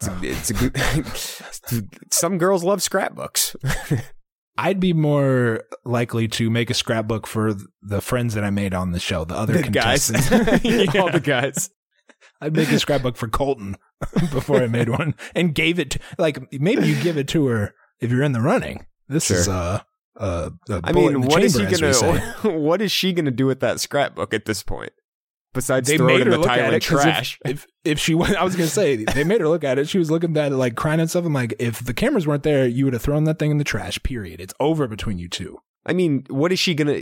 it's 0.00 0.08
a, 0.08 0.18
it's 0.22 0.50
a 0.50 0.54
good. 0.54 1.92
some 2.12 2.38
girls 2.38 2.64
love 2.64 2.82
scrapbooks. 2.82 3.54
I'd 4.58 4.80
be 4.80 4.92
more 4.92 5.62
likely 5.84 6.26
to 6.28 6.50
make 6.50 6.70
a 6.70 6.74
scrapbook 6.74 7.26
for 7.26 7.54
the 7.82 8.00
friends 8.00 8.34
that 8.34 8.44
I 8.44 8.50
made 8.50 8.74
on 8.74 8.92
the 8.92 9.00
show, 9.00 9.24
the 9.24 9.34
other 9.36 9.54
The 9.54 9.70
guys. 9.70 10.10
contestants. 10.10 10.96
All 10.96 11.10
the 11.12 11.20
guys. 11.20 11.70
I'd 12.40 12.56
make 12.56 12.70
a 12.70 12.78
scrapbook 12.80 13.16
for 13.16 13.28
Colton 13.28 13.76
before 14.32 14.62
I 14.62 14.66
made 14.66 14.88
one 14.98 15.14
and 15.34 15.54
gave 15.54 15.78
it 15.78 15.90
to, 15.92 15.98
like 16.18 16.52
maybe 16.52 16.86
you 16.88 17.00
give 17.02 17.16
it 17.16 17.28
to 17.28 17.46
her 17.46 17.74
if 18.00 18.10
you're 18.10 18.22
in 18.22 18.32
the 18.32 18.40
running. 18.40 18.86
This 19.08 19.26
Sure. 19.26 19.36
is 19.38 19.48
uh 19.48 19.80
uh 20.16 20.50
a 20.68 20.80
I 20.84 20.92
mean, 20.92 21.22
what 21.22 21.42
is 21.42 21.52
she 21.52 21.66
chamber, 21.66 21.86
as 21.86 22.02
we 22.02 22.08
gonna? 22.08 22.58
What 22.58 22.80
is 22.82 22.92
she 22.92 23.12
gonna 23.12 23.30
do 23.30 23.46
with 23.46 23.60
that 23.60 23.80
scrapbook 23.80 24.32
at 24.34 24.44
this 24.44 24.62
point? 24.62 24.92
Besides 25.52 25.88
They 25.88 25.96
throw 25.96 26.06
it 26.06 26.12
made 26.12 26.20
in 26.20 26.26
her 26.28 26.32
the 26.34 26.38
look 26.38 26.48
at 26.48 26.72
it 26.72 26.80
trash. 26.80 27.38
If, 27.44 27.50
if 27.50 27.66
if 27.84 27.98
she 27.98 28.14
went, 28.14 28.36
I 28.36 28.44
was 28.44 28.54
gonna 28.54 28.68
say 28.68 29.04
they 29.04 29.24
made 29.24 29.40
her 29.40 29.48
look 29.48 29.64
at 29.64 29.78
it. 29.78 29.88
She 29.88 29.98
was 29.98 30.08
looking 30.10 30.36
at 30.36 30.52
it 30.52 30.56
like 30.56 30.76
crying 30.76 31.00
and 31.00 31.10
stuff. 31.10 31.24
I'm 31.24 31.32
like, 31.32 31.54
if 31.58 31.84
the 31.84 31.92
cameras 31.92 32.24
weren't 32.26 32.44
there, 32.44 32.66
you 32.68 32.84
would 32.84 32.92
have 32.94 33.02
thrown 33.02 33.24
that 33.24 33.38
thing 33.40 33.50
in 33.50 33.58
the 33.58 33.64
trash. 33.64 34.00
Period. 34.04 34.40
It's 34.40 34.54
over 34.60 34.86
between 34.86 35.18
you 35.18 35.28
two. 35.28 35.58
I 35.84 35.92
mean, 35.92 36.24
what 36.30 36.52
is 36.52 36.60
she 36.60 36.74
gonna? 36.74 37.00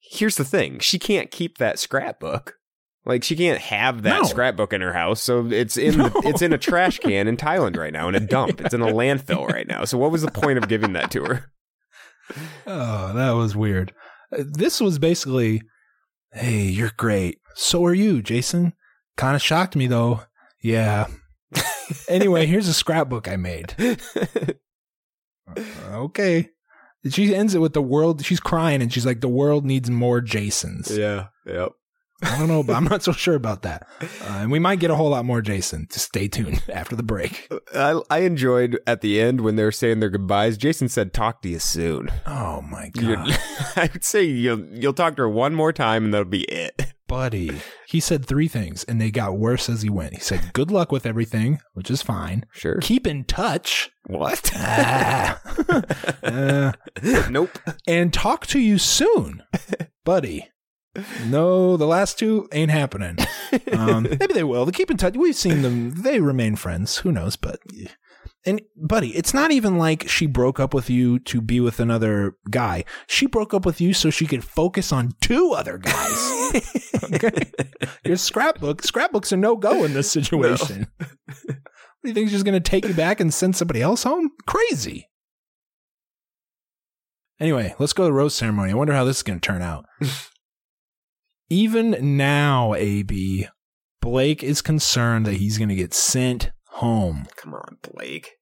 Here's 0.00 0.36
the 0.36 0.44
thing: 0.44 0.78
she 0.78 0.98
can't 0.98 1.30
keep 1.30 1.58
that 1.58 1.78
scrapbook. 1.78 2.54
Like 3.06 3.22
she 3.24 3.36
can't 3.36 3.60
have 3.60 4.02
that 4.02 4.22
No. 4.22 4.24
scrapbook 4.24 4.72
in 4.72 4.80
her 4.80 4.92
house, 4.92 5.22
so 5.22 5.46
it's 5.46 5.76
in 5.78 5.96
the, 5.98 6.22
it's 6.24 6.42
in 6.42 6.52
a 6.52 6.58
trash 6.58 6.98
can 6.98 7.28
in 7.28 7.36
Thailand 7.36 7.76
right 7.76 7.92
now, 7.92 8.08
in 8.08 8.14
a 8.16 8.20
dump. 8.20 8.60
It's 8.60 8.74
in 8.74 8.82
a 8.82 8.86
landfill 8.92 9.46
right 9.48 9.66
now. 9.66 9.84
So 9.84 9.96
what 9.96 10.10
was 10.10 10.22
the 10.22 10.30
point 10.30 10.58
of 10.58 10.68
giving 10.68 10.92
that 10.94 11.10
to 11.12 11.24
her? 11.24 11.50
Oh, 12.66 13.12
that 13.14 13.30
was 13.30 13.54
weird. 13.56 13.94
Uh, 14.36 14.42
This 14.44 14.80
was 14.80 14.98
basically, 14.98 15.62
hey, 16.32 16.62
you're 16.64 16.90
great. 16.96 17.38
So 17.54 17.84
are 17.86 17.94
you, 17.94 18.20
Jason. 18.22 18.72
Kind 19.16 19.36
of 19.36 19.40
shocked 19.42 19.76
me 19.76 19.86
though. 19.86 20.22
Yeah. 20.62 21.06
anyway, 22.08 22.46
here's 22.46 22.66
a 22.66 22.74
scrapbook 22.74 23.28
I 23.28 23.36
made. 23.36 23.74
Okay. 25.90 26.50
She 27.08 27.34
ends 27.34 27.54
it 27.54 27.60
with 27.60 27.72
the 27.72 27.82
world. 27.82 28.24
She's 28.24 28.40
crying 28.40 28.82
and 28.82 28.92
she's 28.92 29.06
like, 29.06 29.20
the 29.20 29.28
world 29.28 29.64
needs 29.64 29.88
more 29.88 30.20
Jasons. 30.20 30.90
yeah, 30.96 31.28
yep. 31.46 31.70
I 32.22 32.38
don't 32.38 32.48
know, 32.48 32.62
but 32.62 32.74
I'm 32.74 32.84
not 32.84 33.02
so 33.02 33.12
sure 33.12 33.34
about 33.34 33.62
that. 33.62 33.86
Uh, 34.00 34.06
and 34.38 34.50
we 34.50 34.58
might 34.58 34.78
get 34.80 34.90
a 34.90 34.94
whole 34.94 35.10
lot 35.10 35.24
more 35.24 35.42
Jason. 35.42 35.86
Just 35.92 36.06
stay 36.06 36.28
tuned 36.28 36.62
after 36.72 36.96
the 36.96 37.02
break. 37.02 37.50
I 37.74 38.00
I 38.10 38.18
enjoyed 38.20 38.78
at 38.86 39.00
the 39.02 39.20
end 39.20 39.42
when 39.42 39.56
they 39.56 39.64
were 39.64 39.72
saying 39.72 40.00
their 40.00 40.10
goodbyes. 40.10 40.56
Jason 40.56 40.88
said, 40.88 41.12
"Talk 41.12 41.42
to 41.42 41.48
you 41.48 41.58
soon." 41.58 42.10
Oh 42.26 42.62
my 42.62 42.88
God. 42.94 43.38
I 43.76 43.90
would 43.92 44.04
say 44.04 44.22
you'll 44.24 44.64
you'll 44.72 44.94
talk 44.94 45.16
to 45.16 45.22
her 45.22 45.28
one 45.28 45.54
more 45.54 45.72
time, 45.72 46.04
and 46.06 46.14
that'll 46.14 46.24
be 46.24 46.44
it. 46.44 46.94
Buddy. 47.08 47.52
He 47.86 48.00
said 48.00 48.26
three 48.26 48.48
things 48.48 48.82
and 48.82 49.00
they 49.00 49.12
got 49.12 49.38
worse 49.38 49.68
as 49.68 49.82
he 49.82 49.88
went. 49.88 50.14
He 50.14 50.18
said, 50.20 50.52
good 50.52 50.72
luck 50.72 50.90
with 50.90 51.06
everything, 51.06 51.60
which 51.72 51.88
is 51.88 52.02
fine. 52.02 52.44
Sure. 52.50 52.78
Keep 52.80 53.06
in 53.06 53.22
touch. 53.22 53.90
What? 54.08 54.50
Ah. 54.56 55.40
Uh, 56.24 56.72
nope. 57.30 57.56
and 57.86 58.12
talk 58.12 58.44
to 58.48 58.58
you 58.58 58.78
soon, 58.78 59.44
buddy. 60.04 60.48
No, 61.26 61.76
the 61.76 61.86
last 61.86 62.18
two 62.18 62.48
ain't 62.52 62.70
happening. 62.70 63.16
Um, 63.72 64.02
maybe 64.02 64.34
they 64.34 64.44
will. 64.44 64.64
They 64.66 64.72
keep 64.72 64.90
in 64.90 64.96
touch. 64.96 65.16
We've 65.16 65.34
seen 65.34 65.62
them. 65.62 65.90
They 65.90 66.20
remain 66.20 66.56
friends. 66.56 66.98
Who 66.98 67.12
knows? 67.12 67.36
But 67.36 67.60
And 68.44 68.60
buddy, 68.76 69.16
it's 69.16 69.32
not 69.32 69.50
even 69.50 69.78
like 69.78 70.08
she 70.08 70.26
broke 70.26 70.58
up 70.58 70.74
with 70.74 70.90
you 70.90 71.18
to 71.20 71.40
be 71.40 71.60
with 71.60 71.78
another 71.78 72.36
guy. 72.50 72.84
She 73.06 73.26
broke 73.26 73.54
up 73.54 73.64
with 73.64 73.80
you 73.80 73.94
so 73.94 74.10
she 74.10 74.26
could 74.26 74.44
focus 74.44 74.92
on 74.92 75.12
two 75.20 75.52
other 75.52 75.78
guys. 75.78 76.36
okay. 77.14 77.50
Your 78.04 78.16
scrapbook, 78.16 78.82
scrapbook's 78.82 79.32
are 79.32 79.36
no 79.36 79.56
go 79.56 79.84
in 79.84 79.94
this 79.94 80.10
situation. 80.10 80.86
What 80.96 82.02
do 82.02 82.08
you 82.08 82.14
think 82.14 82.30
she's 82.30 82.42
going 82.42 82.60
to 82.60 82.70
take 82.70 82.86
you 82.86 82.94
back 82.94 83.20
and 83.20 83.32
send 83.32 83.56
somebody 83.56 83.82
else 83.82 84.02
home? 84.02 84.30
Crazy. 84.46 85.08
Anyway, 87.38 87.74
let's 87.78 87.92
go 87.92 88.04
to 88.04 88.06
the 88.06 88.12
rose 88.12 88.34
ceremony. 88.34 88.72
I 88.72 88.74
wonder 88.74 88.94
how 88.94 89.04
this 89.04 89.18
is 89.18 89.22
going 89.22 89.40
to 89.40 89.46
turn 89.46 89.62
out. 89.62 89.86
Even 91.48 92.16
now, 92.16 92.74
AB, 92.74 93.46
Blake 94.00 94.42
is 94.42 94.62
concerned 94.62 95.26
that 95.26 95.34
he's 95.34 95.58
going 95.58 95.68
to 95.68 95.76
get 95.76 95.94
sent 95.94 96.50
home. 96.68 97.26
Come 97.36 97.54
on, 97.54 97.78
Blake. 97.82 98.32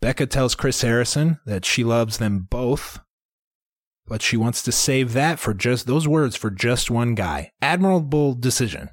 Becca 0.00 0.26
tells 0.26 0.54
Chris 0.54 0.80
Harrison 0.80 1.40
that 1.44 1.64
she 1.64 1.84
loves 1.84 2.18
them 2.18 2.46
both, 2.48 3.00
but 4.06 4.22
she 4.22 4.36
wants 4.36 4.62
to 4.62 4.72
save 4.72 5.12
that 5.12 5.38
for 5.38 5.52
just 5.52 5.86
those 5.86 6.08
words 6.08 6.36
for 6.36 6.50
just 6.50 6.90
one 6.90 7.14
guy. 7.14 7.50
Admirable 7.60 8.34
decision. 8.34 8.90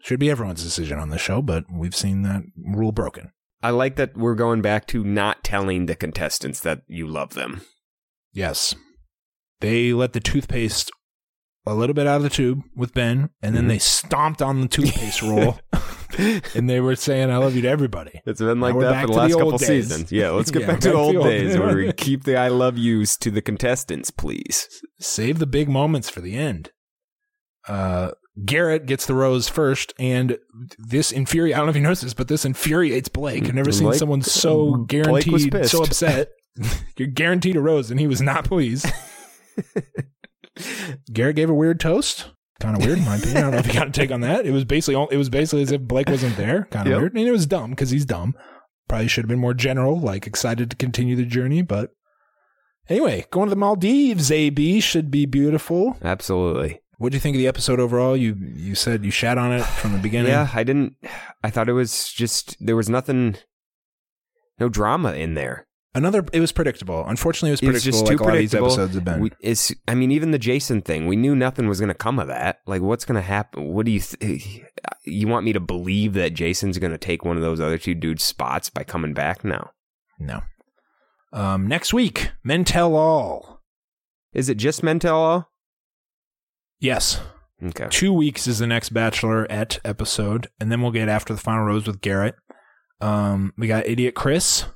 Should 0.00 0.20
be 0.20 0.30
everyone's 0.30 0.62
decision 0.62 0.98
on 0.98 1.10
the 1.10 1.18
show, 1.18 1.42
but 1.42 1.64
we've 1.70 1.96
seen 1.96 2.22
that 2.22 2.42
rule 2.56 2.92
broken. 2.92 3.32
I 3.62 3.70
like 3.70 3.96
that 3.96 4.16
we're 4.16 4.34
going 4.34 4.62
back 4.62 4.86
to 4.88 5.02
not 5.02 5.42
telling 5.42 5.86
the 5.86 5.96
contestants 5.96 6.60
that 6.60 6.82
you 6.86 7.06
love 7.06 7.34
them. 7.34 7.62
Yes. 8.32 8.74
They 9.60 9.92
let 9.92 10.12
the 10.12 10.20
toothpaste 10.20 10.92
a 11.66 11.74
little 11.74 11.94
bit 11.94 12.06
out 12.06 12.16
of 12.18 12.22
the 12.22 12.30
tube 12.30 12.62
with 12.76 12.94
Ben, 12.94 13.30
and 13.42 13.56
then 13.56 13.64
Mhm. 13.64 13.68
they 13.68 13.78
stomped 13.78 14.40
on 14.42 14.60
the 14.60 14.68
toothpaste 14.68 15.20
roll, 15.22 15.58
and 16.54 16.70
they 16.70 16.80
were 16.80 16.94
saying, 16.96 17.30
I 17.30 17.38
love 17.38 17.56
you 17.56 17.62
to 17.62 17.68
everybody. 17.68 18.20
It's 18.24 18.40
been 18.40 18.60
like 18.60 18.74
Now 18.74 18.80
that 18.92 19.00
for 19.02 19.06
the 19.08 19.12
last 19.14 19.32
the 19.32 19.38
couple 19.38 19.58
days. 19.58 19.66
seasons. 19.68 20.12
Yeah, 20.12 20.30
let's 20.38 20.50
get 20.50 20.62
Yeah, 20.62 20.66
back 20.68 20.80
to 20.80 20.88
the 20.88 20.94
back 20.94 20.98
to 20.98 20.98
old 21.02 21.14
the 21.14 21.18
old 21.18 21.28
days 21.28 21.58
where 21.58 21.76
we 21.76 21.92
keep 21.92 22.24
the 22.24 22.36
I 22.36 22.48
love 22.48 22.78
yous 22.78 23.16
to 23.18 23.30
the 23.30 23.42
contestants, 23.42 24.10
please. 24.10 24.68
Save 25.00 25.38
the 25.40 25.46
big 25.46 25.68
moments 25.68 26.08
for 26.08 26.20
the 26.20 26.36
end. 26.36 26.70
Uh, 27.68 28.12
Garrett 28.44 28.86
gets 28.86 29.06
the 29.06 29.14
rose 29.14 29.48
first, 29.48 29.92
and 29.98 30.38
this 30.78 31.10
infuriates. 31.10 31.56
I 31.56 31.58
don't 31.58 31.66
know 31.66 31.70
if 31.70 31.76
you 31.76 31.82
noticed 31.82 32.02
this, 32.02 32.14
but 32.14 32.28
this 32.28 32.44
infuriates 32.44 33.08
Blake. 33.08 33.44
I've 33.44 33.54
never 33.54 33.72
seen 33.72 33.92
someone 33.94 34.22
so 34.22 34.76
Blake 34.76 34.88
guaranteed, 34.88 35.66
so 35.66 35.82
upset. 35.82 36.28
You're 36.96 37.08
guaranteed 37.08 37.56
a 37.56 37.60
rose, 37.60 37.90
and 37.90 37.98
he 37.98 38.06
was 38.06 38.20
not 38.22 38.44
pleased. 38.44 38.86
Garrett 41.12 41.36
gave 41.36 41.50
a 41.50 41.54
weird 41.54 41.80
toast. 41.80 42.30
Kind 42.60 42.76
of 42.76 42.84
weird, 42.86 42.98
in 42.98 43.04
my 43.04 43.16
opinion. 43.16 43.36
I 43.36 43.40
don't 43.42 43.50
know 43.52 43.58
if 43.58 43.66
you 43.66 43.74
got 43.74 43.88
a 43.88 43.90
take 43.90 44.10
on 44.10 44.22
that. 44.22 44.46
It 44.46 44.50
was 44.50 44.64
basically 44.64 44.94
all- 44.94 45.08
it 45.08 45.18
was 45.18 45.28
basically 45.28 45.62
as 45.62 45.72
if 45.72 45.82
Blake 45.82 46.08
wasn't 46.08 46.36
there. 46.36 46.66
Kind 46.70 46.86
of 46.86 46.92
Yep. 46.92 47.00
weird, 47.00 47.14
and 47.14 47.28
it 47.28 47.32
was 47.32 47.46
dumb 47.46 47.70
because 47.70 47.90
he's 47.90 48.06
dumb. 48.06 48.34
Probably 48.88 49.08
should 49.08 49.24
have 49.24 49.28
been 49.28 49.38
more 49.38 49.52
general, 49.54 49.98
like 50.00 50.26
excited 50.26 50.70
to 50.70 50.76
continue 50.76 51.16
the 51.16 51.24
journey. 51.26 51.60
But 51.60 51.90
anyway, 52.88 53.26
going 53.30 53.46
to 53.48 53.50
the 53.50 53.56
Maldives, 53.56 54.30
AB 54.30 54.80
should 54.80 55.10
be 55.10 55.26
beautiful. 55.26 55.98
Absolutely. 56.02 56.80
What 56.98 57.12
do 57.12 57.16
you 57.16 57.20
think 57.20 57.36
of 57.36 57.40
the 57.40 57.48
episode 57.48 57.78
overall? 57.78 58.16
You 58.16 58.34
you 58.54 58.74
said 58.74 59.04
you 59.04 59.10
shat 59.10 59.36
on 59.36 59.52
it 59.52 59.62
from 59.64 59.92
the 59.92 59.98
beginning. 59.98 60.32
Yeah, 60.32 60.48
I 60.54 60.64
didn't. 60.64 60.94
I 61.44 61.50
thought 61.50 61.68
it 61.68 61.74
was 61.74 62.10
just 62.10 62.56
there 62.64 62.76
was 62.76 62.88
nothing, 62.88 63.36
no 64.58 64.70
drama 64.70 65.12
in 65.12 65.34
there. 65.34 65.66
Another, 65.96 66.24
it 66.32 66.40
was 66.40 66.52
predictable. 66.52 67.04
Unfortunately, 67.06 67.48
it 67.48 67.52
was 67.52 67.60
predictable. 67.60 67.92
just 67.92 68.06
like 68.06 68.18
too 68.18 68.22
a 68.22 68.26
lot 68.26 68.34
of 68.34 68.38
these 68.40 68.50
predictable. 68.50 68.66
episodes 68.66 68.94
have 68.96 69.04
been. 69.04 69.20
We, 69.20 69.30
it's, 69.40 69.72
I 69.88 69.94
mean, 69.94 70.10
even 70.10 70.30
the 70.30 70.38
Jason 70.38 70.82
thing, 70.82 71.06
we 71.06 71.16
knew 71.16 71.34
nothing 71.34 71.68
was 71.68 71.80
going 71.80 71.88
to 71.88 71.94
come 71.94 72.18
of 72.18 72.28
that. 72.28 72.58
Like, 72.66 72.82
what's 72.82 73.04
going 73.06 73.16
to 73.16 73.22
happen? 73.26 73.68
What 73.72 73.86
do 73.86 73.92
you 73.92 74.00
th- 74.00 74.60
you 75.04 75.26
want 75.26 75.44
me 75.46 75.52
to 75.54 75.60
believe 75.60 76.12
that 76.14 76.34
Jason's 76.34 76.78
going 76.78 76.92
to 76.92 76.98
take 76.98 77.24
one 77.24 77.36
of 77.36 77.42
those 77.42 77.60
other 77.60 77.78
two 77.78 77.94
dudes' 77.94 78.24
spots 78.24 78.68
by 78.68 78.84
coming 78.84 79.14
back? 79.14 79.42
No. 79.44 79.70
no. 80.18 80.42
Um, 81.32 81.66
next 81.66 81.92
week, 81.94 82.30
Men 82.44 82.64
Tell 82.64 82.94
All. 82.94 83.62
Is 84.34 84.48
it 84.50 84.56
just 84.56 84.82
Mentel? 84.82 85.46
Yes, 86.78 87.20
Okay. 87.64 87.86
two 87.90 88.12
weeks 88.12 88.46
is 88.46 88.58
the 88.58 88.66
next 88.66 88.92
Bachelorette 88.92 89.78
episode, 89.84 90.48
and 90.60 90.70
then 90.70 90.82
we'll 90.82 90.90
get 90.92 91.08
after 91.08 91.32
the 91.32 91.40
final 91.40 91.64
rose 91.64 91.86
with 91.86 92.02
Garrett. 92.02 92.34
Um, 93.00 93.54
we 93.56 93.66
got 93.66 93.86
Idiot 93.86 94.14
Chris. 94.14 94.66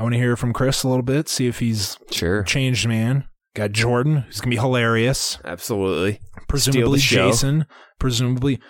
I 0.00 0.02
want 0.02 0.14
to 0.14 0.18
hear 0.18 0.34
from 0.34 0.54
Chris 0.54 0.82
a 0.82 0.88
little 0.88 1.02
bit, 1.02 1.28
see 1.28 1.46
if 1.46 1.58
he's 1.58 1.98
Sure. 2.10 2.42
changed 2.44 2.88
man. 2.88 3.24
Got 3.54 3.72
Jordan, 3.72 4.16
who's 4.26 4.40
gonna 4.40 4.48
be 4.48 4.56
hilarious. 4.56 5.36
Absolutely. 5.44 6.20
Presumably. 6.48 6.98
Jason. 7.00 7.66
Presumably 7.98 8.60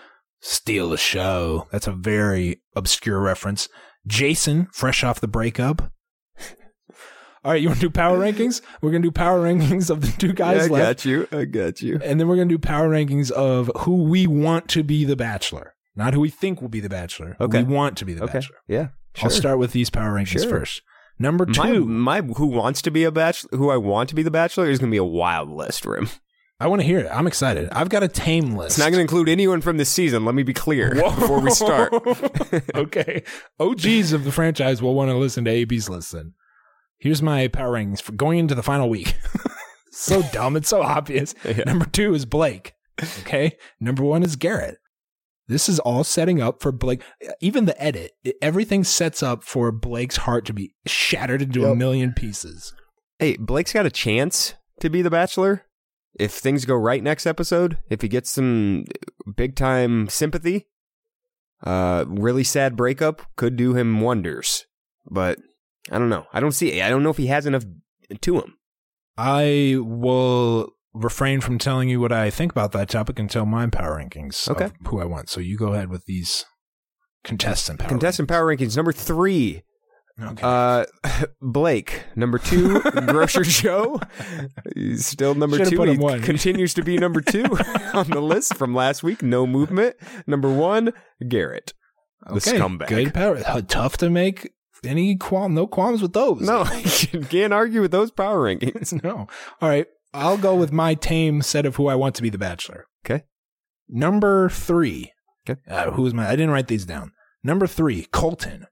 steal 0.41 0.91
the 0.91 0.97
show. 0.97 1.69
That's 1.71 1.87
a 1.87 1.93
very 1.93 2.61
obscure 2.75 3.21
reference. 3.21 3.69
Jason, 4.09 4.67
fresh 4.73 5.05
off 5.05 5.21
the 5.21 5.29
breakup. 5.29 5.93
All 7.45 7.53
right, 7.53 7.63
you 7.63 7.69
want 7.69 7.79
to 7.79 7.87
do 7.87 7.91
power 7.91 8.19
rankings? 8.19 8.61
We're 8.83 8.91
gonna 8.91 9.03
do 9.05 9.13
power 9.13 9.39
rankings 9.41 9.89
of 9.89 10.01
the 10.01 10.09
two 10.19 10.33
guys 10.33 10.69
left. 10.69 10.73
I 10.73 10.75
left, 10.75 11.05
got 11.05 11.05
you. 11.05 11.29
I 11.31 11.45
got 11.45 11.81
you. 11.81 12.01
and 12.03 12.19
then 12.19 12.27
we're 12.27 12.35
gonna 12.37 12.49
do 12.49 12.59
power 12.59 12.89
rankings 12.91 13.31
of 13.31 13.71
who 13.83 14.03
we 14.03 14.27
want 14.27 14.69
to 14.71 14.83
be 14.83 15.05
the 15.05 15.15
Bachelor, 15.15 15.75
not 15.95 16.13
who 16.13 16.19
we 16.21 16.29
think 16.31 16.61
will 16.61 16.69
be 16.69 16.81
the 16.81 16.89
Bachelor. 16.89 17.37
who 17.39 17.45
Okay. 17.45 17.63
we 17.63 17.73
want 17.73 17.97
to 17.99 18.05
be 18.05 18.15
the 18.15 18.25
Okay. 18.25 18.33
Bachelor. 18.33 18.57
Yeah. 18.67 18.89
I'll 19.23 19.31
start 19.31 19.59
with 19.61 19.71
these 19.73 19.91
power 19.91 20.15
rankings 20.15 20.43
Sure. 20.43 20.51
first. 20.51 20.83
Number 21.21 21.45
two, 21.45 21.85
my 21.85 22.23
who 22.23 22.47
wants 22.47 22.81
to 22.83 22.91
be 22.91 23.05
a 23.05 23.13
bachelor, 23.13 23.59
who 23.59 23.69
I 23.69 23.77
want 23.77 24.09
to 24.09 24.15
be 24.15 24.23
the 24.23 24.31
bachelor, 24.31 24.71
is 24.71 24.79
going 24.79 24.91
to 24.91 24.95
be 24.95 24.99
a 24.99 25.05
wild 25.05 25.51
list 25.51 25.83
for 25.83 25.95
him. 25.95 26.09
I 26.59 26.67
want 26.67 26.81
to 26.81 26.87
hear 26.87 26.99
it. 26.99 27.09
I'm 27.13 27.27
excited. 27.27 27.69
I've 27.73 27.91
got 27.91 28.03
a 28.03 28.09
tame 28.09 28.57
list. 28.57 28.71
It's 28.73 28.79
not 28.79 28.87
going 28.87 28.99
to 28.99 29.03
include 29.03 29.29
anyone 29.29 29.61
from 29.61 29.77
this 29.77 29.91
season. 29.91 30.25
Let 30.25 30.35
me 30.35 30.43
be 30.43 30.55
clear 30.55 30.95
before 30.95 31.41
we 31.41 31.51
start. 31.51 31.93
okay. 32.75 33.23
OGs 33.59 34.13
of 34.15 34.25
the 34.25 34.33
franchise 34.33 34.81
will 34.81 34.95
want 34.95 35.11
to 35.11 35.17
listen 35.17 35.45
to 35.45 35.51
AB's 35.51 35.91
list 35.91 36.13
then. 36.13 36.33
Here's 36.99 37.23
my 37.23 37.49
power 37.49 37.73
rankings 37.73 38.01
for 38.01 38.13
going 38.13 38.39
into 38.39 38.55
the 38.55 38.63
final 38.63 38.89
week. 38.89 39.15
so 39.91 40.23
dumb. 40.33 40.57
It's 40.57 40.69
so 40.69 40.83
obvious. 40.83 41.35
Yeah. 41.45 41.65
Number 41.65 41.87
two 41.87 42.15
is 42.15 42.25
Blake. 42.25 42.75
Okay. 43.21 43.57
Number 43.79 44.05
one 44.05 44.23
is 44.23 44.37
Garrett. 44.37 44.79
This 45.51 45.69
is 45.69 45.81
all 45.81 46.05
setting 46.05 46.41
up 46.41 46.63
for 46.63 46.71
Blake. 46.71 47.03
Even 47.41 47.65
the 47.65 47.83
edit, 47.83 48.13
everything 48.41 48.85
sets 48.85 49.21
up 49.21 49.43
for 49.43 49.73
Blake's 49.73 50.19
heart 50.19 50.45
to 50.47 50.53
be 50.53 50.77
shattered 50.87 51.43
into 51.43 51.67
a 51.67 51.75
million 51.75 52.13
pieces. 52.13 52.73
Hey, 53.19 53.37
Blake's 53.37 53.73
got 53.73 53.85
a 53.85 53.91
chance 53.91 54.55
to 54.79 54.89
be 54.89 55.03
the 55.03 55.11
bachelor 55.11 55.67
if 56.15 56.31
things 56.31 56.65
go 56.65 56.77
right 56.77 57.03
next 57.03 57.27
episode. 57.27 57.79
If 57.89 58.01
he 58.01 58.07
gets 58.07 58.31
some 58.31 58.85
big 59.37 59.57
time 59.57 60.09
sympathy, 60.09 60.69
uh, 61.65 62.05
really 62.07 62.45
sad 62.45 62.77
breakup 62.77 63.23
could 63.35 63.57
do 63.57 63.75
him 63.75 64.01
wonders. 64.01 64.67
But 65.11 65.41
I 65.91 65.99
don't 65.99 66.11
know. 66.11 66.27
I 66.33 66.39
don't 66.39 66.53
see. 66.53 66.81
I 66.81 66.89
don't 66.89 67.03
know 67.03 67.11
if 67.11 67.17
he 67.17 67.27
has 67.27 67.45
enough 67.45 67.65
to 68.21 68.39
him. 68.39 68.55
I 69.19 69.79
will 69.81 70.75
refrain 70.95 71.41
from 71.41 71.59
telling 71.59 71.89
you 71.89 72.01
what 72.01 72.13
I 72.13 72.31
think 72.31 72.53
about 72.53 72.73
that 72.73 72.89
topic 72.89 73.19
until 73.19 73.47
my 73.47 73.67
power 73.69 73.99
rankings 74.03 74.49
Okay. 74.49 74.71
who 74.87 75.01
I 75.01 75.05
want. 75.05 75.29
So 75.29 75.41
you 75.41 75.57
go 75.57 75.73
ahead 75.75 75.89
with 75.91 76.05
these 76.07 76.45
contestant 77.25 77.79
power 77.79 77.89
Contestant 77.89 78.29
power 78.29 78.47
rankings 78.47 78.77
number 78.77 78.93
three. 78.93 79.63
Okay. 80.23 80.43
Uh, 80.43 80.85
Blake 81.41 82.03
number 82.15 82.37
two. 82.39 82.81
Grocer 83.07 83.43
Joe. 83.43 84.01
He's 84.75 85.07
still 85.07 85.35
number 85.35 85.57
Should've 85.57 85.73
two. 85.73 85.83
He 85.85 85.97
one. 85.97 86.21
continues 86.23 86.75
to 86.75 86.83
be 86.83 86.99
number 86.99 87.21
two 87.23 87.45
on 87.95 88.11
the 88.11 88.21
list 88.21 88.55
from 88.57 88.75
last 88.75 89.03
week. 89.03 89.23
No 89.23 89.47
movement. 89.47 89.97
Number 90.27 90.53
one. 90.53 90.93
Garrett. 91.27 91.73
The 92.27 92.35
okay. 92.35 92.59
scumbag. 92.59 92.89
Good 92.89 93.15
power. 93.15 93.41
uh, 93.47 93.63
Tough 93.67 93.97
to 93.99 94.11
make 94.11 94.53
any 94.85 95.17
qualm. 95.17 95.55
No 95.55 95.67
qualms 95.67 96.03
with 96.03 96.13
those. 96.13 96.43
No, 96.43 96.65
can't 97.31 97.55
argue 97.55 97.81
with 97.81 97.91
those 97.93 98.11
power 98.11 98.45
rankings. 98.45 99.03
no. 99.03 99.27
All 99.63 99.69
right. 99.69 99.87
I'll 100.13 100.39
go 100.39 100.55
with 100.57 100.73
my 100.73 100.95
tame 100.95 101.41
set 101.43 101.67
of 101.67 101.77
who 101.77 101.87
I 101.87 101.95
want 101.95 102.15
to 102.17 102.23
be 102.23 102.31
the 102.31 102.39
Bachelor. 102.39 102.87
Okay. 103.05 103.25
Number 103.89 104.49
three. 104.49 105.13
Okay. 105.49 105.61
Uh, 105.69 105.93
who's 105.93 106.13
my? 106.15 106.27
I 106.27 106.33
didn't 106.33 106.51
write 106.51 106.69
these 106.69 106.85
down. 106.85 107.13
Number 107.43 107.67
three, 107.67 108.07
Colton. 108.13 108.67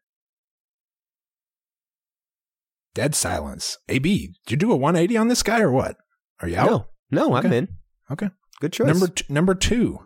Dead 2.95 3.15
silence. 3.15 3.77
AB, 3.89 4.35
did 4.47 4.51
you 4.51 4.57
do 4.57 4.73
a 4.73 4.77
180 4.77 5.17
on 5.17 5.29
this 5.29 5.43
guy 5.43 5.61
or 5.61 5.71
what? 5.71 5.97
Are 6.41 6.49
you 6.49 6.57
out? 6.57 6.69
No, 6.71 6.87
no, 7.11 7.35
I'm 7.35 7.47
Okay. 7.47 7.59
in. 7.59 7.69
Okay. 8.11 8.31
Good 8.61 8.73
choice. 8.73 8.87
Number 8.89 9.07
t- 9.09 9.25
number 9.29 9.55
two. 9.55 10.01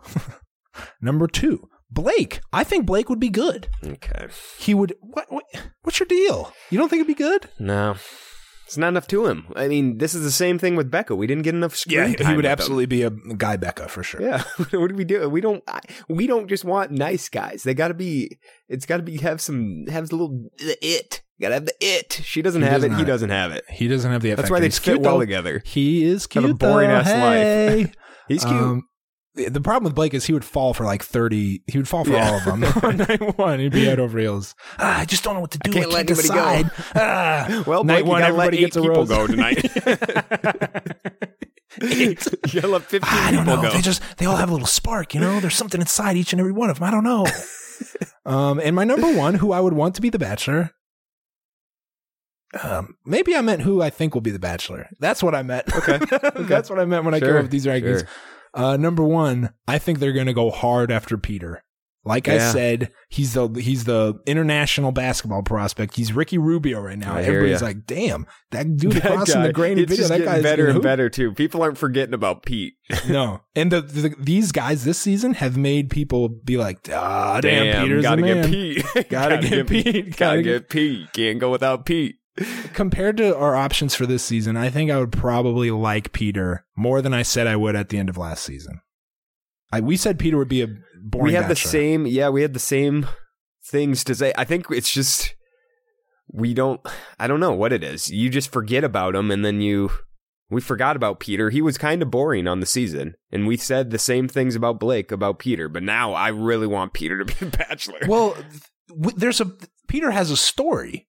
number 1.00 1.26
two, 1.26 1.68
Blake. 1.90 2.40
I 2.52 2.64
think 2.64 2.84
Blake 2.86 3.08
would 3.08 3.20
be 3.20 3.30
good. 3.30 3.68
okay. 3.84 4.28
He 4.58 4.74
would. 4.74 4.94
What, 5.00 5.32
what? 5.32 5.44
What's 5.82 5.98
your 6.00 6.06
deal? 6.06 6.52
You 6.70 6.78
don't 6.78 6.88
think 6.90 7.00
it'd 7.00 7.06
be 7.16 7.22
good? 7.22 7.48
No, 7.58 7.96
it's 8.72 8.78
not 8.78 8.88
enough 8.88 9.06
to 9.08 9.26
him. 9.26 9.52
I 9.54 9.68
mean, 9.68 9.98
this 9.98 10.14
is 10.14 10.24
the 10.24 10.30
same 10.30 10.58
thing 10.58 10.76
with 10.76 10.90
Becca. 10.90 11.14
We 11.14 11.26
didn't 11.26 11.42
get 11.42 11.54
enough 11.54 11.76
screen 11.76 12.16
Yeah, 12.18 12.30
he 12.30 12.34
would 12.34 12.46
absolutely 12.46 12.86
be 12.86 13.02
a 13.02 13.10
guy 13.10 13.58
Becca 13.58 13.86
for 13.88 14.02
sure. 14.02 14.22
Yeah. 14.22 14.42
what 14.56 14.88
do 14.88 14.94
we 14.94 15.04
do? 15.04 15.28
We 15.28 15.42
don't. 15.42 15.62
I, 15.68 15.80
we 16.08 16.26
don't 16.26 16.48
just 16.48 16.64
want 16.64 16.90
nice 16.90 17.28
guys. 17.28 17.64
They 17.64 17.74
got 17.74 17.88
to 17.88 17.94
be. 17.94 18.38
It's 18.70 18.86
got 18.86 18.96
to 18.96 19.02
be 19.02 19.18
have 19.18 19.42
some 19.42 19.84
have 19.88 20.04
a 20.04 20.16
little 20.16 20.48
the 20.56 20.78
it. 20.80 21.20
Got 21.38 21.48
to 21.48 21.54
have 21.54 21.66
the 21.66 21.74
it. 21.80 22.22
She 22.24 22.40
doesn't 22.40 22.62
He 22.62 22.68
have 22.68 22.80
does 22.80 22.92
it. 22.92 22.96
He 22.96 23.04
doesn't 23.04 23.28
have 23.28 23.52
it. 23.52 23.64
He 23.68 23.88
doesn't 23.88 24.10
have 24.10 24.22
the. 24.22 24.34
That's 24.36 24.50
why 24.50 24.60
they 24.60 24.68
He's 24.68 24.78
fit 24.78 24.92
cute, 24.92 25.02
well 25.02 25.16
though. 25.16 25.20
together. 25.20 25.62
He 25.66 26.04
is 26.04 26.26
cute. 26.26 26.42
a 26.46 26.54
boring 26.54 26.88
though. 26.88 26.96
ass 26.96 27.08
life. 27.08 27.92
Hey. 27.92 27.92
He's 28.28 28.42
cute. 28.42 28.56
Um, 28.56 28.88
the 29.34 29.60
problem 29.62 29.84
with 29.84 29.94
Blake 29.94 30.12
is 30.14 30.26
he 30.26 30.32
would 30.34 30.44
fall 30.44 30.74
for 30.74 30.84
like 30.84 31.02
30. 31.02 31.62
He 31.66 31.78
would 31.78 31.88
fall 31.88 32.04
for 32.04 32.16
all 32.16 32.34
of 32.36 32.44
them 32.44 32.62
on 32.82 32.96
night 33.08 33.38
one. 33.38 33.60
He'd 33.60 33.72
be 33.72 33.84
head 33.86 33.98
over 33.98 34.18
heels. 34.18 34.54
Ah, 34.78 35.00
I 35.00 35.04
just 35.06 35.24
don't 35.24 35.34
know 35.34 35.40
what 35.40 35.52
to 35.52 35.58
do. 35.58 35.70
I 35.70 35.72
can't 35.72 35.90
can't, 35.90 35.94
let 35.94 36.10
anybody 36.10 36.28
go." 36.28 36.34
decide. 36.34 36.70
Ah. 36.94 37.64
Well, 37.66 37.84
night 37.84 38.04
Blake, 38.04 38.10
one, 38.12 38.22
everybody 38.22 38.58
gets 38.58 38.76
a 38.76 38.82
rose. 38.82 39.08
go 39.08 39.26
tonight. 39.26 39.64
Eight. 41.80 42.26
you 42.52 42.60
gotta 42.60 42.68
let 42.68 42.82
15 42.82 43.00
I 43.10 43.30
don't 43.32 43.46
know. 43.46 43.62
go. 43.62 43.70
They 43.70 43.80
just 43.80 44.02
they 44.18 44.26
all 44.26 44.36
have 44.36 44.50
a 44.50 44.52
little 44.52 44.66
spark, 44.66 45.14
you 45.14 45.20
know. 45.20 45.40
There's 45.40 45.56
something 45.56 45.80
inside 45.80 46.16
each 46.18 46.34
and 46.34 46.40
every 46.40 46.52
one 46.52 46.68
of 46.68 46.78
them. 46.78 46.86
I 46.86 46.90
don't 46.90 47.04
know. 47.04 47.26
um, 48.26 48.60
and 48.60 48.76
my 48.76 48.84
number 48.84 49.10
one, 49.16 49.34
who 49.36 49.52
I 49.52 49.60
would 49.60 49.72
want 49.72 49.94
to 49.94 50.02
be 50.02 50.10
the 50.10 50.18
Bachelor. 50.18 50.72
Um, 52.62 52.96
maybe 53.06 53.34
I 53.34 53.40
meant 53.40 53.62
who 53.62 53.80
I 53.80 53.88
think 53.88 54.12
will 54.12 54.20
be 54.20 54.30
the 54.30 54.38
Bachelor. 54.38 54.90
That's 55.00 55.22
what 55.22 55.34
I 55.34 55.42
meant. 55.42 55.74
Okay. 55.74 55.98
That's 56.42 56.68
what 56.68 56.78
I 56.78 56.84
meant 56.84 57.06
when 57.06 57.14
I 57.14 57.20
came 57.20 57.36
up 57.36 57.42
with 57.42 57.50
these 57.50 57.64
rankings. 57.64 58.00
sure. 58.00 58.08
Uh, 58.54 58.76
number 58.76 59.02
one, 59.02 59.52
I 59.66 59.78
think 59.78 59.98
they're 59.98 60.12
going 60.12 60.26
to 60.26 60.34
go 60.34 60.50
hard 60.50 60.90
after 60.90 61.16
Peter. 61.16 61.62
Like 62.04 62.26
I 62.26 62.38
said, 62.38 62.90
he's 63.08 63.34
the 63.34 63.48
he's 63.48 63.84
the 63.84 64.14
international 64.26 64.90
basketball 64.90 65.44
prospect. 65.44 65.94
He's 65.94 66.12
Ricky 66.12 66.36
Rubio 66.36 66.80
right 66.80 66.98
now. 66.98 67.14
I 67.14 67.22
Everybody's 67.22 67.60
ya. 67.60 67.66
like, 67.68 67.86
"Damn, 67.86 68.26
that 68.50 68.76
dude 68.76 68.92
That 68.94 69.04
across 69.04 69.28
in 69.28 69.34
guy, 69.34 69.46
the 69.46 69.52
grainy 69.52 69.82
it's 69.82 69.90
video, 69.90 70.08
that 70.08 70.24
guy's 70.24 70.42
better 70.42 70.64
and 70.66 70.74
hoop." 70.74 70.82
better 70.82 71.08
too. 71.08 71.32
People 71.32 71.62
aren't 71.62 71.78
forgetting 71.78 72.12
about 72.12 72.42
Pete. 72.42 72.74
No, 73.08 73.42
and 73.54 73.70
the, 73.70 73.82
the 73.82 74.16
these 74.18 74.50
guys 74.50 74.84
this 74.84 74.98
season 74.98 75.34
have 75.34 75.56
made 75.56 75.90
people 75.90 76.28
be 76.28 76.56
like, 76.56 76.78
"Ah, 76.92 77.40
damn, 77.40 77.66
Damn, 77.66 77.84
Peter's 77.84 78.02
gotta 78.02 78.22
the 78.22 78.34
get. 78.34 78.46
Pete. 78.46 79.08
Gotta 79.08 79.38
get 79.38 79.66
Pete. 79.68 79.94
Gotta 79.94 80.10
Gotta 80.16 80.42
get 80.42 80.68
Pete. 80.68 81.12
Can't 81.12 81.38
go 81.38 81.52
without 81.52 81.86
Pete. 81.86 82.16
Compared 82.72 83.18
to 83.18 83.36
our 83.36 83.54
options 83.54 83.94
for 83.94 84.06
this 84.06 84.24
season, 84.24 84.56
I 84.56 84.70
think 84.70 84.90
I 84.90 84.98
would 84.98 85.12
probably 85.12 85.70
like 85.70 86.12
Peter 86.12 86.64
more 86.76 87.02
than 87.02 87.12
I 87.12 87.22
said 87.22 87.46
I 87.46 87.56
would 87.56 87.76
at 87.76 87.90
the 87.90 87.98
end 87.98 88.08
of 88.08 88.16
last 88.16 88.42
season. 88.44 88.80
I, 89.70 89.80
we 89.80 89.96
said 89.96 90.18
Peter 90.18 90.36
would 90.38 90.48
be 90.48 90.62
a 90.62 90.68
boring. 91.02 91.24
we 91.26 91.32
had 91.34 91.48
the 91.48 91.56
same 91.56 92.06
yeah 92.06 92.28
we 92.28 92.42
had 92.42 92.52
the 92.54 92.58
same 92.60 93.06
things 93.64 94.04
to 94.04 94.14
say 94.14 94.32
i 94.36 94.44
think 94.44 94.66
it's 94.70 94.92
just 94.92 95.34
we 96.32 96.52
don't 96.54 96.80
i 97.18 97.26
don't 97.26 97.40
know 97.40 97.52
what 97.52 97.72
it 97.72 97.82
is 97.82 98.10
you 98.10 98.28
just 98.30 98.52
forget 98.52 98.84
about 98.84 99.14
him 99.14 99.30
and 99.30 99.44
then 99.44 99.60
you 99.60 99.90
we 100.50 100.60
forgot 100.60 100.94
about 100.94 101.20
peter 101.20 101.50
he 101.50 101.60
was 101.62 101.78
kind 101.78 102.02
of 102.02 102.10
boring 102.10 102.46
on 102.46 102.60
the 102.60 102.66
season 102.66 103.14
and 103.30 103.46
we 103.46 103.56
said 103.56 103.90
the 103.90 103.98
same 103.98 104.28
things 104.28 104.54
about 104.54 104.78
blake 104.78 105.10
about 105.10 105.38
peter 105.38 105.68
but 105.68 105.82
now 105.82 106.12
i 106.12 106.28
really 106.28 106.66
want 106.66 106.92
peter 106.92 107.18
to 107.18 107.24
be 107.24 107.46
a 107.46 107.50
bachelor 107.50 107.98
Well, 108.06 108.34
th- 108.34 109.14
there's 109.16 109.40
a 109.40 109.50
Peter 109.88 110.10
has 110.10 110.30
a 110.30 110.36
story. 110.36 111.08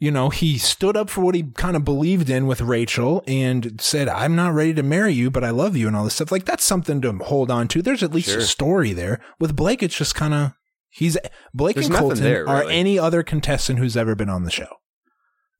You 0.00 0.10
know, 0.10 0.28
he 0.28 0.58
stood 0.58 0.96
up 0.96 1.08
for 1.08 1.20
what 1.22 1.34
he 1.34 1.44
kind 1.54 1.76
of 1.76 1.84
believed 1.84 2.28
in 2.28 2.46
with 2.46 2.60
Rachel 2.60 3.22
and 3.26 3.80
said, 3.80 4.08
"I'm 4.08 4.34
not 4.36 4.52
ready 4.52 4.74
to 4.74 4.82
marry 4.82 5.12
you, 5.12 5.30
but 5.30 5.44
I 5.44 5.50
love 5.50 5.76
you," 5.76 5.86
and 5.86 5.96
all 5.96 6.04
this 6.04 6.14
stuff. 6.14 6.32
Like 6.32 6.44
that's 6.44 6.64
something 6.64 7.00
to 7.02 7.12
hold 7.12 7.50
on 7.50 7.68
to. 7.68 7.80
There's 7.80 8.02
at 8.02 8.12
least 8.12 8.28
Sure. 8.30 8.40
a 8.40 8.42
story 8.42 8.92
there. 8.92 9.20
With 9.38 9.54
Blake, 9.56 9.82
it's 9.82 9.96
just 9.96 10.14
kind 10.14 10.34
of 10.34 10.52
he's 10.90 11.16
Blake 11.54 11.76
There's 11.76 11.86
and 11.86 11.94
Colton 11.96 12.22
there, 12.22 12.46
are 12.48 12.64
any 12.68 12.98
other 12.98 13.22
contestant 13.22 13.78
who's 13.78 13.96
ever 13.96 14.14
been 14.14 14.28
on 14.28 14.42
the 14.44 14.50
show. 14.50 14.66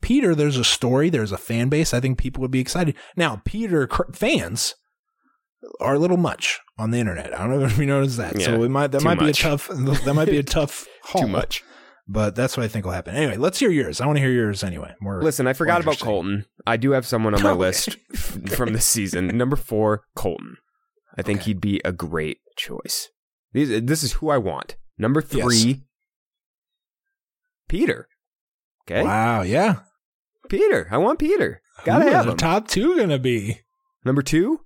Peter, 0.02 0.34
there's 0.34 0.58
a 0.58 0.64
story, 0.64 1.08
there's 1.08 1.32
a 1.32 1.38
fan 1.38 1.68
base. 1.70 1.94
I 1.94 2.00
think 2.00 2.18
people 2.18 2.42
would 2.42 2.50
be 2.50 2.60
excited. 2.60 2.94
Now, 3.16 3.40
Peter 3.46 3.86
cr- 3.86 4.12
fans 4.12 4.74
are 5.80 5.94
a 5.94 5.98
little 5.98 6.18
much 6.18 6.60
on 6.76 6.90
the 6.90 6.98
internet. 6.98 7.32
I 7.32 7.46
don't 7.46 7.58
know 7.60 7.64
if 7.64 7.78
you 7.78 7.86
noticed 7.86 8.18
that. 8.18 8.38
so 8.42 8.58
Yeah, 8.58 8.64
it 8.64 8.68
might 8.68 8.88
that 8.92 9.02
might 9.02 9.18
be 9.18 9.30
a 9.30 9.32
tough 9.32 9.68
that 9.68 10.12
might 10.14 10.28
be 10.28 10.38
a 10.38 10.42
tough 10.58 10.86
haul. 11.04 11.22
too 11.22 11.28
much 11.28 11.62
But 12.06 12.34
that's 12.36 12.56
what 12.56 12.64
I 12.64 12.68
think 12.68 12.84
will 12.84 12.92
happen. 12.92 13.14
Anyway, 13.16 13.36
let's 13.38 13.58
hear 13.58 13.70
yours. 13.70 14.00
I 14.00 14.06
want 14.06 14.16
to 14.18 14.20
hear 14.22 14.30
yours 14.32 14.62
anyway. 14.62 14.94
More 15.00 15.22
listen 15.22 15.46
i 15.46 15.52
forgot 15.54 15.80
about 15.80 15.98
colton 15.98 16.44
i 16.66 16.76
do 16.76 16.90
have 16.90 17.06
someone 17.06 17.34
on 17.34 17.42
my 17.42 17.50
Okay. 17.52 17.58
list 17.58 17.96
from 18.48 18.72
this 18.74 18.84
season 18.84 19.28
number 19.28 19.56
four 19.56 20.04
colton 20.14 20.56
i 21.16 21.22
think 21.22 21.40
Okay. 21.40 21.46
he'd 21.50 21.60
be 21.60 21.80
a 21.84 21.92
great 21.92 22.38
choice 22.56 23.08
These, 23.54 23.82
this 23.84 24.02
is 24.02 24.12
who 24.14 24.28
i 24.28 24.36
want 24.38 24.76
number 24.98 25.22
three 25.22 25.40
Yes. 25.56 25.76
peter 27.68 28.08
okay 28.86 29.02
Wow, 29.02 29.42
yeah. 29.42 29.76
Peter. 30.50 30.86
I 30.90 30.98
want 30.98 31.18
Peter. 31.18 31.62
Gotta 31.86 32.10
have 32.10 32.26
the 32.26 32.32
him. 32.32 32.36
top 32.36 32.68
two 32.68 32.98
gonna 32.98 33.18
be? 33.18 33.60
Number 34.04 34.20
two, 34.20 34.60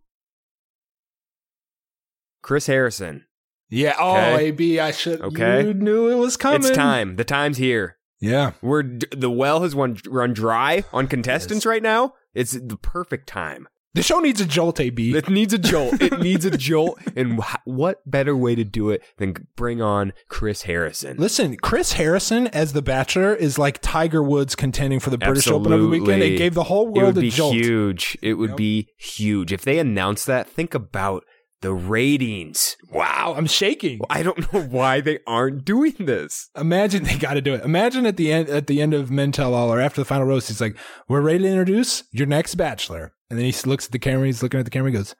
Chris 2.42 2.66
Harrison. 2.66 3.26
Yeah. 3.70 3.94
Oh, 3.98 4.16
Okay. 4.16 4.46
AB, 4.46 4.80
I 4.80 4.90
should. 4.92 5.20
Okay. 5.20 5.66
You 5.66 5.74
knew 5.74 6.08
it 6.08 6.14
was 6.16 6.36
coming. 6.36 6.60
It's 6.60 6.70
time. 6.70 7.16
The 7.16 7.24
time's 7.24 7.58
here. 7.58 7.96
Yeah. 8.20 8.52
We're 8.62 8.82
the 9.16 9.30
well 9.30 9.62
has 9.62 9.74
run, 9.74 9.98
run 10.08 10.32
dry 10.32 10.84
on 10.92 11.06
contestants 11.06 11.64
right 11.66 11.82
now. 11.82 12.14
It's 12.34 12.52
the 12.52 12.76
perfect 12.76 13.28
time. 13.28 13.68
The 13.94 14.02
show 14.02 14.20
needs 14.20 14.40
a 14.40 14.44
jolt, 14.44 14.78
AB. 14.78 15.16
It 15.16 15.28
needs 15.28 15.52
a 15.54 15.58
jolt. 15.58 16.00
It 16.00 16.20
needs 16.20 16.44
a 16.44 16.50
jolt. 16.56 17.00
And 17.16 17.40
wh- 17.42 17.56
what 17.66 18.00
better 18.08 18.36
way 18.36 18.54
to 18.54 18.62
do 18.62 18.90
it 18.90 19.02
than 19.16 19.34
bring 19.56 19.80
on 19.80 20.12
Chris 20.28 20.62
Harrison? 20.62 21.16
Listen, 21.16 21.56
Chris 21.56 21.92
Harrison 21.94 22.46
as 22.48 22.74
the 22.74 22.82
Bachelor 22.82 23.34
is 23.34 23.58
like 23.58 23.78
Tiger 23.80 24.22
Woods 24.22 24.54
contending 24.54 25.00
for 25.00 25.10
the 25.10 25.18
British 25.18 25.48
Open 25.48 25.72
every 25.72 25.86
weekend. 25.86 26.22
It 26.22 26.36
gave 26.38 26.54
the 26.54 26.64
whole 26.64 26.88
It 26.88 26.92
world 27.00 27.14
would 27.16 27.18
a 27.18 27.20
be 27.22 27.30
jolt. 27.30 27.54
huge. 27.54 28.16
It 28.22 28.34
would 28.34 28.50
Yep. 28.50 28.56
be 28.58 28.88
huge 28.98 29.52
if 29.52 29.62
they 29.62 29.78
announced 29.78 30.26
that. 30.26 30.48
Think 30.48 30.74
about 30.74 31.24
the 31.60 31.72
ratings. 31.72 32.76
Wow, 32.92 33.34
I'm 33.36 33.46
shaking. 33.46 34.00
I 34.08 34.22
don't 34.22 34.52
know 34.52 34.62
why 34.62 35.00
they 35.00 35.18
aren't 35.26 35.64
doing 35.64 35.94
this. 35.98 36.50
Imagine 36.56 37.04
they 37.04 37.16
got 37.16 37.34
to 37.34 37.40
do 37.40 37.54
it. 37.54 37.64
Imagine 37.64 38.06
at 38.06 38.16
the 38.16 38.32
end 38.32 38.48
at 38.48 38.66
the 38.66 38.80
end 38.80 38.94
of 38.94 39.10
Men 39.10 39.32
Tell 39.32 39.54
All 39.54 39.72
or 39.72 39.80
after 39.80 40.00
the 40.00 40.04
final 40.04 40.26
roast, 40.26 40.48
he's 40.48 40.60
like, 40.60 40.76
"We're 41.08 41.20
ready 41.20 41.40
to 41.40 41.48
introduce 41.48 42.04
your 42.12 42.26
next 42.26 42.54
Bachelor," 42.54 43.12
and 43.28 43.38
then 43.38 43.50
he 43.50 43.68
looks 43.68 43.86
at 43.86 43.92
the 43.92 43.98
camera. 43.98 44.26
He's 44.26 44.42
looking 44.42 44.60
at 44.60 44.64
the 44.64 44.70
camera. 44.70 44.90
He 44.90 44.96
goes, 44.96 45.14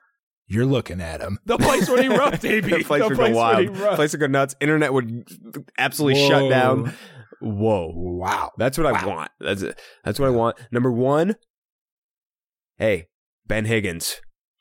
"You're 0.47 0.65
looking 0.65 1.01
at 1.01 1.21
him." 1.21 1.39
The 1.45 1.57
place 1.57 1.89
would 1.89 2.03
erupt, 2.03 2.43
AB. 2.45 2.69
the 2.69 2.83
place 2.83 3.01
the 3.01 3.09
would 3.09 3.17
place 3.17 3.33
go 3.33 3.37
wild. 3.37 3.65
erupt. 3.65 3.95
place 3.95 4.11
would 4.13 4.21
go 4.21 4.27
nuts. 4.27 4.55
Internet 4.61 4.93
would 4.93 5.23
absolutely 5.77 6.27
shut 6.27 6.49
down. 6.49 6.93
Whoa. 7.41 7.91
Wow. 7.95 8.51
That's 8.57 8.77
what 8.77 8.87
I 8.87 9.05
want. 9.05 9.31
That's 9.39 9.61
it. 9.61 9.79
That's 10.03 10.19
what 10.19 10.27
I 10.27 10.31
want. 10.31 10.57
Number 10.71 10.91
one, 10.91 11.35
hey, 12.77 13.07
Ben 13.47 13.65
Higgins. 13.65 14.19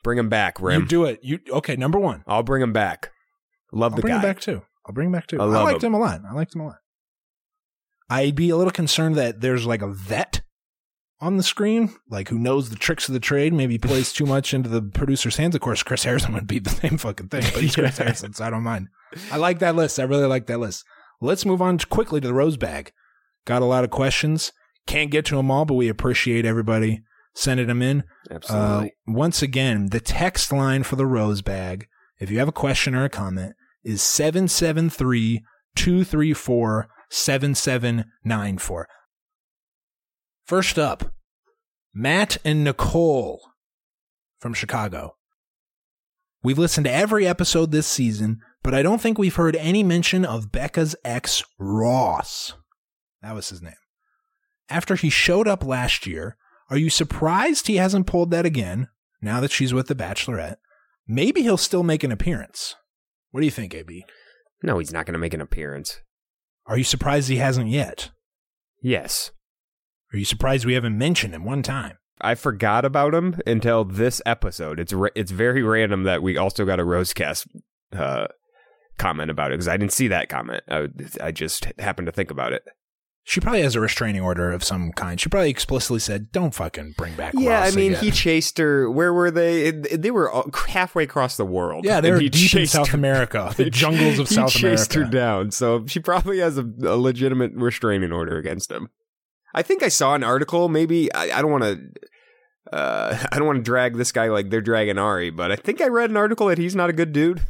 Bring 0.09 0.19
him 0.19 0.31
back, 0.31 0.59
Rim. 0.59 0.81
You 0.81 0.89
do 0.89 1.05
it. 1.05 1.21
You 1.23 1.39
okay? 1.51 1.77
Number 1.77 1.99
one. 1.99 2.25
I'll 2.27 2.43
bring 2.43 2.63
him 2.63 2.73
back. 2.73 3.11
Love 3.73 3.93
I'll 3.93 3.97
the 3.97 4.01
bring 4.01 4.15
guy. 4.15 4.21
him 4.21 4.23
back 4.23 4.41
too. 4.41 4.63
I'll 4.87 4.95
bring 4.95 5.09
him 5.09 5.13
back 5.13 5.27
too. 5.27 5.39
I 5.39 5.45
I, 5.45 5.63
liked 5.65 5.85
him. 5.85 5.89
him. 5.95 6.01
a 6.01 6.03
lot. 6.03 6.23
I 6.27 6.33
liked 6.33 6.55
him 6.55 6.63
a 6.63 6.67
lot. 6.69 6.79
I'd 8.09 8.35
be 8.35 8.49
a 8.49 8.57
little 8.57 8.71
concerned 8.71 9.17
that 9.17 9.43
there's 9.43 9.67
like 9.67 9.83
a 9.83 9.87
vet 9.87 10.41
on 11.21 11.37
the 11.37 11.43
screen, 11.43 11.95
like 12.09 12.29
who 12.31 12.39
knows 12.39 12.71
the 12.71 12.77
tricks 12.77 13.07
of 13.09 13.13
the 13.13 13.21
trade, 13.21 13.53
maybe 13.53 13.77
plays 13.77 14.11
too 14.11 14.25
much 14.25 14.55
into 14.55 14.71
the 14.71 14.81
producer's 14.81 15.37
hands. 15.37 15.55
Of 15.55 15.61
course, 15.61 15.83
Chris 15.83 16.05
Harrison 16.05 16.33
would 16.33 16.47
be 16.47 16.59
the 16.59 16.71
same 16.71 16.97
fucking 16.97 17.29
thing, 17.29 17.43
but 17.53 17.61
he's 17.61 17.75
Chris 17.75 17.99
Harrison, 17.99 18.33
so 18.33 18.47
I 18.47 18.49
don't 18.49 18.63
mind. 18.63 18.89
I 19.31 19.37
like 19.37 19.59
that 19.59 19.77
list. 19.77 20.01
I 20.01 20.05
really 20.05 20.25
like 20.25 20.47
that 20.47 20.59
list. 20.59 20.87
Let's 21.21 21.45
move 21.45 21.61
on 21.61 21.79
quickly 21.81 22.23
to 22.23 22.27
the 22.27 22.33
rose 22.33 22.57
bag. 22.57 22.93
Got 23.45 23.61
a 23.61 23.67
lot 23.67 23.85
of 23.85 23.91
questions. 23.91 24.53
Can't 24.87 25.11
get 25.11 25.27
to 25.27 25.37
them 25.37 25.51
all, 25.51 25.67
but 25.67 25.75
we 25.75 25.91
appreciate 25.91 26.47
everybody 26.47 27.03
sending 27.39 27.69
them 27.69 27.81
in. 27.81 28.03
Absolutely. 28.31 28.89
Uh, 28.89 29.13
once 29.13 29.43
again, 29.43 29.91
the 29.91 30.01
text 30.01 30.53
line 30.53 30.83
for 30.83 30.97
the 30.97 31.07
rose 31.07 31.41
bag, 31.41 31.87
if 32.19 32.31
you 32.31 32.39
have 32.41 32.49
a 32.49 32.53
question 32.53 32.97
or 32.97 33.05
a 33.05 33.09
comment, 33.09 33.55
is 33.85 34.03
773 34.03 35.45
234 35.77 36.89
7794. 37.11 38.89
First 40.45 40.79
up, 40.79 41.13
Matt 41.95 42.39
and 42.45 42.65
Nicole 42.65 43.41
from 44.41 44.53
Chicago. 44.53 45.15
We've 46.43 46.59
listened 46.59 46.87
to 46.87 46.93
every 46.93 47.27
episode 47.27 47.71
this 47.71 47.87
season, 47.87 48.41
but 48.65 48.75
I 48.75 48.83
don't 48.83 49.01
think 49.01 49.17
we've 49.17 49.37
heard 49.37 49.57
any 49.57 49.85
mention 49.85 50.25
of 50.25 50.51
Becca's 50.51 50.97
ex, 51.05 51.45
Ross. 51.59 52.55
That 53.23 53.35
was 53.35 53.49
his 53.49 53.63
name. 53.63 53.75
After 54.69 54.97
he 54.97 55.09
showed 55.09 55.47
up 55.49 55.65
last 55.65 56.07
year, 56.07 56.37
are 56.71 56.77
you 56.77 56.91
surprised 56.91 57.67
he 57.67 57.77
hasn't 57.77 58.07
pulled 58.07 58.31
that 58.31 58.47
again 58.47 58.89
now 59.21 59.41
that 59.41 59.51
she's 59.51 59.75
with 59.75 59.89
the 59.89 59.95
Bachelorette? 59.95 60.57
Maybe 61.07 61.43
he'll 61.43 61.57
still 61.57 61.83
make 61.83 62.05
an 62.05 62.13
appearance. 62.13 62.75
What 63.31 63.41
do 63.41 63.47
you 63.47 63.51
think, 63.51 63.75
AB? 63.75 64.05
no, 64.63 64.79
he's 64.79 64.93
not 64.93 65.07
going 65.07 65.13
to 65.13 65.19
make 65.21 65.35
an 65.35 65.41
appearance. 65.41 66.01
Are 66.67 66.77
you 66.77 66.85
surprised 66.85 67.29
he 67.29 67.37
hasn't 67.37 67.69
yet? 67.69 68.11
Yes. 68.83 69.31
Are 70.13 70.19
you 70.19 70.25
surprised 70.25 70.65
we 70.65 70.75
haven't 70.75 70.99
mentioned 70.99 71.35
him 71.35 71.45
one 71.45 71.63
time? 71.63 71.97
I 72.21 72.35
forgot 72.35 72.85
about 72.85 73.15
him 73.15 73.41
until 73.47 73.85
this 73.85 74.21
episode. 74.27 74.81
It's 74.81 74.93
ra- 74.93 75.11
it's 75.15 75.31
very 75.31 75.63
random 75.63 76.03
that 76.03 76.23
we 76.23 76.37
also 76.37 76.65
got 76.65 76.81
a 76.81 76.85
Rosecast 76.85 77.47
uh, 77.93 78.27
comment 78.99 79.31
about 79.31 79.53
it 79.53 79.55
because 79.55 79.69
I 79.69 79.77
didn't 79.77 79.93
see 79.93 80.09
that 80.09 80.29
comment. 80.29 80.63
I, 80.69 80.89
I 81.21 81.31
just 81.31 81.67
happened 81.79 82.07
to 82.07 82.13
think 82.13 82.31
about 82.31 82.53
it. 82.53 82.65
She 83.31 83.41
probably 83.41 83.61
has 83.61 83.75
a 83.75 83.81
restraining 83.81 84.23
order 84.23 84.51
of 84.53 84.65
some 84.65 84.91
kind. 84.93 85.21
She 85.21 85.29
probably 85.29 85.51
explicitly 85.51 85.99
said, 85.99 86.33
"Don't 86.33 86.55
fucking 86.55 86.95
bring 86.97 87.15
back." 87.15 87.35
Yeah, 87.37 87.61
Ross 87.61 87.73
I 87.73 87.77
mean, 87.77 87.93
again." 87.93 88.05
he 88.05 88.11
chased 88.11 88.57
her. 88.57 88.91
Where 88.91 89.13
were 89.13 89.31
they? 89.31 89.71
They 89.71 90.11
were 90.11 90.33
halfway 90.69 91.03
across 91.05 91.37
the 91.37 91.45
world. 91.45 91.85
yeah, 91.85 92.01
they 92.01 92.11
were 92.11 92.21
he 92.21 92.31
deep 92.31 92.43
in 92.45 92.49
chased 92.49 92.73
South 92.73 92.89
her- 92.89 92.97
America, 92.97 93.53
the 93.55 93.69
jungles 93.71 94.19
of 94.19 94.31
he 94.31 94.35
South 94.35 94.51
chased 94.51 94.95
America. 94.95 94.99
her 95.17 95.21
down, 95.21 95.51
so 95.51 95.85
she 95.87 96.01
probably 96.01 96.39
has 96.39 96.57
a, 96.57 96.63
a 96.85 96.97
legitimate 96.97 97.53
restraining 97.55 98.13
order 98.13 98.39
against 98.39 98.71
him. 98.73 98.89
I 99.55 99.61
think 99.61 99.83
I 99.83 99.89
saw 99.89 100.15
an 100.15 100.25
article. 100.25 100.71
Maybe 100.71 101.13
I, 101.13 101.39
I 101.39 101.43
don't 101.43 101.51
want 101.51 101.65
to 101.65 102.75
uh, 102.75 103.19
I 103.33 103.37
don't 103.39 103.47
want 103.47 103.59
to 103.59 103.63
drag 103.63 103.97
this 103.99 104.11
guy 104.11 104.29
like 104.29 104.49
they're 104.49 104.63
dragging 104.63 104.97
Arie, 104.99 105.29
but 105.29 105.53
I 105.53 105.57
think 105.57 105.83
I 105.83 105.89
read 105.89 106.09
an 106.09 106.17
article 106.17 106.47
that 106.47 106.57
he's 106.57 106.75
not 106.75 106.89
a 106.89 106.95
good 106.95 107.13
dude. 107.13 107.43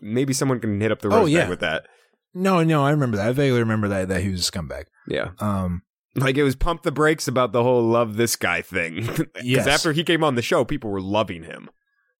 Maybe 0.00 0.32
someone 0.32 0.60
can 0.60 0.80
hit 0.80 0.92
up 0.92 1.00
the 1.00 1.08
Oh, 1.08 1.20
rose 1.22 1.30
yeah. 1.30 1.48
with 1.48 1.58
that. 1.60 1.86
No, 2.34 2.62
no, 2.64 2.84
I 2.84 2.90
remember 2.90 3.16
that. 3.16 3.28
I 3.28 3.32
vaguely 3.32 3.60
remember 3.60 3.88
that 3.88 4.08
that 4.08 4.22
he 4.22 4.30
was 4.30 4.46
a 4.48 4.50
scumbag. 4.52 4.84
Yeah. 5.06 5.30
Um, 5.38 5.82
Like 6.16 6.36
it 6.36 6.42
was 6.44 6.56
pump 6.56 6.82
the 6.82 6.92
brakes 6.92 7.28
about 7.28 7.52
the 7.52 7.62
whole 7.62 7.82
love 7.82 8.16
this 8.16 8.36
guy 8.36 8.60
thing. 8.62 9.06
Because 9.06 9.26
Yes. 9.44 9.66
after 9.66 9.92
he 9.92 10.04
came 10.04 10.22
on 10.24 10.34
the 10.34 10.42
show, 10.42 10.64
people 10.64 10.90
were 10.90 11.00
loving 11.00 11.42
him. 11.44 11.70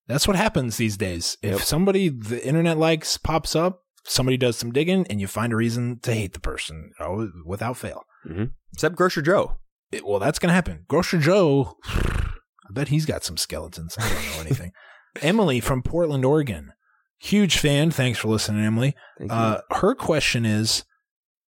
that's 0.07 0.29
what 0.29 0.37
happens 0.37 0.77
these 0.77 0.97
days. 0.97 1.37
If 1.43 1.53
Yep. 1.53 1.61
somebody 1.63 2.09
the 2.11 2.45
internet 2.47 2.77
likes 2.79 3.17
pops 3.17 3.57
up, 3.57 3.83
somebody 4.05 4.37
does 4.37 4.57
some 4.59 4.71
digging, 4.73 5.07
and 5.09 5.21
you 5.21 5.27
find 5.27 5.53
a 5.53 5.57
reason 5.57 5.99
to 6.03 6.13
hate 6.15 6.33
the 6.35 6.41
person 6.41 6.93
oh, 7.01 7.31
without 7.47 7.77
fail. 7.79 8.05
Except 8.73 8.97
Grocer 8.97 9.23
Joe. 9.23 9.57
It- 9.93 10.05
well, 10.07 10.19
that's 10.19 10.39
going 10.39 10.51
to 10.51 10.55
happen. 10.55 10.85
Grocer 10.89 11.19
Joe, 11.19 11.77
I 11.87 12.71
bet 12.71 12.89
he's 12.89 13.07
got 13.07 13.25
some 13.25 13.37
skeletons. 13.37 13.97
I 13.99 14.09
don't 14.09 14.25
know 14.35 14.41
anything. 14.41 14.73
Emily 15.23 15.61
from 15.61 15.83
Portland, 15.83 16.25
Oregon. 16.25 16.73
Huge 17.25 17.57
fan. 17.59 17.91
Thanks 17.91 18.19
for 18.19 18.29
listening, 18.29 18.65
Emily. 18.65 18.95
Uh, 19.31 19.59
her 19.71 19.95
question 19.95 20.45
is 20.45 20.85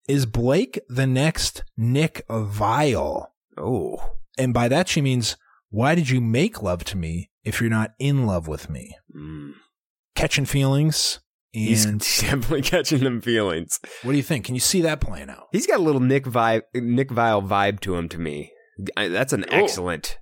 Is 0.08 0.24
Blake 0.24 0.80
the 0.88 1.06
next 1.06 1.64
Nick 1.76 2.26
Viall? 2.28 3.26
oh. 3.58 4.12
And 4.38 4.52
by 4.54 4.68
that, 4.68 4.88
she 4.88 5.00
means, 5.00 5.36
Why 5.70 5.94
did 5.94 6.08
you 6.10 6.20
make 6.20 6.62
love 6.62 6.82
to 6.84 6.96
me 6.96 7.30
if 7.44 7.60
you're 7.60 7.68
not 7.70 7.92
in 7.98 8.26
love 8.26 8.48
with 8.48 8.70
me? 8.70 8.96
Mm. 9.14 9.52
Catching 10.14 10.46
feelings. 10.46 11.20
He's 11.52 11.84
And 11.84 12.00
definitely 12.20 12.62
catching 12.62 13.00
them 13.04 13.20
feelings. 13.20 13.78
what 14.02 14.12
do 14.12 14.16
you 14.16 14.22
think? 14.22 14.44
Can 14.46 14.54
you 14.54 14.60
see 14.60 14.80
that 14.82 15.00
playing 15.00 15.28
out? 15.30 15.48
He's 15.52 15.66
got 15.66 15.80
a 15.80 15.82
little 15.82 16.00
Nick 16.02 16.24
vibe, 16.24 16.62
Nick 16.74 17.08
Viall 17.10 17.46
vibe 17.46 17.80
to 17.80 17.96
him. 17.96 18.08
To 18.10 18.18
me, 18.18 18.50
I- 18.96 19.08
that's 19.08 19.32
an 19.34 19.44
excellent, 19.50 20.18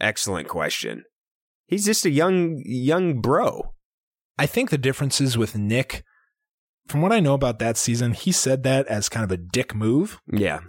excellent 0.00 0.48
question. 0.48 1.04
He's 1.66 1.84
just 1.84 2.04
a 2.04 2.10
young, 2.10 2.60
young 2.64 3.20
bro. 3.20 3.74
I 4.38 4.46
think 4.46 4.70
the 4.70 4.78
differences 4.78 5.36
with 5.36 5.56
Nick, 5.56 6.04
from 6.88 7.02
what 7.02 7.12
I 7.12 7.20
know 7.20 7.34
about 7.34 7.58
that 7.60 7.76
season, 7.76 8.12
he 8.12 8.32
said 8.32 8.62
that 8.64 8.86
as 8.86 9.08
kind 9.08 9.24
of 9.24 9.30
a 9.30 9.36
dick 9.36 9.74
move. 9.74 10.20
Yeah, 10.32 10.60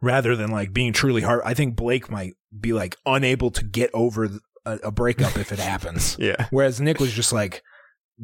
rather 0.00 0.36
than 0.36 0.50
like 0.50 0.72
being 0.72 0.92
truly 0.92 1.22
hard. 1.22 1.42
I 1.44 1.54
think 1.54 1.76
Blake 1.76 2.10
might 2.10 2.34
be 2.58 2.72
like 2.72 2.96
unable 3.04 3.50
to 3.50 3.64
get 3.64 3.90
over 3.94 4.28
a, 4.64 4.78
a 4.84 4.90
breakup 4.90 5.36
if 5.36 5.52
it 5.52 5.58
happens. 5.58 6.16
yeah, 6.20 6.46
Whereas 6.50 6.80
Nick 6.80 7.00
was 7.00 7.12
just 7.12 7.32
like 7.32 7.62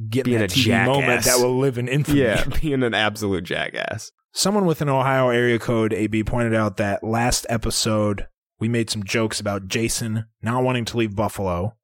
getting 0.08 0.32
Being 0.32 0.42
a 0.42 0.46
TV 0.46 0.86
moment 0.86 1.24
that 1.24 1.38
will 1.38 1.58
live 1.58 1.78
in 1.78 1.88
infamy. 1.88 2.20
yeah. 2.20 2.44
Being 2.60 2.82
an 2.82 2.94
absolute 2.94 3.44
jackass. 3.44 4.10
Someone 4.32 4.64
with 4.64 4.80
an 4.80 4.88
Ohio 4.88 5.28
area 5.28 5.58
code 5.58 5.92
AB 5.92 6.24
pointed 6.24 6.54
out 6.54 6.78
that 6.78 7.04
last 7.04 7.44
episode 7.50 8.26
we 8.58 8.68
made 8.68 8.88
some 8.88 9.02
jokes 9.04 9.40
about 9.40 9.68
Jason 9.68 10.24
not 10.40 10.62
wanting 10.62 10.84
to 10.86 10.96
leave 10.96 11.14
Buffalo. 11.14 11.76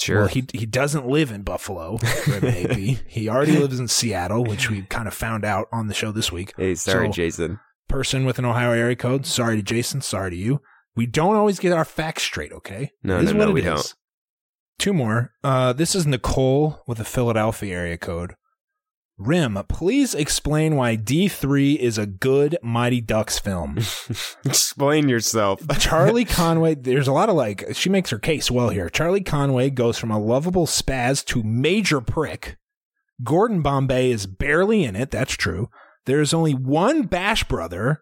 Sure. 0.00 0.20
Well, 0.20 0.28
he 0.28 0.44
he 0.54 0.64
doesn't 0.66 1.06
live 1.06 1.30
in 1.30 1.42
Buffalo, 1.42 1.98
maybe. 2.42 2.98
He 3.06 3.28
already 3.28 3.58
lives 3.58 3.78
in 3.78 3.86
Seattle, 3.88 4.44
which 4.44 4.70
we 4.70 4.82
kind 4.82 5.06
of 5.06 5.12
found 5.14 5.44
out 5.44 5.66
on 5.72 5.88
the 5.88 5.94
show 5.94 6.10
this 6.10 6.32
week. 6.32 6.54
hey, 6.56 6.74
sorry, 6.74 7.08
So- 7.08 7.12
Jason. 7.12 7.60
person 7.88 8.24
with 8.24 8.38
an 8.38 8.44
Ohio 8.46 8.72
area 8.72 8.96
code. 8.96 9.26
Sorry 9.26 9.56
to 9.56 9.62
Jason. 9.62 10.00
Sorry 10.00 10.30
to 10.30 10.36
you. 10.36 10.62
We 10.96 11.06
don't 11.06 11.36
always 11.36 11.58
get 11.58 11.72
our 11.72 11.84
facts 11.84 12.22
straight, 12.22 12.52
okay? 12.52 12.92
No, 13.02 13.20
no, 13.20 13.26
what 13.26 13.36
no, 13.36 13.48
it 13.50 13.52
we 13.52 13.60
is. 13.60 13.66
don't. 13.66 13.94
Two 14.78 14.92
more. 14.94 15.32
Uh, 15.44 15.72
this 15.74 15.94
is 15.94 16.06
Nicole 16.06 16.82
with 16.86 16.98
a 17.00 17.04
Philadelphia 17.04 17.76
area 17.76 17.98
code. 17.98 18.34
Rim, 19.20 19.62
please 19.68 20.14
explain 20.14 20.76
why 20.76 20.96
D3 20.96 21.76
is 21.76 21.98
a 21.98 22.06
good 22.06 22.56
Mighty 22.62 23.02
Ducks 23.02 23.38
film. 23.38 23.76
Explain 24.46 25.10
yourself. 25.10 25.60
Charlie 25.78 26.24
Conway, 26.24 26.74
there's 26.74 27.06
a 27.06 27.12
lot 27.12 27.28
of 27.28 27.34
like, 27.34 27.66
she 27.74 27.90
makes 27.90 28.08
her 28.08 28.18
case 28.18 28.50
well 28.50 28.70
here. 28.70 28.88
Charlie 28.88 29.22
Conway 29.22 29.68
goes 29.68 29.98
from 29.98 30.10
a 30.10 30.18
lovable 30.18 30.66
spaz 30.66 31.22
to 31.26 31.42
major 31.42 32.00
prick. 32.00 32.56
Gordon 33.22 33.60
Bombay 33.60 34.10
is 34.10 34.24
barely 34.26 34.84
in 34.84 34.96
it, 34.96 35.10
that's 35.10 35.34
true. 35.34 35.68
There's 36.06 36.32
only 36.32 36.54
one 36.54 37.02
Bash 37.02 37.44
brother, 37.44 38.00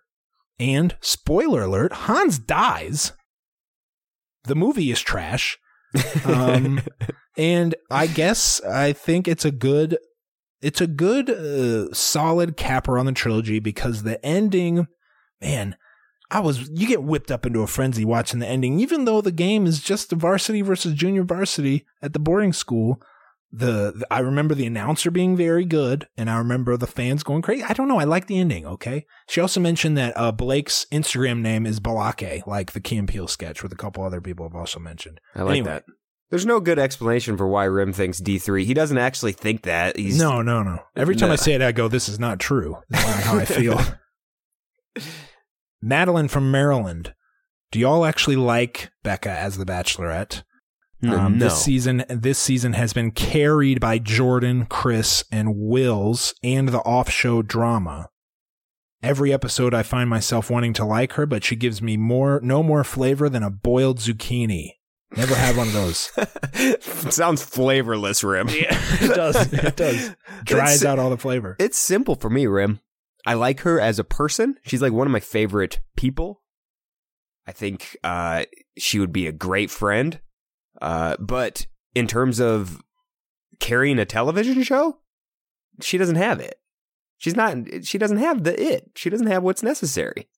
and 0.61 0.97
spoiler 1.01 1.63
alert, 1.63 1.93
Hans 1.93 2.39
dies. 2.39 3.11
The 4.45 4.55
movie 4.55 4.93
is 4.93 5.01
trash. 5.01 5.59
Um, 6.25 6.83
and 7.39 7.75
I 7.91 8.09
guess 8.09 8.61
I 8.63 8.93
think 8.93 9.27
it's 9.27 9.47
a 9.47 9.51
good, 9.51 9.97
it's 10.61 10.81
a 10.81 10.87
good, 10.87 11.31
uh, 11.31 11.93
solid 11.93 12.57
capper 12.57 12.99
on 12.99 13.07
the 13.07 13.13
trilogy 13.13 13.59
because 13.61 14.03
the 14.03 14.25
ending, 14.25 14.87
man, 15.41 15.77
I 16.31 16.41
was 16.41 16.69
you 16.71 16.87
get 16.87 17.03
whipped 17.03 17.31
up 17.31 17.47
into 17.47 17.61
a 17.63 17.67
frenzy 17.67 18.05
watching 18.05 18.41
the 18.41 18.47
ending, 18.47 18.81
even 18.81 19.05
though 19.07 19.21
the 19.21 19.33
game 19.33 19.67
is 19.67 19.81
just 19.83 20.11
the 20.11 20.17
varsity 20.17 20.61
versus 20.63 20.93
junior 20.95 21.23
varsity 21.23 21.87
at 22.03 22.13
the 22.13 22.19
boarding 22.19 22.53
school. 22.53 23.01
The, 23.51 23.95
the- 23.97 24.07
I 24.11 24.19
remember 24.19 24.55
the 24.55 24.67
announcer 24.67 25.11
being 25.11 25.35
very 25.35 25.65
good, 25.65 26.07
and 26.19 26.29
I 26.29 26.37
remember 26.37 26.77
the 26.77 26.87
fans 26.87 27.23
going 27.23 27.41
crazy. 27.41 27.63
I 27.63 27.73
don't 27.73 27.89
know. 27.89 27.99
I 27.99 28.05
like 28.05 28.27
the 28.27 28.39
ending. 28.39 28.67
Okay. 28.67 29.07
She 29.27 29.41
also 29.41 29.59
mentioned 29.59 29.97
that 29.97 30.13
uh, 30.19 30.33
Blake's 30.33 30.85
Instagram 30.93 31.41
name 31.41 31.65
is 31.65 31.81
Balake, 31.81 32.47
like 32.47 32.73
the 32.73 32.81
Key 32.81 32.99
and 32.99 33.09
Peele 33.09 33.27
sketch, 33.27 33.63
with 33.63 33.73
a 33.73 33.77
couple 33.77 34.05
other 34.05 34.21
people 34.21 34.47
have 34.47 34.55
also 34.55 34.79
mentioned. 34.79 35.19
I 35.35 35.43
like 35.45 35.51
Anyway. 35.53 35.67
that. 35.71 35.85
There's 36.31 36.47
no 36.47 36.61
good 36.61 36.79
explanation 36.79 37.37
for 37.37 37.47
why 37.49 37.65
Rim 37.65 37.93
thinks 37.93 38.21
D3. 38.21 38.65
He 38.65 38.75
doesn't 38.75 38.99
actually 38.99 39.33
think 39.33 39.63
that. 39.63 39.97
He's 39.97 40.19
no, 40.19 40.43
no, 40.43 40.63
no. 40.63 40.81
Every 40.95 41.17
time 41.17 41.29
No. 41.29 41.33
I 41.35 41.37
say 41.37 41.55
it, 41.55 41.63
I 41.63 41.73
go, 41.73 41.89
"This 41.89 42.09
is 42.09 42.19
not 42.19 42.39
true." 42.39 42.77
That's 42.91 43.07
not 43.07 43.23
how 43.23 43.39
I 43.39 43.45
feel. 43.45 43.81
Madeline 45.83 46.29
from 46.29 46.51
Maryland. 46.51 47.15
Do 47.71 47.79
y'all 47.79 48.05
actually 48.05 48.37
like 48.37 48.91
Becca 49.03 49.31
as 49.31 49.57
the 49.57 49.65
Bachelorette? 49.65 50.43
Um, 51.03 51.39
no. 51.39 51.45
This 51.45 51.63
season, 51.63 52.05
this 52.09 52.39
season 52.39 52.73
has 52.73 52.93
been 52.93 53.13
carried 53.13 53.79
by 53.81 53.99
Jordan, 53.99 54.67
Chris, 54.67 55.25
and 55.31 55.55
Wills, 55.57 56.35
and 56.43 56.71
the 56.71 56.81
off-show 56.81 57.43
drama. 57.43 58.09
Every 59.01 59.33
episode, 59.33 59.75
I 59.75 59.85
find 59.85 60.11
myself 60.11 60.51
wanting 60.51 60.73
to 60.73 60.85
like 60.85 61.13
her, 61.13 61.25
but 61.25 61.45
she 61.45 61.55
gives 61.55 61.81
me 61.81 61.97
more, 61.97 62.41
no 62.43 62.65
more 62.65 62.83
flavor 62.83 63.29
than 63.29 63.45
a 63.45 63.51
boiled 63.51 63.99
zucchini. 63.99 64.71
Never 65.17 65.35
had 65.35 65.57
one 65.57 65.69
of 65.69 65.73
those. 65.73 66.11
Sounds 67.15 67.43
flavorless, 67.43 68.23
Rim. 68.23 68.49
Yeah, 68.53 68.79
it 69.01 69.15
does. 69.15 69.53
It 69.53 69.77
does. 69.77 70.15
Dries 70.45 70.83
It's- 70.83 70.85
out 70.85 70.99
all 70.99 71.11
the 71.11 71.17
flavor. 71.17 71.57
It's 71.59 71.79
simple 71.79 72.15
for 72.15 72.29
me, 72.31 72.47
Rim. 72.47 72.81
I 73.27 73.35
like 73.35 73.61
her 73.61 73.81
as 73.81 73.99
a 73.99 74.05
person. 74.05 74.59
She's 74.65 74.83
like 74.83 74.93
one 74.93 75.07
of 75.07 75.13
my 75.13 75.21
favorite 75.21 75.81
people. 75.97 76.43
I 77.47 77.53
think 77.53 77.97
uh, 78.05 78.45
she 78.79 78.99
would 78.99 79.13
be 79.13 79.27
a 79.27 79.33
great 79.33 79.71
friend. 79.71 80.21
Uh, 80.81 81.17
but 81.19 81.67
in 81.95 82.07
terms 82.07 82.39
of 82.41 82.81
carrying 83.59 83.99
a 83.99 84.05
television 84.05 84.63
show, 84.63 84.99
she 85.81 85.99
doesn't 85.99 86.17
have 86.17 86.39
it. 86.41 86.61
She's 87.17 87.35
not. 87.35 87.57
She 87.83 87.99
doesn't 87.99 88.19
have 88.19 88.45
the 88.45 88.61
it. 88.63 88.91
She 88.95 89.11
doesn't 89.11 89.27
have 89.27 89.43
what's 89.43 89.63
necessary. 89.63 90.29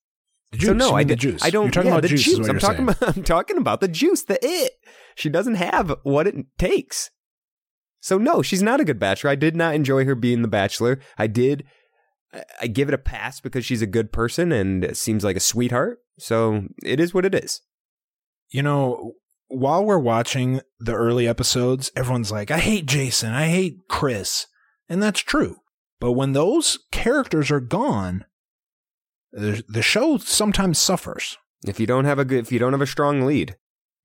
The 0.51 0.57
juice. 0.57 0.67
so 0.67 0.73
no, 0.73 0.95
I 0.95 1.03
the 1.03 1.09
did- 1.15 1.19
juice. 1.19 1.43
I 1.43 1.49
don't. 1.49 1.65
You're 1.65 1.71
talking 1.71 1.87
yeah, 1.87 1.93
about 1.93 2.01
the 2.01 2.07
juice. 2.09 2.23
juice. 2.25 2.47
I'm 2.49 2.59
talking 2.59 2.87
saying. 2.87 2.97
about. 3.01 3.17
I'm 3.17 3.23
talking 3.23 3.57
about 3.57 3.81
the 3.81 3.87
juice. 3.87 4.23
The 4.23 4.37
it. 4.41 4.73
She 5.15 5.29
doesn't 5.29 5.55
have 5.55 5.95
what 6.03 6.27
it 6.27 6.35
takes. 6.57 7.09
So 8.01 8.17
no, 8.17 8.41
she's 8.41 8.63
not 8.63 8.79
a 8.79 8.85
good 8.85 8.99
bachelor. 8.99 9.29
I 9.29 9.35
did 9.35 9.55
not 9.55 9.75
enjoy 9.75 10.05
her 10.05 10.15
being 10.15 10.41
the 10.41 10.47
bachelor. 10.47 10.99
I 11.17 11.27
did. 11.27 11.65
I 12.61 12.67
give 12.67 12.87
it 12.87 12.93
a 12.93 12.97
pass 12.97 13.39
because 13.41 13.65
she's 13.65 13.81
a 13.81 13.87
good 13.87 14.11
person 14.11 14.51
and 14.51 14.95
seems 14.95 15.23
like 15.23 15.35
a 15.35 15.41
sweetheart. 15.41 15.99
So 16.17 16.67
it 16.83 16.99
is 16.99 17.13
what 17.13 17.25
it 17.25 17.35
is. 17.35 17.61
You 18.49 18.63
know, 18.63 19.13
while 19.47 19.83
we're 19.83 19.99
watching 19.99 20.61
the 20.79 20.93
early 20.95 21.27
episodes, 21.27 21.91
everyone's 21.95 22.31
like, 22.31 22.49
I 22.49 22.59
hate 22.59 22.85
Jason. 22.85 23.33
I 23.33 23.47
hate 23.47 23.79
Chris. 23.89 24.47
And 24.87 25.03
that's 25.03 25.19
true. 25.19 25.57
But 25.99 26.13
when 26.13 26.31
those 26.33 26.79
characters 26.91 27.51
are 27.51 27.59
gone, 27.59 28.25
the, 29.31 29.63
the 29.67 29.81
show 29.81 30.17
sometimes 30.17 30.77
suffers. 30.79 31.37
If 31.65 31.79
you 31.79 31.85
don't 31.87 32.05
have 32.05 32.19
a 32.19 32.25
good, 32.25 32.39
if 32.39 32.51
you 32.51 32.59
don't 32.59 32.73
have 32.73 32.81
a 32.81 32.87
strong 32.87 33.21
lead, 33.21 33.55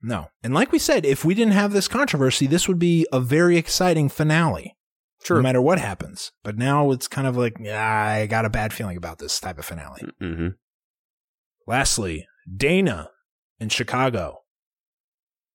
No. 0.03 0.29
And 0.43 0.53
like 0.55 0.72
we 0.72 0.79
said, 0.79 1.05
if 1.07 1.24
we 1.24 1.35
didn't 1.35 1.55
have 1.55 1.72
this 1.72 1.89
controversy, 1.89 2.47
this 2.47 2.68
would 2.68 2.79
be 2.79 3.07
a 3.12 3.18
very 3.20 3.57
exciting 3.57 4.09
finale. 4.09 4.77
true. 5.24 5.39
No 5.39 5.43
matter 5.43 5.62
what 5.62 5.79
happens. 5.81 6.33
But 6.45 6.57
now 6.59 6.91
it's 6.93 7.09
kind 7.09 7.27
of 7.27 7.37
like, 7.37 7.57
yeah, 7.59 7.83
I 7.83 8.27
got 8.27 8.45
a 8.45 8.51
bad 8.51 8.72
feeling 8.72 8.97
about 8.97 9.18
this 9.18 9.41
type 9.41 9.59
of 9.59 9.64
finale. 9.64 10.03
hmm 10.20 10.49
Lastly, 11.66 12.27
Dana 12.55 13.11
in 13.59 13.68
Chicago. 13.70 14.43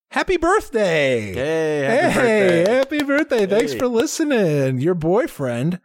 Happy 0.10 0.36
birthday! 0.36 1.34
Hey, 1.34 1.86
hey, 1.86 1.86
happy 1.86 2.16
birthday. 2.20 2.74
happy 2.74 3.04
birthday. 3.04 3.46
Thanks 3.46 3.72
Hey. 3.74 3.80
for 3.80 3.88
listening. 3.88 4.80
Your 4.82 4.94
boyfriend, 4.96 5.80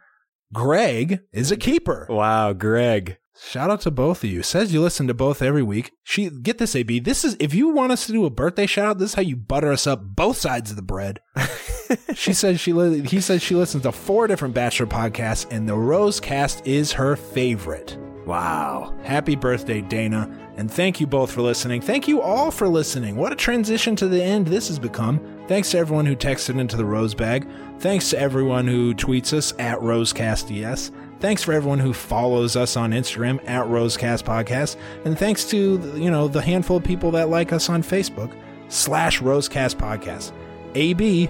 Greg, 0.51 1.21
is 1.31 1.49
a 1.51 1.55
keeper. 1.55 2.07
Wow, 2.09 2.51
Greg. 2.51 3.19
Shout 3.39 3.69
out 3.69 3.81
to 3.81 3.91
both 3.91 4.23
of 4.23 4.29
you. 4.29 4.43
Says 4.43 4.73
you 4.73 4.81
listen 4.81 5.07
to 5.07 5.13
both 5.13 5.41
every 5.41 5.63
week. 5.63 5.91
She 6.03 6.29
get 6.29 6.57
this, 6.57 6.75
AB. 6.75 6.99
This 6.99 7.23
is 7.23 7.37
if 7.39 7.53
you 7.53 7.69
want 7.69 7.91
us 7.91 8.05
to 8.07 8.11
do 8.11 8.25
a 8.25 8.29
birthday 8.29 8.65
shout 8.65 8.85
out, 8.87 8.97
this 8.97 9.11
is 9.11 9.15
how 9.15 9.21
you 9.21 9.35
butter 9.35 9.71
us 9.71 9.87
up 9.87 10.01
both 10.03 10.37
sides 10.37 10.69
of 10.69 10.75
the 10.75 10.81
bread. 10.81 11.19
she 12.15 12.33
says 12.33 12.59
she 12.59 12.73
li- 12.73 13.01
he 13.07 13.21
says 13.21 13.41
she 13.41 13.55
listens 13.55 13.83
to 13.83 13.91
four 13.91 14.27
different 14.27 14.53
Bachelor 14.53 14.87
podcasts, 14.87 15.51
and 15.51 15.67
the 15.67 15.75
Rose 15.75 16.19
Cast 16.19 16.65
is 16.65 16.91
her 16.93 17.15
favorite. 17.15 17.97
Wow. 18.27 18.93
Happy 19.03 19.37
birthday, 19.37 19.79
Dana. 19.79 20.29
And 20.57 20.69
thank 20.69 20.99
you 20.99 21.07
both 21.07 21.31
for 21.31 21.41
listening. 21.41 21.79
Thank 21.79 22.09
you 22.09 22.21
all 22.21 22.51
for 22.51 22.67
listening. 22.67 23.15
What 23.15 23.31
a 23.31 23.37
transition 23.37 23.95
to 23.95 24.07
the 24.09 24.21
end 24.21 24.47
this 24.47 24.67
has 24.67 24.79
become. 24.79 25.21
Thanks 25.47 25.71
to 25.71 25.77
everyone 25.77 26.05
who 26.05 26.15
texted 26.15 26.59
into 26.59 26.75
the 26.75 26.83
Rose 26.83 27.13
Bag. 27.15 27.47
Thanks 27.79 28.09
to 28.09 28.19
everyone 28.19 28.67
who 28.67 28.93
tweets 28.93 29.31
us 29.31 29.53
at 29.59 29.79
RosecastDS. 29.79 30.91
Thanks 31.19 31.43
for 31.43 31.51
everyone 31.51 31.79
who 31.79 31.93
follows 31.93 32.55
us 32.55 32.77
on 32.77 32.91
Instagram 32.91 33.39
at 33.49 33.65
Rosecast 33.65 34.23
Podcast. 34.23 34.75
And 35.03 35.17
thanks 35.17 35.45
to, 35.45 35.93
you 35.95 36.11
know, 36.11 36.27
the 36.27 36.41
handful 36.41 36.77
of 36.77 36.83
people 36.83 37.11
that 37.11 37.29
like 37.29 37.51
us 37.51 37.69
on 37.69 37.81
Facebook 37.81 38.31
slash 38.69 39.19
Rosecast 39.21 39.75
Podcast. 39.75 40.31
AB, 40.75 41.29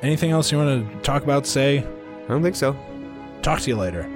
anything 0.00 0.30
else 0.30 0.50
you 0.50 0.56
want 0.58 0.90
to 0.90 1.00
talk 1.00 1.22
about, 1.22 1.46
say? 1.46 1.78
I 1.78 2.28
don't 2.28 2.42
think 2.42 2.56
so. 2.56 2.74
Talk 3.42 3.60
to 3.60 3.68
you 3.70 3.76
later. 3.76 4.15